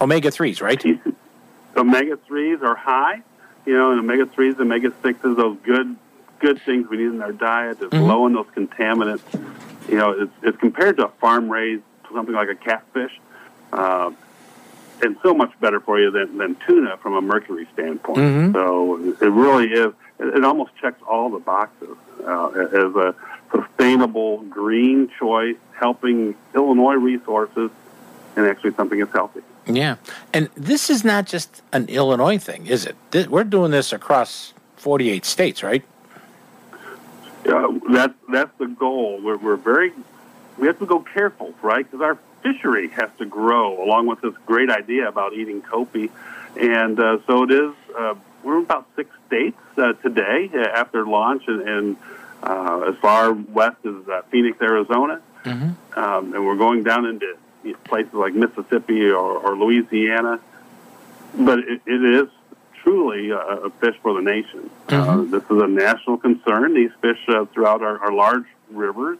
omega 0.00 0.30
threes, 0.30 0.60
right? 0.60 0.82
Omega 1.76 2.16
threes 2.26 2.58
are 2.62 2.74
high, 2.76 3.22
you 3.66 3.74
know, 3.74 3.90
and 3.92 4.00
omega 4.00 4.26
threes, 4.26 4.56
omega 4.58 4.92
sixes, 5.02 5.36
those 5.36 5.56
good 5.62 5.96
good 6.40 6.60
things 6.62 6.88
we 6.88 6.96
need 6.96 7.06
in 7.08 7.20
our 7.22 7.32
diet. 7.32 7.78
It's 7.80 7.92
Mm-hmm. 7.94 8.04
low 8.04 8.26
in 8.26 8.32
those 8.32 8.46
contaminants. 8.56 9.20
You 9.90 9.96
know, 9.98 10.10
it's, 10.12 10.32
it's 10.42 10.56
compared 10.58 10.96
to 10.98 11.06
a 11.06 11.10
farm 11.20 11.50
raised 11.50 11.82
something 12.12 12.34
like 12.34 12.48
a 12.48 12.54
catfish, 12.54 13.12
uh, 13.72 14.10
and 15.02 15.16
so 15.22 15.32
much 15.34 15.52
better 15.60 15.80
for 15.80 15.98
you 16.00 16.10
than, 16.10 16.38
than 16.38 16.56
tuna 16.66 16.96
from 16.98 17.14
a 17.14 17.20
mercury 17.20 17.66
standpoint. 17.72 18.18
Mhm. 18.18 18.52
So 18.52 19.14
it 19.24 19.28
really 19.30 19.68
is. 19.72 19.92
It, 20.18 20.36
it 20.38 20.44
almost 20.44 20.72
checks 20.80 21.00
all 21.08 21.30
the 21.30 21.38
boxes 21.38 21.96
uh, 22.26 22.48
as 22.48 22.94
a 22.96 23.14
sustainable 23.52 24.38
green 24.42 25.10
choice, 25.18 25.56
helping 25.78 26.34
Illinois 26.54 26.94
resources, 26.94 27.70
and 28.36 28.46
actually 28.46 28.72
something 28.74 28.98
that's 28.98 29.12
healthy. 29.12 29.40
Yeah, 29.66 29.96
and 30.32 30.48
this 30.56 30.90
is 30.90 31.04
not 31.04 31.26
just 31.26 31.62
an 31.72 31.88
Illinois 31.88 32.38
thing, 32.38 32.66
is 32.66 32.86
it? 32.86 32.96
This, 33.10 33.28
we're 33.28 33.44
doing 33.44 33.70
this 33.70 33.92
across 33.92 34.52
forty-eight 34.76 35.24
states, 35.24 35.62
right? 35.62 35.84
Uh, 37.46 37.68
that's 37.90 38.14
that's 38.32 38.58
the 38.58 38.66
goal. 38.66 39.20
We're, 39.22 39.36
we're 39.36 39.56
very 39.56 39.92
we 40.58 40.66
have 40.66 40.78
to 40.78 40.86
go 40.86 41.00
careful, 41.00 41.54
right? 41.62 41.88
Because 41.88 42.02
our 42.02 42.18
fishery 42.42 42.88
has 42.88 43.10
to 43.18 43.26
grow 43.26 43.82
along 43.84 44.06
with 44.06 44.20
this 44.22 44.34
great 44.46 44.70
idea 44.70 45.08
about 45.08 45.34
eating 45.34 45.62
Copi, 45.62 46.10
and 46.56 46.98
uh, 46.98 47.18
so 47.26 47.44
it 47.44 47.50
is. 47.50 47.72
Uh, 47.96 48.14
we're 48.42 48.58
in 48.58 48.64
about 48.64 48.88
six 48.96 49.10
states 49.26 49.58
uh, 49.76 49.92
today 49.94 50.50
uh, 50.54 50.58
after 50.58 51.06
launch, 51.06 51.44
and, 51.46 51.60
and 51.60 51.96
uh, 52.42 52.80
as 52.88 52.96
far 52.96 53.32
west 53.32 53.76
as 53.84 54.08
uh, 54.08 54.22
Phoenix, 54.30 54.60
Arizona, 54.60 55.20
Mm-hmm. 55.44 55.98
um, 55.98 56.34
and 56.34 56.46
we're 56.46 56.56
going 56.56 56.82
down 56.82 57.06
into 57.06 57.34
places 57.84 58.14
like 58.14 58.34
Mississippi 58.34 59.10
or, 59.10 59.38
or 59.38 59.56
Louisiana. 59.56 60.40
But 61.38 61.60
it, 61.60 61.80
it 61.86 62.04
is 62.04 62.28
truly 62.82 63.30
a, 63.30 63.38
a 63.38 63.70
fish 63.70 63.94
for 64.02 64.14
the 64.14 64.22
nation. 64.22 64.70
Uh, 64.88 65.22
this 65.22 65.42
is 65.44 65.50
a 65.62 65.66
national 65.66 66.18
concern. 66.18 66.74
These 66.74 66.90
fish 67.00 67.18
uh, 67.28 67.44
throughout 67.46 67.82
our, 67.82 67.98
our 67.98 68.12
large 68.12 68.44
rivers, 68.70 69.18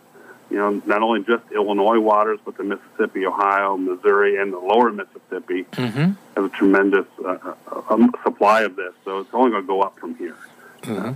you 0.50 0.56
know, 0.56 0.82
not 0.86 1.02
only 1.02 1.22
just 1.22 1.44
Illinois 1.52 2.00
waters, 2.00 2.40
but 2.44 2.56
the 2.56 2.64
Mississippi, 2.64 3.26
Ohio, 3.26 3.76
Missouri, 3.76 4.36
and 4.40 4.52
the 4.52 4.58
lower 4.58 4.90
Mississippi 4.90 5.64
Mm-hmm. 5.72 6.12
have 6.34 6.44
a 6.44 6.48
tremendous 6.48 7.06
uh, 7.24 7.36
uh, 7.70 7.82
um, 7.90 8.12
supply 8.24 8.62
of 8.62 8.74
this. 8.76 8.92
So 9.04 9.18
it's 9.20 9.30
only 9.32 9.50
going 9.52 9.62
to 9.62 9.66
go 9.66 9.82
up 9.82 9.98
from 9.98 10.16
here. 10.16 10.36
Mm-hmm. 10.82 11.12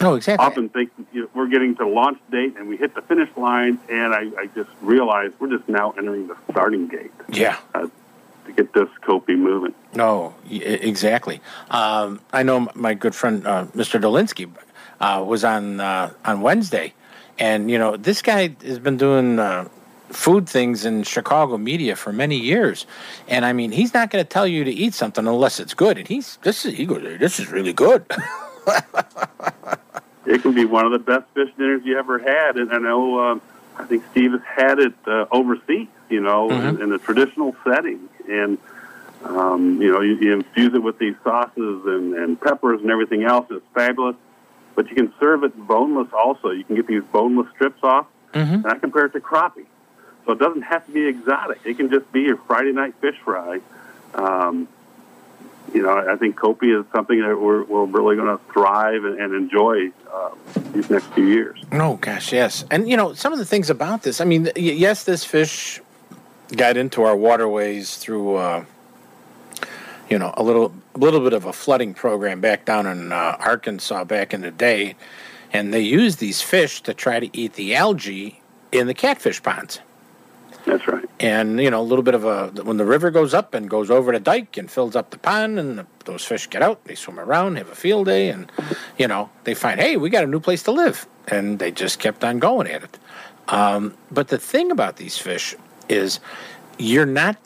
No, 0.00 0.14
exactly. 0.14 0.46
Often 0.46 0.68
think 0.70 0.90
you 1.12 1.22
know, 1.22 1.28
we're 1.34 1.48
getting 1.48 1.76
to 1.76 1.86
launch 1.86 2.18
date 2.30 2.56
and 2.56 2.68
we 2.68 2.76
hit 2.76 2.94
the 2.94 3.02
finish 3.02 3.28
line, 3.36 3.78
and 3.88 4.14
I, 4.14 4.30
I 4.38 4.46
just 4.54 4.70
realized 4.80 5.34
we're 5.40 5.54
just 5.56 5.68
now 5.68 5.90
entering 5.98 6.26
the 6.28 6.36
starting 6.50 6.86
gate 6.88 7.12
Yeah. 7.28 7.58
uh, 7.74 7.86
to 8.46 8.52
get 8.52 8.72
this 8.72 8.88
Copi 9.02 9.36
moving. 9.36 9.74
No, 9.94 10.34
y- 10.50 10.56
exactly. 10.58 11.40
Um, 11.70 12.20
I 12.32 12.42
know 12.42 12.68
my 12.74 12.94
good 12.94 13.14
friend 13.14 13.46
uh, 13.46 13.66
Mr. 13.76 14.00
Dolinsky 14.00 14.50
uh, 15.00 15.22
was 15.26 15.44
on 15.44 15.80
uh, 15.80 16.12
on 16.24 16.40
Wednesday, 16.40 16.94
and 17.38 17.70
you 17.70 17.78
know 17.78 17.96
this 17.96 18.22
guy 18.22 18.54
has 18.62 18.78
been 18.78 18.96
doing 18.96 19.38
uh, 19.38 19.68
food 20.08 20.48
things 20.48 20.84
in 20.86 21.02
Chicago 21.02 21.58
media 21.58 21.94
for 21.94 22.10
many 22.12 22.36
years, 22.36 22.86
and 23.28 23.44
I 23.44 23.52
mean 23.52 23.70
he's 23.70 23.92
not 23.92 24.10
going 24.10 24.24
to 24.24 24.28
tell 24.28 24.46
you 24.46 24.64
to 24.64 24.70
eat 24.70 24.94
something 24.94 25.26
unless 25.26 25.60
it's 25.60 25.74
good, 25.74 25.98
and 25.98 26.08
he's 26.08 26.38
this 26.42 26.64
is 26.64 26.74
he 26.74 26.86
goes 26.86 27.02
this 27.18 27.38
is 27.38 27.50
really 27.50 27.74
good. 27.74 28.04
It 30.30 30.42
can 30.42 30.54
be 30.54 30.64
one 30.64 30.86
of 30.86 30.92
the 30.92 31.00
best 31.00 31.26
fish 31.34 31.50
dinners 31.58 31.82
you 31.84 31.98
ever 31.98 32.18
had, 32.18 32.56
and 32.56 32.72
I 32.72 32.78
know 32.78 33.20
um, 33.20 33.42
I 33.76 33.84
think 33.84 34.04
Steve 34.12 34.32
has 34.32 34.42
had 34.44 34.78
it 34.78 34.94
uh, 35.06 35.26
overseas, 35.32 35.88
you 36.08 36.20
know, 36.20 36.48
Mhm. 36.48 36.68
in, 36.68 36.82
in 36.82 36.92
a 36.92 36.98
traditional 36.98 37.56
setting, 37.64 38.08
and 38.28 38.56
um, 39.24 39.82
you 39.82 39.92
know 39.92 40.00
you, 40.00 40.14
you 40.14 40.32
infuse 40.32 40.72
it 40.74 40.82
with 40.82 40.98
these 40.98 41.16
sauces 41.24 41.84
and, 41.84 42.14
and 42.14 42.40
peppers 42.40 42.80
and 42.80 42.90
everything 42.90 43.24
else. 43.24 43.46
It's 43.50 43.66
fabulous, 43.74 44.16
but 44.76 44.88
you 44.88 44.94
can 44.94 45.12
serve 45.18 45.42
it 45.42 45.56
boneless 45.66 46.08
also. 46.12 46.50
You 46.50 46.64
can 46.64 46.76
get 46.76 46.86
these 46.86 47.02
boneless 47.12 47.48
strips 47.54 47.82
off, 47.82 48.06
mm-hmm. 48.32 48.54
and 48.54 48.66
I 48.66 48.78
compare 48.78 49.06
it 49.06 49.12
to 49.14 49.20
crappie. 49.20 49.66
So 50.26 50.32
it 50.32 50.38
doesn't 50.38 50.62
have 50.62 50.86
to 50.86 50.92
be 50.92 51.06
exotic. 51.06 51.58
It 51.64 51.76
can 51.76 51.90
just 51.90 52.10
be 52.12 52.20
your 52.20 52.36
Friday 52.36 52.72
night 52.72 52.94
fish 53.00 53.16
fry. 53.24 53.60
Um, 54.14 54.68
you 55.74 55.82
know, 55.82 55.96
I 55.96 56.16
think 56.16 56.36
Copi 56.36 56.78
is 56.78 56.84
something 56.92 57.20
that 57.20 57.40
we're, 57.40 57.62
we're 57.64 57.84
really 57.84 58.16
going 58.16 58.36
to 58.36 58.42
thrive 58.52 59.04
and, 59.04 59.20
and 59.20 59.34
enjoy 59.34 59.90
uh, 60.12 60.30
these 60.72 60.90
next 60.90 61.06
few 61.12 61.26
years. 61.26 61.62
Oh 61.72 61.96
gosh, 61.96 62.32
yes. 62.32 62.64
And 62.70 62.88
you 62.88 62.96
know, 62.96 63.14
some 63.14 63.32
of 63.32 63.38
the 63.38 63.44
things 63.44 63.70
about 63.70 64.02
this. 64.02 64.20
I 64.20 64.24
mean, 64.24 64.50
yes, 64.56 65.04
this 65.04 65.24
fish 65.24 65.80
got 66.56 66.76
into 66.76 67.02
our 67.02 67.16
waterways 67.16 67.96
through, 67.96 68.34
uh, 68.36 68.64
you 70.08 70.18
know, 70.18 70.34
a 70.36 70.42
little, 70.42 70.74
a 70.94 70.98
little 70.98 71.20
bit 71.20 71.32
of 71.32 71.44
a 71.44 71.52
flooding 71.52 71.94
program 71.94 72.40
back 72.40 72.64
down 72.64 72.86
in 72.86 73.12
uh, 73.12 73.36
Arkansas 73.38 74.04
back 74.04 74.34
in 74.34 74.40
the 74.40 74.50
day, 74.50 74.96
and 75.52 75.72
they 75.72 75.80
used 75.80 76.18
these 76.18 76.42
fish 76.42 76.82
to 76.82 76.94
try 76.94 77.20
to 77.20 77.36
eat 77.36 77.52
the 77.54 77.76
algae 77.76 78.40
in 78.72 78.88
the 78.88 78.94
catfish 78.94 79.40
ponds. 79.40 79.80
That's 80.64 80.86
right. 80.86 81.08
And 81.18 81.60
you 81.60 81.70
know, 81.70 81.80
a 81.80 81.82
little 81.82 82.02
bit 82.02 82.14
of 82.14 82.24
a 82.24 82.48
when 82.62 82.76
the 82.76 82.84
river 82.84 83.10
goes 83.10 83.34
up 83.34 83.54
and 83.54 83.68
goes 83.68 83.90
over 83.90 84.12
the 84.12 84.20
dike 84.20 84.56
and 84.56 84.70
fills 84.70 84.96
up 84.96 85.10
the 85.10 85.18
pond, 85.18 85.58
and 85.58 85.78
the, 85.78 85.86
those 86.04 86.24
fish 86.24 86.48
get 86.48 86.62
out, 86.62 86.84
they 86.84 86.94
swim 86.94 87.18
around, 87.18 87.56
have 87.56 87.70
a 87.70 87.74
field 87.74 88.06
day, 88.06 88.28
and 88.28 88.50
you 88.98 89.08
know, 89.08 89.30
they 89.44 89.54
find, 89.54 89.80
hey, 89.80 89.96
we 89.96 90.10
got 90.10 90.24
a 90.24 90.26
new 90.26 90.40
place 90.40 90.62
to 90.64 90.72
live, 90.72 91.06
and 91.28 91.58
they 91.58 91.70
just 91.70 91.98
kept 91.98 92.24
on 92.24 92.38
going 92.38 92.66
at 92.66 92.82
it. 92.82 92.98
Um, 93.48 93.94
but 94.10 94.28
the 94.28 94.38
thing 94.38 94.70
about 94.70 94.96
these 94.96 95.18
fish 95.18 95.54
is, 95.88 96.20
you're 96.78 97.06
not 97.06 97.36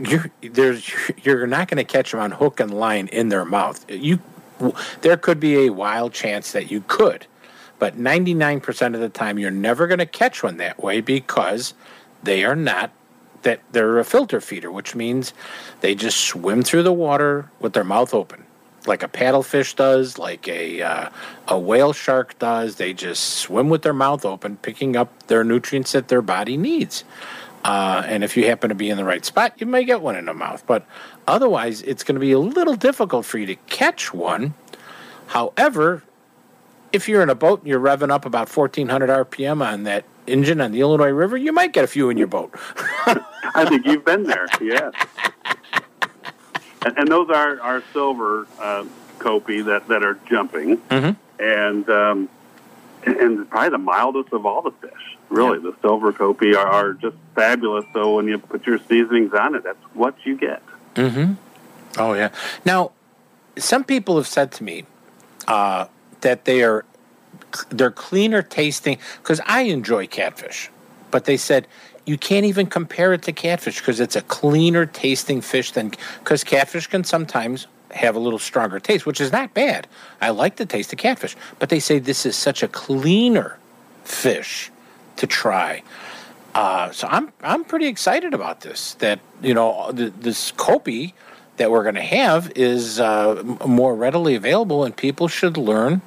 you're 0.00 0.30
there's 0.40 0.90
you're 1.22 1.46
not 1.46 1.68
going 1.68 1.76
to 1.76 1.84
catch 1.84 2.12
them 2.12 2.20
on 2.20 2.30
hook 2.30 2.60
and 2.60 2.72
line 2.72 3.08
in 3.08 3.28
their 3.28 3.44
mouth. 3.44 3.84
You 3.90 4.20
there 5.02 5.16
could 5.16 5.40
be 5.40 5.66
a 5.66 5.70
wild 5.70 6.12
chance 6.12 6.52
that 6.52 6.70
you 6.70 6.84
could, 6.86 7.26
but 7.78 7.96
99% 7.96 8.94
of 8.94 9.00
the 9.00 9.08
time 9.08 9.38
you're 9.38 9.50
never 9.50 9.86
going 9.86 9.98
to 9.98 10.06
catch 10.06 10.42
one 10.42 10.58
that 10.58 10.82
way 10.82 11.00
because 11.00 11.74
they 12.22 12.44
are 12.44 12.56
not 12.56 12.90
that 13.42 13.60
they're 13.72 13.98
a 13.98 14.04
filter 14.04 14.40
feeder, 14.40 14.70
which 14.70 14.94
means 14.94 15.32
they 15.80 15.94
just 15.94 16.18
swim 16.18 16.62
through 16.62 16.82
the 16.82 16.92
water 16.92 17.50
with 17.58 17.72
their 17.72 17.84
mouth 17.84 18.12
open, 18.12 18.44
like 18.86 19.02
a 19.02 19.08
paddlefish 19.08 19.74
does, 19.76 20.18
like 20.18 20.46
a 20.48 20.82
uh, 20.82 21.08
a 21.48 21.58
whale 21.58 21.92
shark 21.92 22.38
does. 22.38 22.76
They 22.76 22.92
just 22.92 23.24
swim 23.38 23.68
with 23.68 23.82
their 23.82 23.94
mouth 23.94 24.24
open, 24.24 24.56
picking 24.56 24.96
up 24.96 25.26
their 25.26 25.44
nutrients 25.44 25.92
that 25.92 26.08
their 26.08 26.22
body 26.22 26.56
needs. 26.56 27.04
Uh, 27.62 28.02
and 28.06 28.24
if 28.24 28.36
you 28.36 28.46
happen 28.46 28.70
to 28.70 28.74
be 28.74 28.88
in 28.88 28.96
the 28.96 29.04
right 29.04 29.24
spot, 29.24 29.52
you 29.58 29.66
may 29.66 29.84
get 29.84 30.00
one 30.00 30.16
in 30.16 30.24
the 30.24 30.34
mouth. 30.34 30.64
But 30.66 30.86
otherwise, 31.26 31.82
it's 31.82 32.04
going 32.04 32.14
to 32.14 32.20
be 32.20 32.32
a 32.32 32.38
little 32.38 32.74
difficult 32.74 33.26
for 33.26 33.38
you 33.38 33.46
to 33.46 33.56
catch 33.68 34.14
one. 34.14 34.54
However, 35.26 36.02
if 36.92 37.08
you're 37.08 37.22
in 37.22 37.28
a 37.28 37.34
boat 37.34 37.60
and 37.60 37.68
you're 37.68 37.80
revving 37.80 38.10
up 38.10 38.24
about 38.24 38.54
1400 38.54 39.10
RPM 39.26 39.64
on 39.64 39.84
that 39.84 40.04
engine 40.26 40.60
on 40.60 40.72
the 40.72 40.80
Illinois 40.80 41.10
River, 41.10 41.36
you 41.36 41.52
might 41.52 41.72
get 41.72 41.84
a 41.84 41.86
few 41.88 42.10
in 42.10 42.16
your 42.16 42.26
boat. 42.26 42.52
I 43.54 43.66
think 43.68 43.86
you've 43.86 44.04
been 44.04 44.24
there, 44.24 44.46
yes. 44.60 44.92
And, 46.84 46.98
and 46.98 47.08
those 47.08 47.28
are, 47.30 47.60
are 47.60 47.82
silver 47.92 48.46
uh, 48.58 48.84
Copi 49.18 49.64
that, 49.66 49.88
that 49.88 50.02
are 50.04 50.18
jumping, 50.28 50.78
Mm-hmm. 50.78 51.42
and 51.42 51.88
um, 51.90 52.28
and 53.04 53.48
probably 53.50 53.70
the 53.70 53.78
mildest 53.78 54.32
of 54.32 54.44
all 54.46 54.62
the 54.62 54.70
fish. 54.72 55.16
Really, 55.30 55.58
the 55.58 55.74
silver 55.80 56.12
Copi 56.12 56.56
are, 56.56 56.66
are 56.66 56.92
just 56.94 57.16
fabulous. 57.34 57.84
So 57.92 58.16
when 58.16 58.26
you 58.28 58.38
put 58.38 58.66
your 58.66 58.78
seasonings 58.78 59.32
on 59.32 59.54
it, 59.54 59.62
that's 59.64 59.82
what 59.94 60.14
you 60.24 60.36
get. 60.36 60.62
Mm-hmm. 60.94 61.34
Oh 61.98 62.14
yeah. 62.14 62.30
Now, 62.64 62.92
some 63.56 63.84
people 63.84 64.16
have 64.16 64.26
said 64.26 64.52
to 64.52 64.64
me 64.64 64.84
uh, 65.48 65.86
that 66.22 66.44
they 66.46 66.62
are 66.62 66.84
they're 67.70 67.90
cleaner 67.90 68.42
tasting 68.42 68.98
because 69.22 69.40
I 69.46 69.62
enjoy 69.62 70.06
catfish, 70.06 70.70
but 71.10 71.24
they 71.24 71.36
said 71.36 71.66
you 72.06 72.18
can't 72.18 72.46
even 72.46 72.66
compare 72.66 73.12
it 73.12 73.22
to 73.22 73.32
catfish 73.32 73.80
because 73.80 74.00
it's 74.00 74.16
a 74.16 74.22
cleaner 74.22 74.86
tasting 74.86 75.40
fish 75.40 75.72
than 75.72 75.92
because 76.18 76.44
catfish 76.44 76.86
can 76.86 77.04
sometimes 77.04 77.66
have 77.92 78.16
a 78.16 78.18
little 78.18 78.38
stronger 78.38 78.78
taste, 78.78 79.06
which 79.06 79.20
is 79.20 79.32
not 79.32 79.52
bad. 79.54 79.86
I 80.20 80.30
like 80.30 80.56
the 80.56 80.66
taste 80.66 80.92
of 80.92 80.98
catfish, 80.98 81.36
but 81.58 81.68
they 81.68 81.80
say 81.80 81.98
this 81.98 82.24
is 82.24 82.36
such 82.36 82.62
a 82.62 82.68
cleaner 82.68 83.58
fish 84.04 84.70
to 85.16 85.26
try. 85.26 85.82
Uh, 86.54 86.90
so 86.90 87.06
I'm 87.08 87.32
I'm 87.42 87.64
pretty 87.64 87.86
excited 87.86 88.34
about 88.34 88.62
this. 88.62 88.94
That 88.94 89.20
you 89.42 89.54
know 89.54 89.92
th- 89.96 90.12
this 90.18 90.52
Copi 90.52 91.12
that 91.60 91.70
we're 91.70 91.82
going 91.82 91.94
to 91.94 92.00
have 92.00 92.50
is 92.56 92.98
uh, 92.98 93.42
more 93.66 93.94
readily 93.94 94.34
available, 94.34 94.82
and 94.82 94.96
people 94.96 95.28
should 95.28 95.58
learn. 95.58 96.00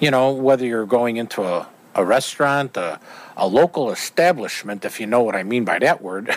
You 0.00 0.12
know 0.12 0.30
whether 0.30 0.64
you're 0.64 0.86
going 0.86 1.16
into 1.16 1.42
a, 1.42 1.66
a 1.96 2.04
restaurant, 2.04 2.76
a, 2.76 3.00
a 3.36 3.48
local 3.48 3.90
establishment, 3.90 4.84
if 4.84 5.00
you 5.00 5.06
know 5.08 5.20
what 5.22 5.34
I 5.34 5.42
mean 5.42 5.64
by 5.64 5.80
that 5.80 6.00
word. 6.02 6.30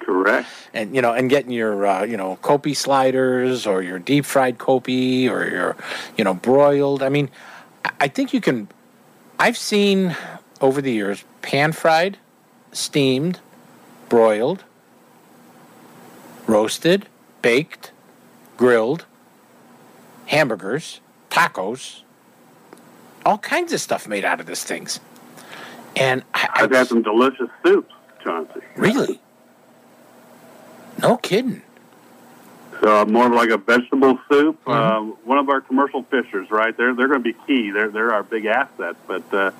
Correct. 0.00 0.48
And 0.74 0.92
you 0.94 1.02
know, 1.02 1.12
and 1.12 1.30
getting 1.30 1.52
your 1.52 1.86
uh, 1.86 2.02
you 2.02 2.16
know 2.16 2.36
Copi 2.42 2.76
sliders 2.76 3.64
or 3.64 3.80
your 3.80 4.00
deep 4.00 4.24
fried 4.24 4.58
Copi 4.58 5.30
or 5.30 5.48
your 5.48 5.76
you 6.18 6.24
know 6.24 6.34
broiled. 6.34 7.00
I 7.02 7.08
mean, 7.10 7.30
I- 7.84 7.92
I 8.00 8.08
think 8.08 8.34
you 8.34 8.40
can. 8.40 8.66
I've 9.38 9.56
seen 9.56 10.16
over 10.60 10.82
the 10.82 10.92
years 10.92 11.22
pan 11.42 11.70
fried, 11.72 12.18
steamed, 12.72 13.38
broiled, 14.08 14.64
roasted, 16.48 17.06
baked, 17.42 17.92
grilled, 18.56 19.06
hamburgers, 20.26 21.00
tacos, 21.30 22.02
all 23.24 23.38
kinds 23.38 23.72
of 23.72 23.80
stuff 23.80 24.06
made 24.06 24.24
out 24.24 24.40
of 24.40 24.46
these 24.46 24.64
things. 24.64 25.00
And 25.96 26.22
I, 26.34 26.48
I've 26.54 26.70
had 26.70 26.86
some 26.86 27.02
delicious 27.02 27.48
soups, 27.64 27.92
Chauncey. 28.22 28.60
Really? 28.76 29.20
No 31.00 31.16
kidding. 31.16 31.62
So 32.80 33.02
uh, 33.02 33.04
more 33.04 33.26
of 33.26 33.32
like 33.32 33.50
a 33.50 33.58
vegetable 33.58 34.18
soup. 34.30 34.62
Mm-hmm. 34.64 34.70
Um, 34.70 35.16
one 35.24 35.38
of 35.38 35.48
our 35.48 35.60
commercial 35.60 36.02
fishers, 36.04 36.50
right? 36.50 36.74
They're 36.76 36.94
they're 36.94 37.08
going 37.08 37.22
to 37.22 37.32
be 37.32 37.36
key. 37.46 37.70
They're 37.70 37.90
they're 37.90 38.12
our 38.12 38.22
big 38.22 38.46
asset. 38.46 38.96
But 39.06 39.34
uh, 39.34 39.50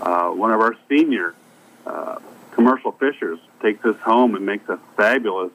uh, 0.00 0.30
one 0.30 0.52
of 0.52 0.60
our 0.60 0.76
senior 0.88 1.34
uh, 1.86 2.18
commercial 2.52 2.92
fishers 2.92 3.38
takes 3.60 3.82
this 3.82 3.96
home 3.96 4.34
and 4.34 4.46
makes 4.46 4.68
a 4.68 4.78
fabulous 4.96 5.52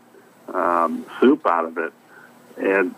um, 0.54 1.06
soup 1.20 1.45
out 1.45 1.66
of 1.66 1.78
it, 1.78 1.93
and 2.58 2.95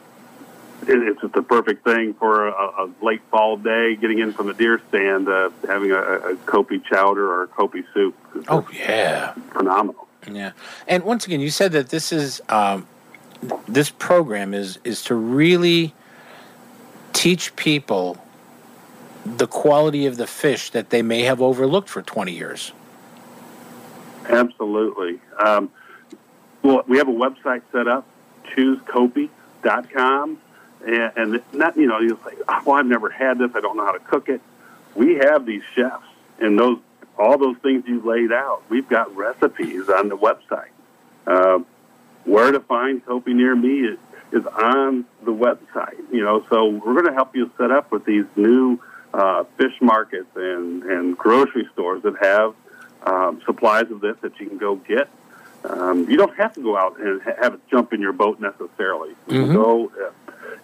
it, 0.88 1.08
it's 1.08 1.22
just 1.22 1.34
the 1.34 1.42
perfect 1.42 1.84
thing 1.84 2.14
for 2.14 2.48
a, 2.48 2.52
a 2.52 2.90
late 3.02 3.22
fall 3.32 3.58
day, 3.58 3.96
getting 3.96 4.20
in 4.20 4.34
from 4.34 4.48
the 4.48 4.54
deer 4.54 4.82
stand, 4.90 5.28
uh, 5.28 5.50
having 5.68 5.92
a, 5.92 5.98
a 6.00 6.36
Copi 6.36 6.84
chowder 6.84 7.30
or 7.30 7.44
a 7.44 7.48
Copi 7.48 7.84
soup. 7.94 8.16
It's 8.36 8.46
Oh 8.50 8.68
yeah. 8.74 9.34
phenomenal. 9.52 10.08
Yeah, 10.30 10.52
and 10.88 11.04
once 11.04 11.26
again, 11.26 11.40
you 11.40 11.50
said 11.50 11.72
that 11.72 11.90
this 11.90 12.12
is 12.12 12.42
um, 12.50 12.88
this 13.68 13.90
program 13.90 14.54
is 14.54 14.80
is 14.84 15.04
to 15.06 15.16
really 15.16 15.94
teach 17.14 17.56
people 17.56 18.18
the 19.26 19.48
quality 19.48 20.06
of 20.06 20.18
the 20.18 20.28
fish 20.28 20.70
that 20.72 20.90
they 20.90 21.02
may 21.02 21.24
have 21.24 21.42
overlooked 21.42 21.90
for 21.90 22.02
twenty 22.02 22.34
years. 22.34 22.74
Absolutely. 24.28 25.20
Um, 25.44 25.72
well, 26.64 26.84
we 26.88 26.98
have 26.98 27.08
a 27.08 27.14
website 27.14 27.62
set 27.72 27.88
up, 27.88 28.06
choosecopi.com. 28.56 30.40
And, 30.86 31.12
and 31.18 31.44
not, 31.52 31.76
you 31.76 31.88
know, 31.88 32.00
you're 32.00 32.18
oh, 32.48 32.62
well, 32.66 32.78
I've 32.78 32.86
never 32.86 33.10
had 33.10 33.38
this. 33.38 33.52
I 33.54 33.60
don't 33.60 33.76
know 33.76 33.86
how 33.86 33.92
to 33.92 34.00
cook 34.00 34.30
it. 34.30 34.42
We 34.96 35.16
have 35.16 35.46
these 35.46 35.64
chefs 35.76 36.06
and 36.40 36.58
those, 36.58 36.80
all 37.18 37.38
those 37.38 37.58
things 37.58 37.84
you 37.86 38.02
laid 38.02 38.32
out. 38.32 38.64
We've 38.70 38.88
got 38.88 39.14
recipes 39.16 39.90
on 39.90 40.08
the 40.08 40.18
website. 40.18 40.70
Uh, 41.28 41.60
where 42.26 42.52
to 42.52 42.60
find 42.62 43.06
Copi 43.06 43.34
near 43.34 43.56
me 43.56 43.82
is, 43.82 44.00
is 44.32 44.46
on 44.46 45.06
the 45.24 45.32
website, 45.32 45.98
you 46.12 46.24
know, 46.24 46.46
so 46.50 46.70
we're 46.70 46.94
going 46.94 47.08
to 47.08 47.14
help 47.14 47.36
you 47.36 47.52
set 47.58 47.72
up 47.72 47.92
with 47.92 48.06
these 48.06 48.26
new 48.36 48.80
uh, 49.14 49.44
fish 49.58 49.74
markets 49.82 50.30
and, 50.36 50.84
and 50.84 51.18
grocery 51.18 51.68
stores 51.74 52.04
that 52.04 52.16
have 52.22 52.54
um, 53.04 53.42
supplies 53.46 53.90
of 53.92 54.02
this 54.02 54.16
that 54.22 54.40
you 54.40 54.48
can 54.48 54.58
go 54.58 54.76
get. 54.76 55.10
Um, 55.66 56.10
you 56.10 56.18
don't 56.18 56.36
have 56.38 56.54
to 56.56 56.62
go 56.62 56.78
out 56.78 57.00
and 57.00 57.22
ha- 57.22 57.34
have 57.42 57.54
it 57.56 57.60
jump 57.70 57.92
in 57.94 58.00
your 58.02 58.14
boat 58.14 58.40
necessarily. 58.40 59.14
Mhm. 59.28 59.54
go 59.54 59.92
uh, 60.02 60.12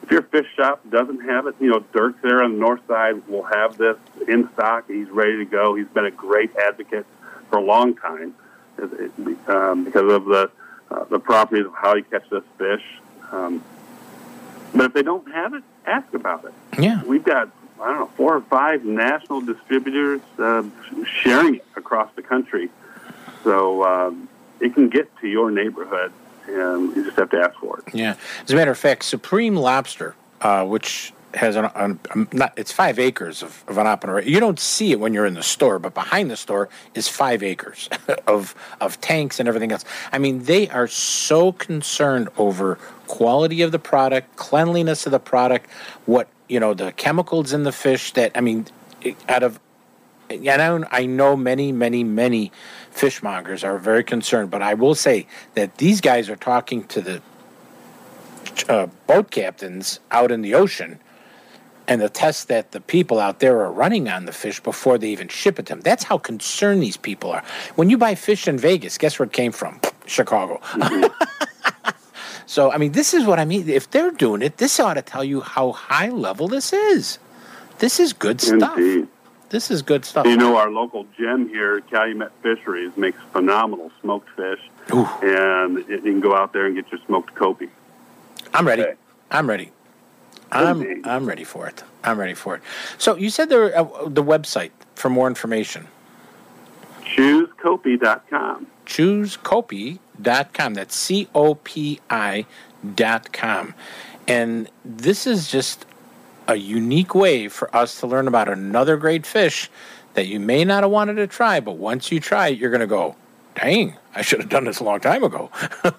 if 0.03 0.11
your 0.11 0.21
fish 0.23 0.47
shop 0.55 0.81
doesn't 0.89 1.21
have 1.21 1.47
it, 1.47 1.55
you 1.59 1.69
know 1.69 1.83
Dirk 1.93 2.21
there 2.21 2.41
on 2.43 2.53
the 2.53 2.59
north 2.59 2.81
side 2.87 3.27
will 3.27 3.43
have 3.43 3.77
this 3.77 3.97
in 4.27 4.49
stock. 4.53 4.85
He's 4.87 5.09
ready 5.09 5.37
to 5.37 5.45
go. 5.45 5.75
He's 5.75 5.87
been 5.87 6.05
a 6.05 6.11
great 6.11 6.55
advocate 6.55 7.05
for 7.49 7.57
a 7.59 7.61
long 7.61 7.95
time 7.95 8.33
it- 8.77 9.49
um, 9.49 9.83
because 9.85 10.11
of 10.11 10.25
the 10.25 10.49
uh, 10.91 11.03
the 11.05 11.19
properties 11.19 11.65
of 11.65 11.73
how 11.73 11.95
you 11.95 12.03
catch 12.03 12.29
this 12.29 12.43
fish. 12.57 12.83
Um, 13.31 13.63
but 14.73 14.85
if 14.85 14.93
they 14.93 15.03
don't 15.03 15.29
have 15.31 15.53
it, 15.53 15.63
ask 15.85 16.13
about 16.13 16.45
it. 16.45 16.53
Yeah, 16.79 17.03
we've 17.03 17.23
got 17.23 17.49
I 17.81 17.87
don't 17.87 17.99
know 17.99 18.11
four 18.15 18.35
or 18.35 18.41
five 18.41 18.85
national 18.85 19.41
distributors 19.41 20.21
uh, 20.39 20.63
sharing 21.05 21.55
it 21.55 21.65
across 21.75 22.09
the 22.15 22.21
country, 22.21 22.69
so 23.43 23.83
um, 23.83 24.29
it 24.59 24.73
can 24.73 24.89
get 24.89 25.15
to 25.19 25.27
your 25.27 25.51
neighborhood, 25.51 26.11
and 26.47 26.95
you 26.95 27.03
just 27.03 27.17
have 27.17 27.29
to 27.31 27.39
ask 27.39 27.57
for 27.59 27.79
it. 27.79 27.93
Yeah, 27.93 28.15
as 28.43 28.51
a 28.51 28.55
matter 28.55 28.71
of 28.71 28.77
fact, 28.77 29.03
Supreme 29.03 29.55
Lobster, 29.55 30.15
uh, 30.41 30.65
which 30.65 31.13
has 31.35 31.55
an, 31.55 31.65
an 31.75 31.99
um, 32.11 32.27
not 32.31 32.53
it's 32.57 32.71
five 32.71 32.97
acres 32.97 33.43
of, 33.43 33.63
of 33.67 33.77
an 33.77 33.87
operation. 33.87 34.31
You 34.31 34.39
don't 34.39 34.59
see 34.59 34.91
it 34.91 34.99
when 34.99 35.13
you're 35.13 35.25
in 35.25 35.33
the 35.33 35.43
store, 35.43 35.79
but 35.79 35.93
behind 35.93 36.31
the 36.31 36.37
store 36.37 36.69
is 36.93 37.07
five 37.07 37.43
acres 37.43 37.89
of 38.27 38.55
of 38.81 38.99
tanks 39.01 39.39
and 39.39 39.47
everything 39.47 39.71
else. 39.71 39.85
I 40.11 40.17
mean, 40.17 40.43
they 40.43 40.69
are 40.69 40.87
so 40.87 41.51
concerned 41.51 42.29
over 42.37 42.75
quality 43.07 43.61
of 43.61 43.71
the 43.71 43.79
product, 43.79 44.35
cleanliness 44.35 45.05
of 45.05 45.11
the 45.11 45.19
product, 45.19 45.69
what 46.05 46.27
you 46.47 46.59
know, 46.59 46.73
the 46.73 46.91
chemicals 46.93 47.53
in 47.53 47.63
the 47.63 47.71
fish. 47.71 48.13
That 48.13 48.31
I 48.35 48.41
mean, 48.41 48.65
out 49.27 49.43
of 49.43 49.59
and 50.29 50.47
I 50.61 50.99
I 50.99 51.05
know 51.05 51.35
many, 51.35 51.71
many, 51.71 52.03
many 52.03 52.51
fishmongers 52.95 53.63
are 53.63 53.77
very 53.77 54.03
concerned, 54.03 54.49
but 54.49 54.61
I 54.61 54.73
will 54.73 54.95
say 54.95 55.27
that 55.53 55.77
these 55.77 56.01
guys 56.01 56.29
are 56.29 56.35
talking 56.35 56.85
to 56.85 57.01
the 57.01 57.21
uh, 58.69 58.87
boat 59.05 59.31
captains 59.31 59.99
out 60.11 60.31
in 60.31 60.41
the 60.41 60.55
ocean 60.55 60.99
and 61.87 62.01
the 62.01 62.09
tests 62.09 62.45
that 62.45 62.71
the 62.71 62.81
people 62.81 63.19
out 63.19 63.39
there 63.39 63.59
are 63.59 63.71
running 63.71 64.07
on 64.09 64.25
the 64.25 64.31
fish 64.31 64.59
before 64.59 64.97
they 64.97 65.09
even 65.09 65.27
ship 65.27 65.59
it 65.59 65.67
to 65.67 65.73
them. 65.73 65.81
That's 65.81 66.03
how 66.03 66.17
concerned 66.17 66.81
these 66.81 66.97
people 66.97 67.31
are. 67.31 67.43
When 67.75 67.89
you 67.89 67.97
buy 67.97 68.15
fish 68.15 68.47
in 68.47 68.57
Vegas, 68.57 68.97
guess 68.97 69.19
where 69.19 69.27
it 69.27 69.33
came 69.33 69.51
from? 69.51 69.79
Chicago. 70.07 70.61
so, 72.45 72.71
I 72.71 72.77
mean, 72.77 72.93
this 72.93 73.13
is 73.13 73.25
what 73.25 73.39
I 73.39 73.45
mean. 73.45 73.69
If 73.69 73.91
they're 73.91 74.11
doing 74.11 74.41
it, 74.41 74.57
this 74.57 74.79
ought 74.79 74.95
to 74.95 75.01
tell 75.01 75.23
you 75.23 75.41
how 75.41 75.73
high 75.73 76.09
level 76.09 76.47
this 76.47 76.73
is. 76.73 77.19
This 77.79 77.99
is 77.99 78.13
good 78.13 78.41
stuff. 78.41 78.77
Indeed. 78.77 79.01
This 79.01 79.14
this 79.55 79.71
is 79.71 79.81
good 79.81 80.03
stuff. 80.03 80.25
You 80.25 80.35
know, 80.35 80.57
our 80.57 80.69
local 80.69 81.05
gem 81.17 81.47
here, 81.47 81.79
Calumet 81.79 82.33
Fisheries, 82.43 82.91
makes 82.97 83.17
phenomenal 83.31 83.89
smoked 84.01 84.29
fish, 84.31 84.59
and 84.89 85.77
you 85.87 86.01
can 86.01 86.19
go 86.19 86.35
out 86.35 86.51
there 86.51 86.65
and 86.65 86.75
get 86.75 86.91
your 86.91 86.99
smoked 87.05 87.33
Copi. 87.35 87.69
I'm 88.53 88.67
ready. 88.67 88.83
I'm 89.31 89.47
ready. 89.47 89.71
I'm 90.51 91.01
I'm 91.05 91.25
ready 91.25 91.45
for 91.45 91.67
it. 91.67 91.83
I'm 92.03 92.19
ready 92.19 92.33
for 92.33 92.55
it. 92.55 92.61
So 92.97 93.15
you 93.15 93.29
said 93.29 93.47
there 93.47 93.77
uh, 93.77 93.83
the 94.07 94.23
website 94.23 94.71
for 94.93 95.09
more 95.09 95.27
information. 95.29 95.87
ChooseCopi.com. 97.15 98.67
ChooseCopi.com. 98.85 100.73
That's 100.73 100.95
C 100.95 101.29
O 101.33 101.55
P 101.55 102.01
I 102.09 102.45
dot 102.93 103.31
com. 103.31 103.73
And 104.27 104.69
this 104.83 105.25
is 105.25 105.49
just 105.49 105.85
a 106.47 106.55
unique 106.55 107.15
way 107.15 107.47
for 107.47 107.75
us 107.75 107.99
to 107.99 108.07
learn 108.07 108.27
about 108.27 108.49
another 108.49 108.97
great 108.97 109.25
fish 109.25 109.69
that 110.13 110.27
you 110.27 110.39
may 110.39 110.63
not 110.63 110.83
have 110.83 110.91
wanted 110.91 111.15
to 111.15 111.27
try, 111.27 111.59
but 111.59 111.73
once 111.73 112.11
you 112.11 112.19
try 112.19 112.49
it, 112.49 112.57
you're 112.57 112.69
going 112.69 112.81
to 112.81 112.87
go, 112.87 113.15
dang, 113.55 113.95
I 114.15 114.21
should 114.21 114.39
have 114.39 114.49
done 114.49 114.65
this 114.65 114.79
a 114.79 114.83
long 114.83 114.99
time 114.99 115.23
ago. 115.23 115.51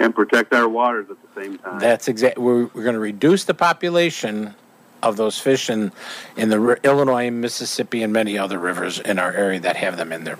And 0.00 0.14
protect 0.14 0.54
our 0.54 0.68
waters 0.68 1.06
at 1.10 1.16
the 1.22 1.42
same 1.42 1.58
time. 1.58 1.80
That's 1.80 2.06
exactly. 2.06 2.42
We're, 2.42 2.66
we're 2.66 2.84
going 2.84 2.94
to 2.94 3.00
reduce 3.00 3.44
the 3.44 3.54
population 3.54 4.54
of 5.02 5.16
those 5.16 5.38
fish 5.38 5.68
in 5.68 5.92
in 6.36 6.50
the 6.50 6.60
ri- 6.60 6.76
Illinois, 6.84 7.30
Mississippi, 7.30 8.02
and 8.02 8.12
many 8.12 8.38
other 8.38 8.58
rivers 8.58 9.00
in 9.00 9.18
our 9.18 9.32
area 9.32 9.58
that 9.60 9.76
have 9.76 9.96
them 9.96 10.12
in 10.12 10.24
there. 10.24 10.38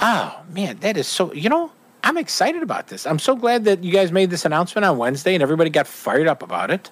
Oh 0.00 0.40
man, 0.50 0.78
that 0.78 0.96
is 0.96 1.06
so. 1.06 1.32
You 1.34 1.50
know, 1.50 1.72
I'm 2.04 2.18
excited 2.18 2.62
about 2.62 2.88
this. 2.88 3.06
I'm 3.06 3.20
so 3.20 3.36
glad 3.36 3.64
that 3.64 3.84
you 3.84 3.92
guys 3.92 4.10
made 4.10 4.30
this 4.30 4.44
announcement 4.44 4.84
on 4.84 4.98
Wednesday, 4.98 5.34
and 5.34 5.42
everybody 5.42 5.70
got 5.70 5.86
fired 5.86 6.26
up 6.26 6.42
about 6.42 6.70
it. 6.70 6.90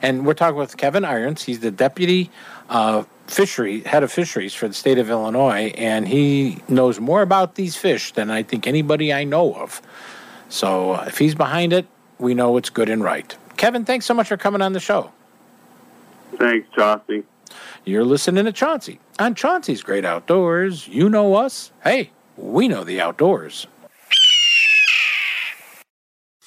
And 0.00 0.24
we're 0.24 0.34
talking 0.34 0.56
with 0.56 0.76
Kevin 0.76 1.04
Irons. 1.04 1.42
He's 1.42 1.60
the 1.60 1.72
deputy 1.72 2.30
uh, 2.70 3.02
fishery 3.26 3.80
head 3.80 4.04
of 4.04 4.12
fisheries 4.12 4.54
for 4.54 4.68
the 4.68 4.74
state 4.74 4.98
of 4.98 5.10
Illinois, 5.10 5.72
and 5.76 6.06
he 6.06 6.58
knows 6.68 7.00
more 7.00 7.22
about 7.22 7.56
these 7.56 7.76
fish 7.76 8.12
than 8.12 8.30
I 8.30 8.44
think 8.44 8.66
anybody 8.66 9.12
I 9.12 9.24
know 9.24 9.52
of. 9.54 9.82
So 10.48 10.92
uh, 10.92 11.04
if 11.08 11.18
he's 11.18 11.34
behind 11.34 11.72
it, 11.72 11.86
we 12.18 12.34
know 12.34 12.56
it's 12.56 12.70
good 12.70 12.88
and 12.88 13.02
right. 13.02 13.36
Kevin, 13.56 13.84
thanks 13.84 14.06
so 14.06 14.14
much 14.14 14.28
for 14.28 14.36
coming 14.36 14.62
on 14.62 14.74
the 14.74 14.80
show. 14.80 15.10
Thanks, 16.36 16.68
Chauncey. 16.74 17.24
You're 17.84 18.04
listening 18.04 18.44
to 18.44 18.52
Chauncey 18.52 19.00
on 19.18 19.34
Chauncey's 19.34 19.82
Great 19.82 20.04
Outdoors. 20.04 20.86
You 20.86 21.08
know 21.08 21.34
us. 21.34 21.72
Hey, 21.82 22.10
we 22.36 22.68
know 22.68 22.84
the 22.84 23.00
outdoors. 23.00 23.66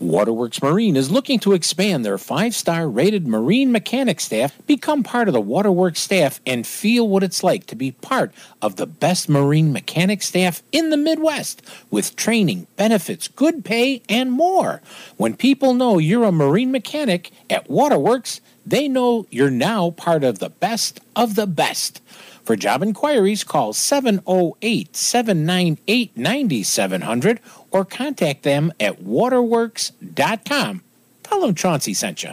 Waterworks 0.00 0.62
Marine 0.62 0.96
is 0.96 1.10
looking 1.10 1.38
to 1.40 1.52
expand 1.52 2.06
their 2.06 2.16
five 2.16 2.54
star 2.54 2.88
rated 2.88 3.28
marine 3.28 3.70
mechanic 3.70 4.18
staff, 4.18 4.58
become 4.66 5.02
part 5.02 5.28
of 5.28 5.34
the 5.34 5.42
Waterworks 5.42 6.00
staff, 6.00 6.40
and 6.46 6.66
feel 6.66 7.06
what 7.06 7.22
it's 7.22 7.44
like 7.44 7.66
to 7.66 7.76
be 7.76 7.92
part 7.92 8.32
of 8.62 8.76
the 8.76 8.86
best 8.86 9.28
marine 9.28 9.74
mechanic 9.74 10.22
staff 10.22 10.62
in 10.72 10.88
the 10.88 10.96
Midwest 10.96 11.60
with 11.90 12.16
training, 12.16 12.66
benefits, 12.76 13.28
good 13.28 13.62
pay, 13.62 14.00
and 14.08 14.32
more. 14.32 14.80
When 15.18 15.36
people 15.36 15.74
know 15.74 15.98
you're 15.98 16.24
a 16.24 16.32
marine 16.32 16.72
mechanic 16.72 17.30
at 17.50 17.68
Waterworks, 17.68 18.40
they 18.64 18.88
know 18.88 19.26
you're 19.30 19.50
now 19.50 19.90
part 19.90 20.24
of 20.24 20.38
the 20.38 20.48
best 20.48 21.00
of 21.14 21.34
the 21.34 21.46
best. 21.46 22.00
For 22.42 22.56
job 22.56 22.82
inquiries, 22.82 23.44
call 23.44 23.74
708 23.74 24.96
798 24.96 26.16
9700 26.16 27.40
or 27.70 27.84
contact 27.84 28.42
them 28.42 28.72
at 28.80 29.02
waterworks.com. 29.02 30.82
Tell 31.22 31.40
them 31.40 31.54
Chauncey 31.54 31.94
sent 31.94 32.22
you. 32.22 32.32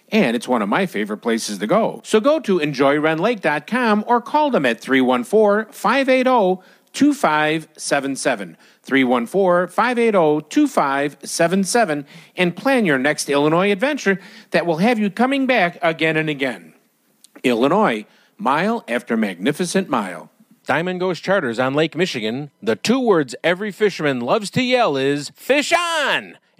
and 0.11 0.35
it's 0.35 0.47
one 0.47 0.61
of 0.61 0.69
my 0.69 0.85
favorite 0.85 1.19
places 1.19 1.57
to 1.59 1.67
go. 1.67 2.01
So 2.03 2.19
go 2.19 2.39
to 2.41 2.59
enjoyrendlake.com 2.59 4.03
or 4.07 4.21
call 4.21 4.51
them 4.51 4.65
at 4.65 4.79
314 4.81 5.71
580 5.71 6.61
2577. 6.93 8.57
314 8.83 9.73
580 9.73 10.45
2577 10.49 12.05
and 12.35 12.55
plan 12.55 12.85
your 12.85 12.97
next 12.97 13.29
Illinois 13.29 13.71
adventure 13.71 14.19
that 14.51 14.65
will 14.65 14.77
have 14.77 14.99
you 14.99 15.09
coming 15.09 15.47
back 15.47 15.77
again 15.81 16.17
and 16.17 16.29
again. 16.29 16.73
Illinois, 17.43 18.05
mile 18.37 18.83
after 18.87 19.15
magnificent 19.15 19.89
mile. 19.89 20.29
Diamond 20.65 20.99
Ghost 20.99 21.23
Charters 21.23 21.59
on 21.59 21.73
Lake 21.73 21.95
Michigan. 21.95 22.51
The 22.61 22.75
two 22.75 22.99
words 22.99 23.35
every 23.43 23.71
fisherman 23.71 24.19
loves 24.19 24.51
to 24.51 24.61
yell 24.61 24.95
is 24.95 25.31
fish 25.31 25.73
on! 25.73 26.37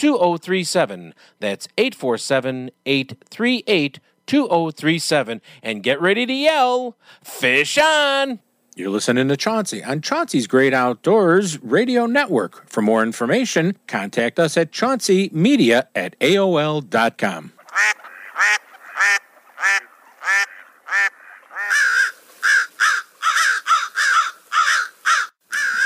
2037. 0.00 1.12
That's 1.40 1.68
847 1.76 2.70
838 2.86 4.00
2037. 4.26 5.42
And 5.62 5.82
get 5.82 6.00
ready 6.00 6.24
to 6.24 6.32
yell, 6.32 6.96
Fish 7.22 7.76
on! 7.76 8.38
You're 8.74 8.88
listening 8.88 9.28
to 9.28 9.36
Chauncey 9.36 9.84
on 9.84 10.00
Chauncey's 10.00 10.46
Great 10.46 10.72
Outdoors 10.72 11.62
Radio 11.62 12.06
Network. 12.06 12.66
For 12.66 12.80
more 12.80 13.02
information, 13.02 13.76
contact 13.86 14.38
us 14.38 14.56
at 14.56 14.72
chaunceymedia 14.72 15.88
at 15.94 16.18
AOL.com. 16.20 17.52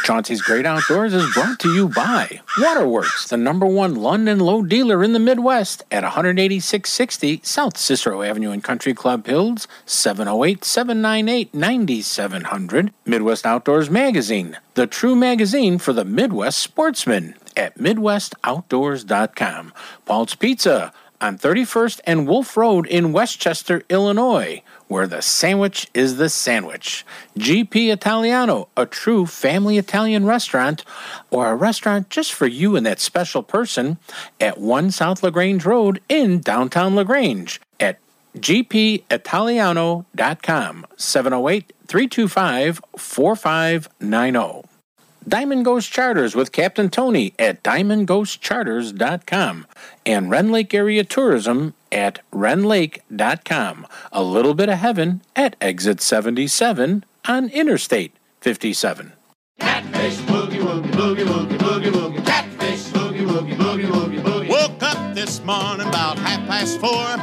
Chauncey's 0.05 0.43
Great 0.43 0.67
Outdoors 0.67 1.15
is 1.15 1.33
brought 1.33 1.59
to 1.61 1.73
you 1.73 1.89
by 1.89 2.43
Waterworks, 2.59 3.27
the 3.27 3.39
number 3.39 3.65
one 3.65 3.95
London 3.95 4.39
low 4.39 4.63
dealer 4.63 5.03
in 5.03 5.15
the 5.15 5.19
Midwest 5.19 5.83
at 5.91 6.05
18660 6.05 7.41
South 7.43 7.79
Cicero 7.79 8.21
Avenue 8.21 8.51
in 8.51 8.61
Country 8.61 8.93
Club 8.93 9.27
Hills, 9.27 9.67
708 9.87 10.63
798 10.63 11.55
9700. 11.55 12.93
Midwest 13.07 13.47
Outdoors 13.47 13.89
Magazine, 13.89 14.59
the 14.75 14.87
true 14.87 15.17
magazine 15.17 15.79
for 15.79 15.95
the 15.95 16.05
Midwest 16.05 16.59
sportsman 16.59 17.35
at 17.57 17.79
MidwestOutdoors.com. 17.79 19.73
Paul's 20.05 20.35
Pizza 20.35 20.93
on 21.23 21.39
31st 21.39 22.01
and 22.05 22.29
Wolf 22.29 22.59
Road 22.59 22.87
in 22.87 23.15
Westchester, 23.15 23.83
Illinois, 23.89 24.63
where 24.95 25.07
the 25.09 25.21
sandwich 25.21 25.89
is 25.93 26.19
the 26.19 26.29
sandwich. 26.29 27.05
GP 27.37 27.93
Italiano, 27.93 28.69
a 28.77 28.87
true 28.87 29.27
family 29.27 29.77
Italian 29.77 30.25
restaurant, 30.25 30.85
or 31.33 31.51
a 31.51 31.57
restaurant 31.57 32.09
just 32.11 32.33
for 32.33 32.47
you 32.47 32.77
and 32.77 32.87
that 32.87 33.01
special 33.01 33.43
person 33.43 33.99
at 34.39 34.59
1 34.59 34.93
South 34.93 35.25
LaGrange 35.25 35.67
Road 35.67 36.01
in 36.09 36.39
downtown 36.39 36.95
LaGrange 36.95 37.61
at 37.81 37.99
gpitaliano.com 38.39 40.87
708 40.97 41.73
325 41.89 42.81
4590. 42.97 44.74
Diamond 45.27 45.65
Ghost 45.65 45.91
Charters 45.91 46.37
with 46.37 46.53
Captain 46.53 46.91
Tony 46.91 47.33
at 47.39 47.63
diamondghostcharters.com 47.63 49.67
and 50.05 50.31
Rend 50.31 50.53
Lake 50.53 50.75
Area 50.75 51.03
Tourism 51.05 51.73
at 51.91 52.21
rendlake.com. 52.33 53.87
A 54.13 54.23
little 54.23 54.53
bit 54.55 54.69
of 54.69 54.79
heaven 54.79 55.23
at 55.35 55.57
exit 55.61 56.01
77 56.01 57.05
on 57.27 57.49
Interstate 57.49 58.13
57. 58.41 59.13
Catfish 59.61 60.17
boogie 60.19 60.61
woogie 60.61 60.91
boogie 60.91 61.25
woogie 61.25 61.59
boogie 61.59 61.91
woogie. 61.91 62.25
Catfish 62.27 62.85
boogie 62.89 63.27
woogie 63.27 63.55
boogie 63.57 63.87
woogie 63.87 64.21
boogie. 64.23 64.49
Woke 64.49 64.83
up 64.83 65.15
this 65.15 65.43
morning 65.45 65.87
about 65.87 66.19
half 66.19 66.47
past 66.47 66.79
four. 66.81 67.17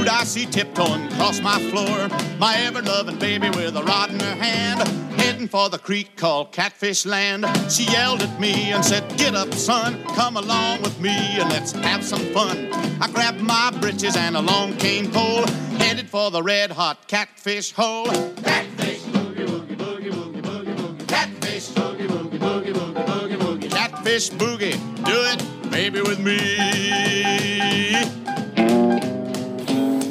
Who'd 0.00 0.08
I 0.08 0.24
see 0.24 0.46
tiptoeing 0.46 1.12
across 1.12 1.42
my 1.42 1.60
floor? 1.68 2.08
My 2.38 2.56
ever 2.60 2.80
loving 2.80 3.18
baby 3.18 3.50
with 3.50 3.76
a 3.76 3.82
rod 3.82 4.08
in 4.08 4.18
her 4.18 4.34
hand, 4.34 4.88
heading 5.20 5.46
for 5.46 5.68
the 5.68 5.76
creek 5.76 6.16
called 6.16 6.52
Catfish 6.52 7.04
Land. 7.04 7.44
She 7.70 7.84
yelled 7.84 8.22
at 8.22 8.40
me 8.40 8.72
and 8.72 8.82
said, 8.82 9.04
Get 9.18 9.34
up, 9.34 9.52
son, 9.52 10.02
come 10.14 10.38
along 10.38 10.80
with 10.80 10.98
me 11.02 11.10
and 11.10 11.50
let's 11.50 11.72
have 11.72 12.02
some 12.02 12.22
fun. 12.32 12.72
I 13.02 13.10
grabbed 13.12 13.42
my 13.42 13.76
britches 13.78 14.16
and 14.16 14.38
a 14.38 14.40
long 14.40 14.74
cane 14.78 15.12
pole, 15.12 15.46
headed 15.76 16.08
for 16.08 16.30
the 16.30 16.42
red 16.42 16.70
hot 16.70 17.06
catfish 17.06 17.72
hole. 17.72 18.06
Catfish 18.06 19.02
boogie 19.02 19.46
woogie 19.46 19.76
boogie 19.76 20.12
woogie 20.12 20.40
boogie 20.40 20.76
woogie. 20.76 21.08
Catfish 21.08 21.68
boogie 21.72 22.08
woogie 22.08 22.38
boogie 22.38 22.72
woogie 22.72 23.04
boogie 23.04 23.36
woogie. 23.36 23.70
Catfish 23.70 24.30
boogie, 24.30 24.78
do 25.04 25.12
it, 25.12 25.70
baby, 25.70 26.00
with 26.00 26.20
me. 26.20 26.80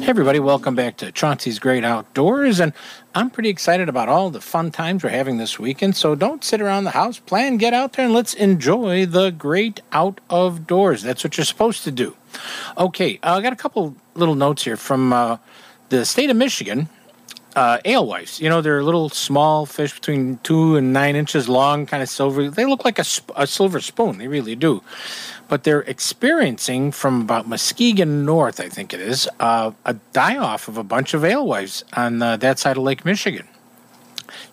Hey 0.00 0.08
everybody, 0.08 0.40
welcome 0.40 0.74
back 0.74 0.96
to 0.96 1.12
Chauncey's 1.12 1.58
Great 1.58 1.84
Outdoors, 1.84 2.58
and 2.58 2.72
I'm 3.14 3.28
pretty 3.28 3.50
excited 3.50 3.90
about 3.90 4.08
all 4.08 4.30
the 4.30 4.40
fun 4.40 4.70
times 4.70 5.04
we're 5.04 5.10
having 5.10 5.36
this 5.36 5.58
weekend. 5.58 5.94
So 5.94 6.14
don't 6.14 6.42
sit 6.42 6.62
around 6.62 6.84
the 6.84 6.92
house, 6.92 7.18
plan, 7.18 7.58
get 7.58 7.74
out 7.74 7.92
there, 7.92 8.06
and 8.06 8.14
let's 8.14 8.32
enjoy 8.32 9.04
the 9.04 9.28
great 9.28 9.82
out 9.92 10.22
of 10.30 10.66
doors. 10.66 11.02
That's 11.02 11.22
what 11.22 11.36
you're 11.36 11.44
supposed 11.44 11.84
to 11.84 11.90
do. 11.90 12.16
Okay, 12.78 13.20
uh, 13.22 13.36
I 13.36 13.42
got 13.42 13.52
a 13.52 13.56
couple 13.56 13.94
little 14.14 14.34
notes 14.34 14.64
here 14.64 14.78
from 14.78 15.12
uh, 15.12 15.36
the 15.90 16.06
state 16.06 16.30
of 16.30 16.36
Michigan. 16.36 16.88
Uh, 17.60 17.78
alewives, 17.84 18.40
you 18.40 18.48
know, 18.48 18.62
they're 18.62 18.82
little 18.82 19.10
small 19.10 19.66
fish 19.66 19.92
between 19.92 20.38
two 20.38 20.76
and 20.76 20.94
nine 20.94 21.14
inches 21.14 21.46
long, 21.46 21.84
kind 21.84 22.02
of 22.02 22.08
silver. 22.08 22.48
They 22.48 22.64
look 22.64 22.86
like 22.86 22.98
a, 22.98 23.04
sp- 23.04 23.36
a 23.36 23.46
silver 23.46 23.80
spoon. 23.80 24.16
They 24.16 24.28
really 24.28 24.56
do 24.56 24.82
but 25.50 25.64
they're 25.64 25.80
experiencing 25.82 26.92
from 26.92 27.20
about 27.20 27.46
Muskegon 27.46 28.24
North, 28.24 28.60
I 28.60 28.68
think 28.68 28.94
it 28.94 29.00
is, 29.00 29.28
uh, 29.40 29.72
a 29.84 29.94
die 30.12 30.38
off 30.38 30.68
of 30.68 30.78
a 30.78 30.84
bunch 30.84 31.12
of 31.12 31.24
alewives 31.24 31.84
on 31.92 32.22
uh, 32.22 32.36
that 32.36 32.60
side 32.60 32.76
of 32.76 32.84
Lake 32.84 33.04
Michigan. 33.04 33.48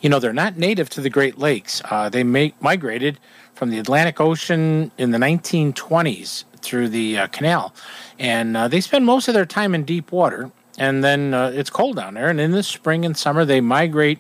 You 0.01 0.10
know, 0.10 0.20
they're 0.20 0.34
not 0.34 0.58
native 0.58 0.89
to 0.89 1.01
the 1.01 1.12
Great 1.12 1.38
Lakes. 1.38 1.84
Uh, 1.86 2.10
they 2.10 2.24
make, 2.24 2.60
migrated 2.62 3.20
from 3.53 3.70
the 3.70 3.78
Atlantic 3.78 4.20
Ocean 4.20 4.91
in 4.97 5.12
the 5.12 5.20
1920s 5.20 6.45
through 6.62 6.89
the 6.89 7.20
uh, 7.20 7.28
canal, 7.28 7.76
and 8.18 8.58
uh, 8.58 8.68
they 8.68 8.82
spend 8.82 9.05
most 9.05 9.28
of 9.28 9.36
their 9.36 9.45
time 9.45 9.76
in 9.76 9.84
deep 9.84 10.12
water. 10.12 10.51
And 10.78 11.03
then 11.03 11.34
uh, 11.34 11.51
it's 11.53 11.69
cold 11.69 11.95
down 11.95 12.13
there, 12.13 12.30
and 12.30 12.39
in 12.39 12.51
the 12.51 12.63
spring 12.63 13.05
and 13.05 13.17
summer 13.17 13.45
they 13.45 13.61
migrate 13.61 14.19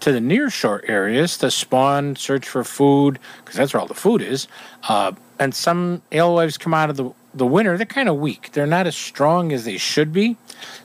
to 0.00 0.10
the 0.10 0.18
nearshore 0.18 0.80
areas 0.88 1.38
to 1.38 1.50
spawn, 1.50 2.16
search 2.16 2.48
for 2.48 2.64
food, 2.64 3.20
because 3.38 3.56
that's 3.56 3.72
where 3.72 3.80
all 3.80 3.86
the 3.86 3.94
food 3.94 4.20
is. 4.20 4.48
Uh, 4.88 5.12
and 5.38 5.54
some 5.54 6.02
alewives 6.10 6.58
come 6.58 6.74
out 6.74 6.90
of 6.90 6.96
the, 6.96 7.08
the 7.34 7.46
winter, 7.46 7.76
they're 7.76 7.86
kind 7.86 8.08
of 8.08 8.16
weak. 8.16 8.50
They're 8.52 8.66
not 8.66 8.88
as 8.88 8.96
strong 8.96 9.52
as 9.52 9.64
they 9.64 9.76
should 9.76 10.12
be. 10.12 10.36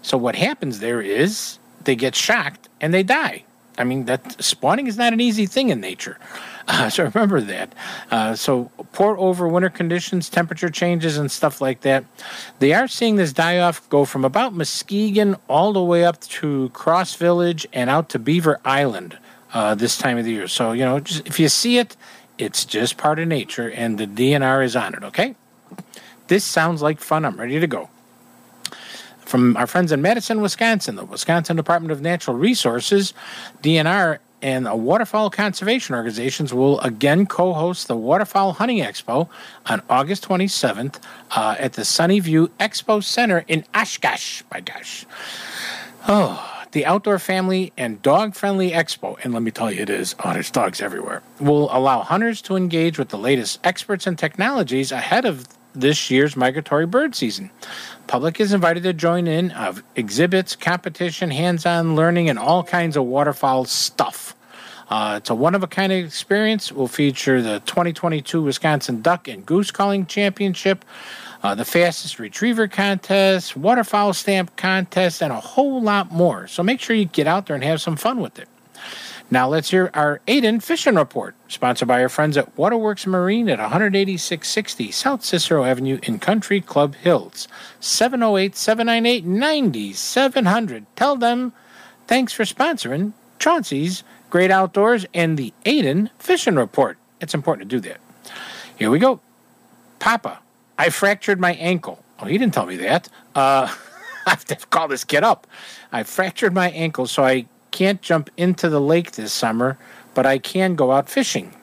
So 0.04 0.18
what 0.18 0.36
happens 0.36 0.80
there 0.80 1.02
is 1.02 1.58
they 1.84 1.96
get 1.96 2.16
shocked 2.16 2.70
and 2.80 2.94
they 2.94 3.02
die. 3.02 3.44
I 3.80 3.84
mean, 3.84 4.06
that 4.06 4.42
spawning 4.44 4.86
is 4.86 4.98
not 4.98 5.14
an 5.14 5.22
easy 5.22 5.48
thing 5.48 5.70
in 5.70 5.82
nature. 5.82 6.18
Uh, 6.68 6.90
so 6.90 7.04
remember 7.06 7.42
that. 7.42 7.74
Uh, 8.12 8.36
so 8.36 8.72
poor 8.92 9.18
over 9.18 9.48
winter 9.48 9.70
conditions, 9.70 10.30
temperature 10.30 10.70
changes, 10.70 11.18
and 11.18 11.32
stuff 11.32 11.62
like 11.62 11.82
that. 11.82 12.06
They 12.60 12.74
are 12.74 12.88
seeing 12.88 13.16
this 13.16 13.34
die 13.34 13.60
off 13.60 13.88
go 13.90 14.06
from 14.06 14.26
about 14.26 14.54
Muskegon 14.54 15.36
all 15.48 15.74
the 15.74 15.84
way 15.84 16.06
up 16.06 16.20
to 16.22 16.70
Cross 16.70 17.16
Village 17.16 17.68
and 17.74 17.90
out 17.90 18.10
to 18.10 18.20
Beaver 18.20 18.60
Island 18.66 19.18
uh, 19.54 19.76
this 19.76 19.98
time 19.98 20.18
of 20.18 20.26
the 20.26 20.32
year. 20.32 20.48
So 20.48 20.72
you 20.72 20.86
know, 20.86 21.00
just, 21.00 21.26
if 21.28 21.40
you 21.40 21.50
see 21.50 21.78
it, 21.78 21.96
it's 22.38 22.66
just 22.66 22.98
part 22.98 23.20
of 23.20 23.28
nature, 23.28 23.72
and 23.72 23.98
the 23.98 24.06
DNR 24.06 24.64
is 24.64 24.76
on 24.76 24.94
it. 24.94 25.04
Okay. 25.04 25.36
This 26.28 26.44
sounds 26.44 26.82
like 26.82 27.00
fun. 27.00 27.24
I'm 27.24 27.40
ready 27.40 27.60
to 27.60 27.68
go 27.68 27.90
from 29.28 29.58
our 29.58 29.68
friends 29.68 29.92
in 29.92 30.02
Madison, 30.02 30.42
Wisconsin, 30.42 30.96
the 30.96 31.06
Wisconsin 31.06 31.56
Department 31.56 31.92
of 31.92 32.02
Natural 32.02 32.36
Resources, 32.36 33.14
DNR, 33.62 34.20
and 34.42 34.66
the 34.66 34.76
Waterfowl 34.76 35.30
Conservation 35.30 35.96
Organizations 35.96 36.54
will 36.54 36.80
again 36.82 37.26
co 37.26 37.54
host 37.54 37.88
the 37.88 37.96
Waterfowl 37.96 38.54
Hunting 38.54 38.80
Expo 38.80 39.30
on 39.66 39.82
August 39.90 40.28
27th 40.28 41.00
uh, 41.32 41.56
at 41.60 41.74
the 41.74 41.82
Sunnyview 41.82 42.50
Expo 42.60 43.04
Center 43.04 43.44
in 43.48 43.66
Oshkosh. 43.74 44.44
My 44.52 44.62
gosh. 44.62 45.06
Oh, 46.08 46.58
the 46.72 46.86
outdoor 46.86 47.20
family 47.20 47.74
and 47.78 48.02
dog 48.02 48.36
friendly 48.36 48.72
expo, 48.72 49.18
and 49.24 49.34
let 49.34 49.42
me 49.42 49.52
tell 49.52 49.72
you, 49.72 49.82
it 49.82 49.90
is, 49.90 50.16
oh, 50.24 50.34
there's 50.34 50.52
dogs 50.52 50.82
everywhere, 50.82 51.22
will 51.40 51.70
allow 51.76 52.02
hunters 52.02 52.42
to 52.44 52.56
engage 52.56 53.00
with 53.00 53.10
the 53.10 53.18
latest 53.18 53.60
experts 53.64 54.06
and 54.06 54.18
technologies 54.18 54.92
ahead 54.92 55.26
of 55.26 55.48
this 55.74 56.10
year's 56.10 56.36
migratory 56.36 56.86
bird 56.86 57.16
season. 57.16 57.50
Public 58.08 58.40
is 58.40 58.54
invited 58.54 58.84
to 58.84 58.94
join 58.94 59.28
in 59.28 59.52
of 59.52 59.84
exhibits, 59.96 60.56
competition, 60.56 61.30
hands-on 61.30 61.96
learning, 61.96 62.30
and 62.30 62.40
all 62.40 62.64
kinds 62.64 62.96
of 62.96 63.04
waterfowl 63.04 63.66
stuff. 63.66 64.34
Uh, 64.90 65.16
it's 65.18 65.30
a 65.30 65.36
one-of-a-kind 65.36 65.92
experience. 65.92 66.72
Will 66.72 66.88
feature 66.88 67.42
the 67.42 67.60
2022 67.66 68.42
Wisconsin 68.42 69.02
Duck 69.02 69.28
and 69.28 69.46
Goose 69.46 69.72
Calling 69.72 70.06
Championship, 70.06 70.86
uh, 71.44 71.54
the 71.56 71.66
fastest 71.66 72.18
retriever 72.18 72.70
contest, 72.70 73.58
waterfowl 73.58 74.14
stamp 74.14 74.56
contest, 74.56 75.22
and 75.22 75.34
a 75.34 75.42
whole 75.42 75.82
lot 75.82 76.10
more. 76.10 76.48
So 76.48 76.64
make 76.64 76.80
sure 76.80 76.96
you 76.96 77.06
get 77.06 77.28
out 77.28 77.48
there 77.48 77.56
and 77.56 77.64
have 77.66 77.82
some 77.82 77.98
fun 77.98 78.22
with 78.22 78.40
it. 78.40 78.48
Now 79.30 79.50
let's 79.50 79.72
hear 79.72 79.92
our 79.94 80.22
Aiden 80.26 80.64
fishing 80.64 80.96
report, 80.96 81.36
sponsored 81.50 81.90
by 81.90 82.02
our 82.02 82.08
friends 82.08 82.38
at 82.38 82.58
Waterworks 82.58 83.06
Marine 83.06 83.50
at 83.50 83.60
18660 83.60 84.90
South 84.92 85.26
Cicero 85.26 85.66
Avenue 85.66 86.00
in 86.04 86.18
Country 86.18 86.62
Club 86.62 86.96
Hills. 86.96 87.50
708 87.82 88.56
798 88.56 89.26
9700. 89.26 90.86
Tell 90.96 91.18
them 91.18 91.52
thanks 92.08 92.32
for 92.32 92.44
sponsoring 92.44 93.12
Chauncey's 93.38 94.06
Great 94.30 94.50
Outdoors 94.50 95.06
and 95.14 95.38
the 95.38 95.54
Aiden 95.66 96.10
Fishing 96.20 96.56
Report. 96.56 96.98
It's 97.20 97.34
important 97.34 97.70
to 97.70 97.76
do 97.76 97.90
that. 97.90 98.00
Here 98.78 98.90
we 98.90 98.98
go. 98.98 99.20
Papa, 100.00 100.40
I 100.78 100.90
fractured 100.90 101.42
my 101.42 101.54
ankle. 101.56 102.02
Oh, 102.20 102.26
he 102.28 102.38
didn't 102.38 102.54
tell 102.54 102.66
me 102.66 102.78
that. 102.78 103.10
Uh, 103.36 103.68
I 104.26 104.30
have 104.30 104.46
to 104.46 104.56
call 104.56 104.88
this 104.88 105.04
kid 105.04 105.26
up. 105.26 105.48
I 105.92 106.04
fractured 106.04 106.54
my 106.54 106.70
ankle, 106.72 107.08
so 107.08 107.26
I 107.26 107.48
can't 107.78 108.02
jump 108.02 108.32
into 108.38 108.70
the 108.70 108.82
lake 108.82 109.12
this 109.12 109.32
summer, 109.32 109.78
but 110.16 110.26
I 110.26 110.40
can 110.40 110.74
go 110.74 110.92
out 110.92 111.12
fishing. 111.12 111.54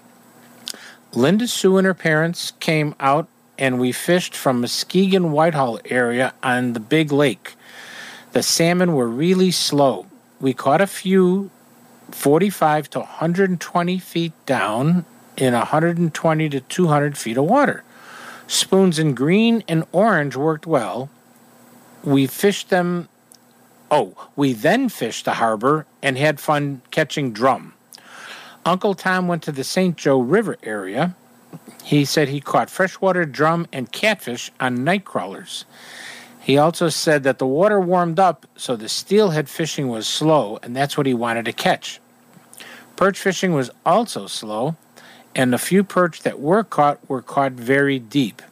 Linda 1.12 1.48
Sue 1.48 1.76
and 1.76 1.84
her 1.84 1.92
parents 1.92 2.52
came 2.60 2.94
out 3.00 3.26
and 3.58 3.80
we 3.80 3.90
fished 3.90 4.36
from 4.36 4.60
Muskegon 4.60 5.32
Whitehall 5.32 5.80
area 5.86 6.32
on 6.40 6.72
the 6.72 6.78
big 6.78 7.10
lake. 7.10 7.56
The 8.30 8.44
salmon 8.44 8.94
were 8.94 9.08
really 9.08 9.50
slow. 9.50 10.06
We 10.40 10.54
caught 10.54 10.80
a 10.80 10.86
few 10.86 11.50
45 12.12 12.90
to 12.90 13.00
120 13.00 13.98
feet 13.98 14.32
down 14.46 15.04
in 15.36 15.52
120 15.52 16.48
to 16.48 16.60
200 16.60 17.18
feet 17.18 17.36
of 17.36 17.44
water. 17.44 17.82
Spoons 18.46 19.00
in 19.00 19.16
green 19.16 19.64
and 19.66 19.84
orange 19.90 20.36
worked 20.36 20.64
well. 20.64 21.10
We 22.04 22.28
fished 22.28 22.70
them. 22.70 23.08
Oh, 23.96 24.16
we 24.34 24.54
then 24.54 24.88
fished 24.88 25.24
the 25.24 25.34
harbor 25.34 25.86
and 26.02 26.18
had 26.18 26.40
fun 26.40 26.82
catching 26.90 27.32
drum. 27.32 27.74
Uncle 28.64 28.94
Tom 28.94 29.28
went 29.28 29.44
to 29.44 29.52
the 29.52 29.62
St. 29.62 29.96
Joe 29.96 30.18
River 30.18 30.56
area. 30.64 31.14
He 31.84 32.04
said 32.04 32.26
he 32.26 32.40
caught 32.40 32.70
freshwater 32.70 33.24
drum 33.24 33.68
and 33.72 33.92
catfish 33.92 34.50
on 34.58 34.82
night 34.82 35.04
crawlers. 35.04 35.64
He 36.40 36.58
also 36.58 36.88
said 36.88 37.22
that 37.22 37.38
the 37.38 37.46
water 37.46 37.80
warmed 37.80 38.18
up, 38.18 38.46
so 38.56 38.74
the 38.74 38.88
steelhead 38.88 39.48
fishing 39.48 39.86
was 39.86 40.08
slow, 40.08 40.58
and 40.60 40.74
that's 40.74 40.96
what 40.96 41.06
he 41.06 41.14
wanted 41.14 41.44
to 41.44 41.52
catch. 41.52 42.00
Perch 42.96 43.16
fishing 43.16 43.54
was 43.54 43.70
also 43.86 44.26
slow, 44.26 44.74
and 45.36 45.52
the 45.52 45.58
few 45.58 45.84
perch 45.84 46.22
that 46.22 46.40
were 46.40 46.64
caught 46.64 46.98
were 47.08 47.22
caught 47.22 47.52
very 47.52 48.00
deep. 48.00 48.42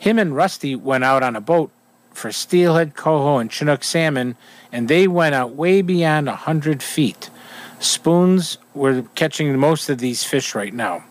Him 0.00 0.18
and 0.18 0.34
Rusty 0.34 0.74
went 0.74 1.04
out 1.04 1.22
on 1.22 1.36
a 1.36 1.40
boat 1.40 1.70
for 2.14 2.32
steelhead, 2.32 2.94
coho, 2.94 3.38
and 3.38 3.50
chinook 3.50 3.84
salmon, 3.84 4.36
and 4.72 4.88
they 4.88 5.06
went 5.06 5.34
out 5.34 5.54
way 5.54 5.82
beyond 5.82 6.28
a 6.28 6.34
hundred 6.34 6.82
feet. 6.82 7.30
Spoons 7.78 8.58
were 8.74 9.02
catching 9.14 9.56
most 9.58 9.88
of 9.90 9.98
these 9.98 10.24
fish 10.24 10.54
right 10.54 10.72
now. 10.72 11.04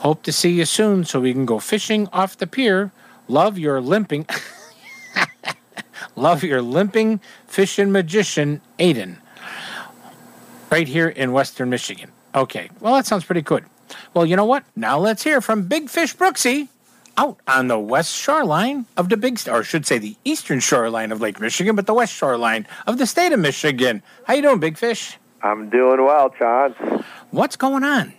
Hope 0.00 0.22
to 0.24 0.32
see 0.32 0.50
you 0.50 0.64
soon 0.64 1.04
so 1.04 1.20
we 1.20 1.32
can 1.32 1.46
go 1.46 1.58
fishing 1.58 2.08
off 2.12 2.36
the 2.36 2.46
pier. 2.46 2.92
Love 3.28 3.58
your 3.58 3.80
limping. 3.80 4.26
Love 6.16 6.42
your 6.42 6.62
limping 6.62 7.20
fishing 7.46 7.92
magician, 7.92 8.60
Aiden. 8.78 9.16
Right 10.70 10.88
here 10.88 11.08
in 11.08 11.32
Western 11.32 11.70
Michigan. 11.70 12.10
Okay, 12.34 12.70
well, 12.80 12.94
that 12.94 13.06
sounds 13.06 13.24
pretty 13.24 13.42
good. 13.42 13.64
Well, 14.14 14.24
you 14.24 14.36
know 14.36 14.44
what? 14.44 14.64
Now 14.76 14.98
let's 14.98 15.22
hear 15.22 15.40
from 15.40 15.66
Big 15.66 15.88
Fish 15.88 16.14
Brooksy 16.16 16.68
out 17.16 17.38
on 17.46 17.68
the 17.68 17.78
west 17.78 18.14
shoreline 18.14 18.86
of 18.96 19.08
the 19.08 19.16
big, 19.16 19.40
or 19.48 19.58
I 19.58 19.62
should 19.62 19.86
say 19.86 19.98
the 19.98 20.16
eastern 20.24 20.60
shoreline 20.60 21.12
of 21.12 21.20
Lake 21.20 21.40
Michigan, 21.40 21.76
but 21.76 21.86
the 21.86 21.94
west 21.94 22.12
shoreline 22.12 22.66
of 22.86 22.98
the 22.98 23.06
state 23.06 23.32
of 23.32 23.40
Michigan. 23.40 24.02
How 24.24 24.34
you 24.34 24.42
doing, 24.42 24.60
Big 24.60 24.78
Fish? 24.78 25.18
I'm 25.42 25.70
doing 25.70 26.04
well, 26.04 26.30
Chance. 26.30 26.76
What's 27.30 27.56
going 27.56 27.84
on? 27.84 28.12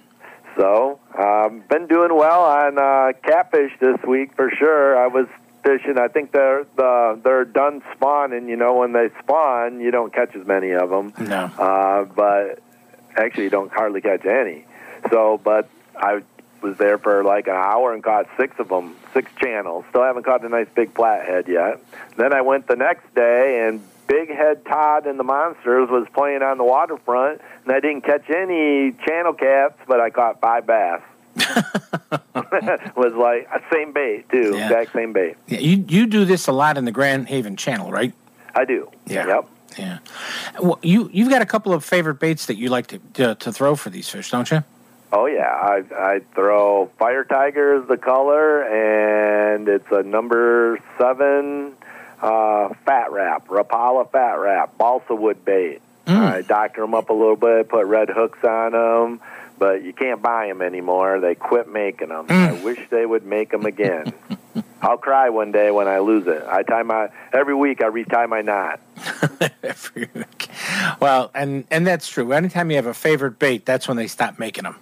So, 0.55 0.99
um, 1.17 1.63
been 1.69 1.87
doing 1.87 2.15
well 2.15 2.43
on 2.43 2.77
uh, 2.77 3.13
catfish 3.23 3.71
this 3.79 3.97
week 4.05 4.35
for 4.35 4.51
sure. 4.51 4.97
I 4.97 5.07
was 5.07 5.27
fishing. 5.63 5.97
I 5.97 6.07
think 6.07 6.31
they're 6.31 6.65
the 6.75 7.19
they're 7.23 7.45
done 7.45 7.81
spawning. 7.95 8.49
You 8.49 8.57
know, 8.57 8.75
when 8.75 8.91
they 8.93 9.09
spawn, 9.19 9.79
you 9.79 9.91
don't 9.91 10.13
catch 10.13 10.35
as 10.35 10.45
many 10.45 10.71
of 10.71 10.89
them. 10.89 11.13
No. 11.19 11.45
Uh, 11.57 12.03
but 12.05 12.59
actually, 13.15 13.45
you 13.45 13.49
don't 13.49 13.71
hardly 13.71 14.01
catch 14.01 14.25
any. 14.25 14.65
So, 15.09 15.39
but 15.43 15.69
I 15.95 16.21
was 16.61 16.77
there 16.77 16.97
for 16.97 17.23
like 17.23 17.47
an 17.47 17.55
hour 17.55 17.93
and 17.93 18.03
caught 18.03 18.27
six 18.37 18.57
of 18.59 18.69
them, 18.69 18.95
six 19.13 19.31
channels. 19.41 19.85
Still 19.89 20.03
haven't 20.03 20.23
caught 20.23 20.43
a 20.45 20.49
nice 20.49 20.67
big 20.75 20.93
flathead 20.93 21.47
yet. 21.47 21.79
Then 22.17 22.33
I 22.33 22.41
went 22.41 22.67
the 22.67 22.75
next 22.75 23.13
day 23.15 23.67
and 23.67 23.81
Big 24.07 24.29
Head 24.29 24.65
Todd 24.65 25.05
and 25.07 25.17
the 25.19 25.23
Monsters 25.23 25.89
was 25.89 26.05
playing 26.13 26.41
on 26.41 26.57
the 26.57 26.65
waterfront, 26.65 27.39
and 27.63 27.73
I 27.73 27.79
didn't 27.79 28.01
catch 28.01 28.29
any 28.29 28.91
channel 29.05 29.31
cats, 29.33 29.75
but 29.87 30.01
I 30.01 30.09
caught 30.09 30.41
five 30.41 30.65
bass. 30.67 31.01
was 32.95 33.13
like 33.13 33.47
a 33.53 33.61
same 33.71 33.93
bait 33.93 34.27
too, 34.29 34.53
Yeah. 34.55 34.65
exact 34.65 34.93
same 34.93 35.13
bait. 35.13 35.37
Yeah, 35.47 35.59
you 35.59 35.85
you 35.87 36.05
do 36.07 36.25
this 36.25 36.47
a 36.47 36.51
lot 36.51 36.77
in 36.77 36.83
the 36.85 36.91
Grand 36.91 37.27
Haven 37.29 37.55
Channel, 37.55 37.89
right? 37.91 38.13
I 38.53 38.65
do. 38.65 38.89
Yeah. 39.05 39.27
Yep. 39.27 39.45
Yeah. 39.79 39.97
Well, 40.61 40.79
you 40.83 41.09
you've 41.13 41.29
got 41.29 41.41
a 41.41 41.45
couple 41.45 41.71
of 41.73 41.85
favorite 41.85 42.15
baits 42.19 42.47
that 42.47 42.55
you 42.55 42.67
like 42.69 42.87
to 42.87 42.99
to, 43.13 43.35
to 43.35 43.53
throw 43.53 43.75
for 43.75 43.89
these 43.89 44.09
fish, 44.09 44.29
don't 44.29 44.49
you? 44.51 44.63
Oh 45.13 45.25
yeah, 45.25 45.49
I 45.49 45.83
I 45.93 46.21
throw 46.33 46.89
Fire 46.97 47.23
Tiger 47.23 47.81
is 47.81 47.87
the 47.87 47.97
color, 47.97 48.63
and 48.63 49.67
it's 49.67 49.91
a 49.91 50.03
number 50.03 50.79
seven 50.97 51.73
uh, 52.21 52.69
Fat 52.85 53.11
Rap, 53.11 53.47
Rapala 53.47 54.09
Fat 54.09 54.35
Rap, 54.35 54.77
balsa 54.77 55.15
wood 55.15 55.43
bait. 55.43 55.81
I 56.07 56.41
doctor 56.41 56.81
them 56.81 56.93
up 56.93 57.09
a 57.09 57.13
little 57.13 57.35
bit, 57.35 57.69
put 57.69 57.85
red 57.85 58.09
hooks 58.09 58.43
on 58.43 58.71
them, 58.73 59.21
but 59.57 59.83
you 59.83 59.93
can't 59.93 60.21
buy 60.21 60.47
them 60.47 60.61
anymore. 60.61 61.19
They 61.19 61.35
quit 61.35 61.69
making 61.69 62.09
them. 62.09 62.25
I 62.29 62.51
wish 62.63 62.79
they 62.89 63.05
would 63.05 63.25
make 63.25 63.51
them 63.51 63.65
again. 63.65 64.13
I'll 64.81 64.97
cry 64.97 65.29
one 65.29 65.51
day 65.51 65.71
when 65.71 65.87
I 65.87 65.99
lose 65.99 66.27
it. 66.27 66.43
I 66.47 66.63
tie 66.63 66.83
my 66.83 67.09
every 67.31 67.53
week. 67.53 67.83
I 67.83 67.87
retie 67.87 68.27
my 68.27 68.41
knot. 68.41 68.79
Every 69.63 70.09
week. 70.13 70.49
Well, 70.99 71.31
and 71.35 71.65
and 71.69 71.85
that's 71.85 72.07
true. 72.07 72.31
Anytime 72.33 72.71
you 72.71 72.77
have 72.77 72.87
a 72.87 72.93
favorite 72.93 73.37
bait, 73.37 73.65
that's 73.65 73.87
when 73.87 73.95
they 73.95 74.07
stop 74.07 74.39
making 74.39 74.63
them. 74.63 74.75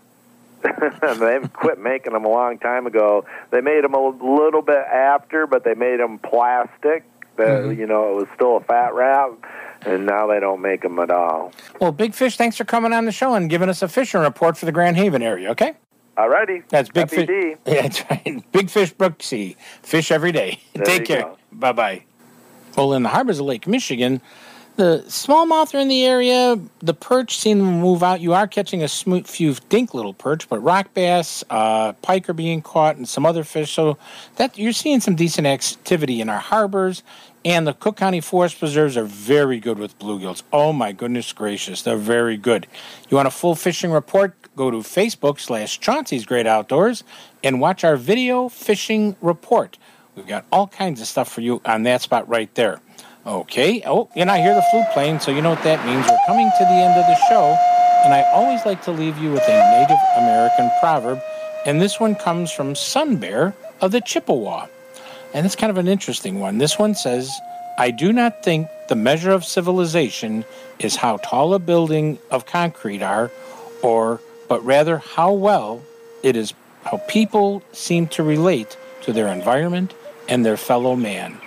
They've 1.19 1.53
quit 1.53 1.79
making 1.79 2.13
them 2.13 2.25
a 2.25 2.29
long 2.29 2.57
time 2.59 2.85
ago. 2.87 3.25
They 3.51 3.61
made 3.61 3.83
them 3.83 3.93
a 3.93 4.07
little 4.09 4.61
bit 4.61 4.77
after, 4.77 5.47
but 5.47 5.63
they 5.63 5.73
made 5.73 5.99
them 5.99 6.19
plastic. 6.19 7.03
The, 7.37 7.43
Mhm. 7.43 7.77
You 7.77 7.87
know, 7.87 8.11
it 8.11 8.15
was 8.15 8.27
still 8.35 8.57
a 8.57 8.59
Fat 8.61 8.93
Rap, 8.93 9.31
and 9.85 10.05
now 10.05 10.27
they 10.27 10.39
don't 10.41 10.61
make 10.61 10.81
them 10.81 10.99
at 10.99 11.09
all. 11.09 11.53
Well, 11.79 11.91
Big 11.93 12.13
Fish, 12.13 12.35
thanks 12.35 12.57
for 12.57 12.65
coming 12.65 12.91
on 12.91 13.05
the 13.05 13.11
show 13.13 13.33
and 13.35 13.49
giving 13.49 13.69
us 13.69 13.81
a 13.81 13.87
fishing 13.87 14.19
report 14.21 14.57
for 14.57 14.65
the 14.65 14.71
Grand 14.73 14.97
Haven 14.97 15.21
area. 15.21 15.49
Okay. 15.51 15.73
Alrighty. 16.17 16.63
That's 16.67 16.89
Big 16.89 17.09
Happy 17.09 17.25
Fish. 17.25 17.27
D. 17.27 17.55
Yeah, 17.71 17.81
that's 17.83 18.03
right. 18.11 18.43
Big 18.51 18.69
Fish 18.69 18.93
Brooksy. 18.93 19.55
Fish 19.83 20.11
every 20.11 20.33
day. 20.33 20.59
There 20.73 20.83
Take 20.85 21.05
care. 21.05 21.31
Bye 21.53 21.71
bye. 21.71 22.03
Well, 22.75 22.93
in 22.93 23.03
the 23.03 23.09
harbors 23.09 23.39
of 23.39 23.45
Lake 23.45 23.67
Michigan, 23.67 24.21
the 24.79 25.03
smallmouth 25.07 25.73
are 25.73 25.79
in 25.79 25.89
the 25.89 26.05
area. 26.05 26.57
The 26.79 26.93
perch 26.93 27.37
seem 27.37 27.57
to 27.57 27.65
move 27.65 28.01
out. 28.01 28.21
You 28.21 28.33
are 28.33 28.47
catching 28.47 28.81
a 28.81 28.87
smoo- 28.87 29.25
few 29.25 29.53
dink 29.67 29.93
little 29.93 30.13
perch, 30.13 30.47
but 30.47 30.59
rock 30.59 30.93
bass, 30.93 31.43
uh, 31.49 31.91
pike 32.01 32.29
are 32.29 32.33
being 32.33 32.61
caught, 32.61 32.95
and 32.95 33.07
some 33.07 33.25
other 33.25 33.43
fish. 33.43 33.73
So 33.73 33.97
that 34.37 34.57
you're 34.57 34.71
seeing 34.71 35.01
some 35.01 35.15
decent 35.15 35.45
activity 35.45 36.21
in 36.21 36.29
our 36.29 36.39
harbors. 36.39 37.03
And 37.43 37.67
the 37.67 37.73
Cook 37.73 37.97
County 37.97 38.21
Forest 38.21 38.57
Preserves 38.57 38.95
are 38.95 39.03
very 39.03 39.59
good 39.59 39.79
with 39.79 39.99
bluegills. 39.99 40.43
Oh 40.53 40.71
my 40.71 40.93
goodness 40.93 41.33
gracious, 41.33 41.81
they're 41.81 41.97
very 41.97 42.37
good. 42.37 42.65
You 43.09 43.17
want 43.17 43.27
a 43.27 43.31
full 43.31 43.55
fishing 43.55 43.91
report? 43.91 44.33
Go 44.55 44.71
to 44.71 44.77
Facebook 44.77 45.41
slash 45.41 45.77
Chauncey's 45.81 46.25
Great 46.25 46.47
Outdoors 46.47 47.03
and 47.43 47.59
watch 47.59 47.83
our 47.83 47.97
video 47.97 48.47
fishing 48.47 49.17
report. 49.21 49.77
We've 50.15 50.27
got 50.27 50.45
all 50.53 50.67
kinds 50.67 51.01
of 51.01 51.07
stuff 51.07 51.29
for 51.29 51.41
you 51.41 51.61
on 51.65 51.83
that 51.83 52.01
spot 52.01 52.29
right 52.29 52.53
there. 52.55 52.79
Okay. 53.25 53.83
Oh, 53.85 54.09
and 54.15 54.31
I 54.31 54.41
hear 54.41 54.55
the 54.55 54.63
flute 54.71 54.87
playing, 54.93 55.19
so 55.19 55.31
you 55.31 55.41
know 55.41 55.51
what 55.51 55.63
that 55.63 55.85
means. 55.85 56.07
We're 56.07 56.17
coming 56.25 56.49
to 56.57 56.63
the 56.63 56.71
end 56.71 56.97
of 56.97 57.05
the 57.05 57.15
show, 57.27 57.57
and 58.05 58.13
I 58.13 58.23
always 58.31 58.65
like 58.65 58.81
to 58.83 58.91
leave 58.91 59.17
you 59.17 59.31
with 59.31 59.43
a 59.47 59.79
Native 59.79 59.97
American 60.17 60.71
proverb, 60.79 61.21
and 61.65 61.81
this 61.81 61.99
one 61.99 62.15
comes 62.15 62.51
from 62.51 62.75
Sun 62.75 63.17
Bear 63.17 63.53
of 63.81 63.91
the 63.91 64.01
Chippewa. 64.01 64.67
And 65.33 65.45
it's 65.45 65.55
kind 65.55 65.69
of 65.69 65.77
an 65.77 65.87
interesting 65.87 66.39
one. 66.39 66.57
This 66.57 66.79
one 66.79 66.95
says, 66.95 67.31
I 67.77 67.91
do 67.91 68.11
not 68.11 68.43
think 68.43 68.67
the 68.87 68.95
measure 68.95 69.31
of 69.31 69.45
civilization 69.45 70.43
is 70.79 70.95
how 70.95 71.17
tall 71.17 71.53
a 71.53 71.59
building 71.59 72.17
of 72.31 72.45
concrete 72.45 73.03
are, 73.03 73.31
or 73.83 74.21
but 74.47 74.65
rather 74.65 74.97
how 74.97 75.31
well 75.33 75.83
it 76.23 76.35
is 76.35 76.53
how 76.83 76.97
people 77.07 77.61
seem 77.71 78.07
to 78.07 78.23
relate 78.23 78.77
to 79.01 79.13
their 79.13 79.27
environment 79.27 79.93
and 80.27 80.45
their 80.45 80.57
fellow 80.57 80.95
man. 80.95 81.39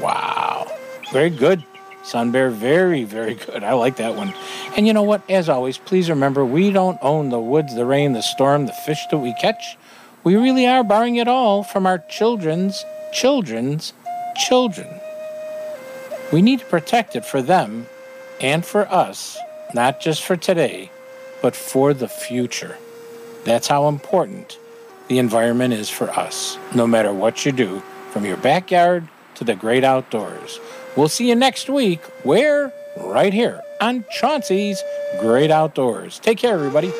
Wow. 0.00 0.66
Very 1.14 1.30
good. 1.30 1.62
Sun 2.02 2.32
Bear, 2.32 2.50
very, 2.50 3.04
very 3.04 3.34
good. 3.34 3.62
I 3.62 3.74
like 3.74 3.98
that 3.98 4.16
one. 4.16 4.34
And 4.76 4.84
you 4.84 4.92
know 4.92 5.04
what? 5.04 5.22
As 5.30 5.48
always, 5.48 5.78
please 5.78 6.10
remember 6.10 6.44
we 6.44 6.72
don't 6.72 6.98
own 7.02 7.28
the 7.28 7.38
woods, 7.38 7.76
the 7.76 7.86
rain, 7.86 8.14
the 8.14 8.20
storm, 8.20 8.66
the 8.66 8.72
fish 8.72 8.98
that 9.12 9.18
we 9.18 9.32
catch. 9.34 9.78
We 10.24 10.34
really 10.34 10.66
are 10.66 10.82
borrowing 10.82 11.14
it 11.14 11.28
all 11.28 11.62
from 11.62 11.86
our 11.86 11.98
children's 11.98 12.84
children's 13.12 13.92
children. 14.34 14.88
We 16.32 16.42
need 16.42 16.58
to 16.58 16.66
protect 16.66 17.14
it 17.14 17.24
for 17.24 17.40
them 17.40 17.86
and 18.40 18.66
for 18.66 18.88
us, 18.88 19.38
not 19.72 20.00
just 20.00 20.24
for 20.24 20.36
today, 20.36 20.90
but 21.42 21.54
for 21.54 21.94
the 21.94 22.08
future. 22.08 22.76
That's 23.44 23.68
how 23.68 23.86
important 23.86 24.58
the 25.06 25.20
environment 25.20 25.74
is 25.74 25.88
for 25.88 26.10
us, 26.10 26.58
no 26.74 26.88
matter 26.88 27.12
what 27.12 27.46
you 27.46 27.52
do, 27.52 27.84
from 28.10 28.24
your 28.24 28.36
backyard 28.36 29.06
to 29.36 29.44
the 29.44 29.54
great 29.54 29.84
outdoors. 29.84 30.58
We'll 30.96 31.08
see 31.08 31.28
you 31.28 31.34
next 31.34 31.68
week, 31.68 32.00
where? 32.22 32.72
Right 32.96 33.32
here 33.32 33.60
on 33.80 34.04
Chauncey's 34.10 34.80
Great 35.20 35.50
Outdoors. 35.50 36.20
Take 36.20 36.38
care, 36.38 36.54
everybody. 36.54 36.92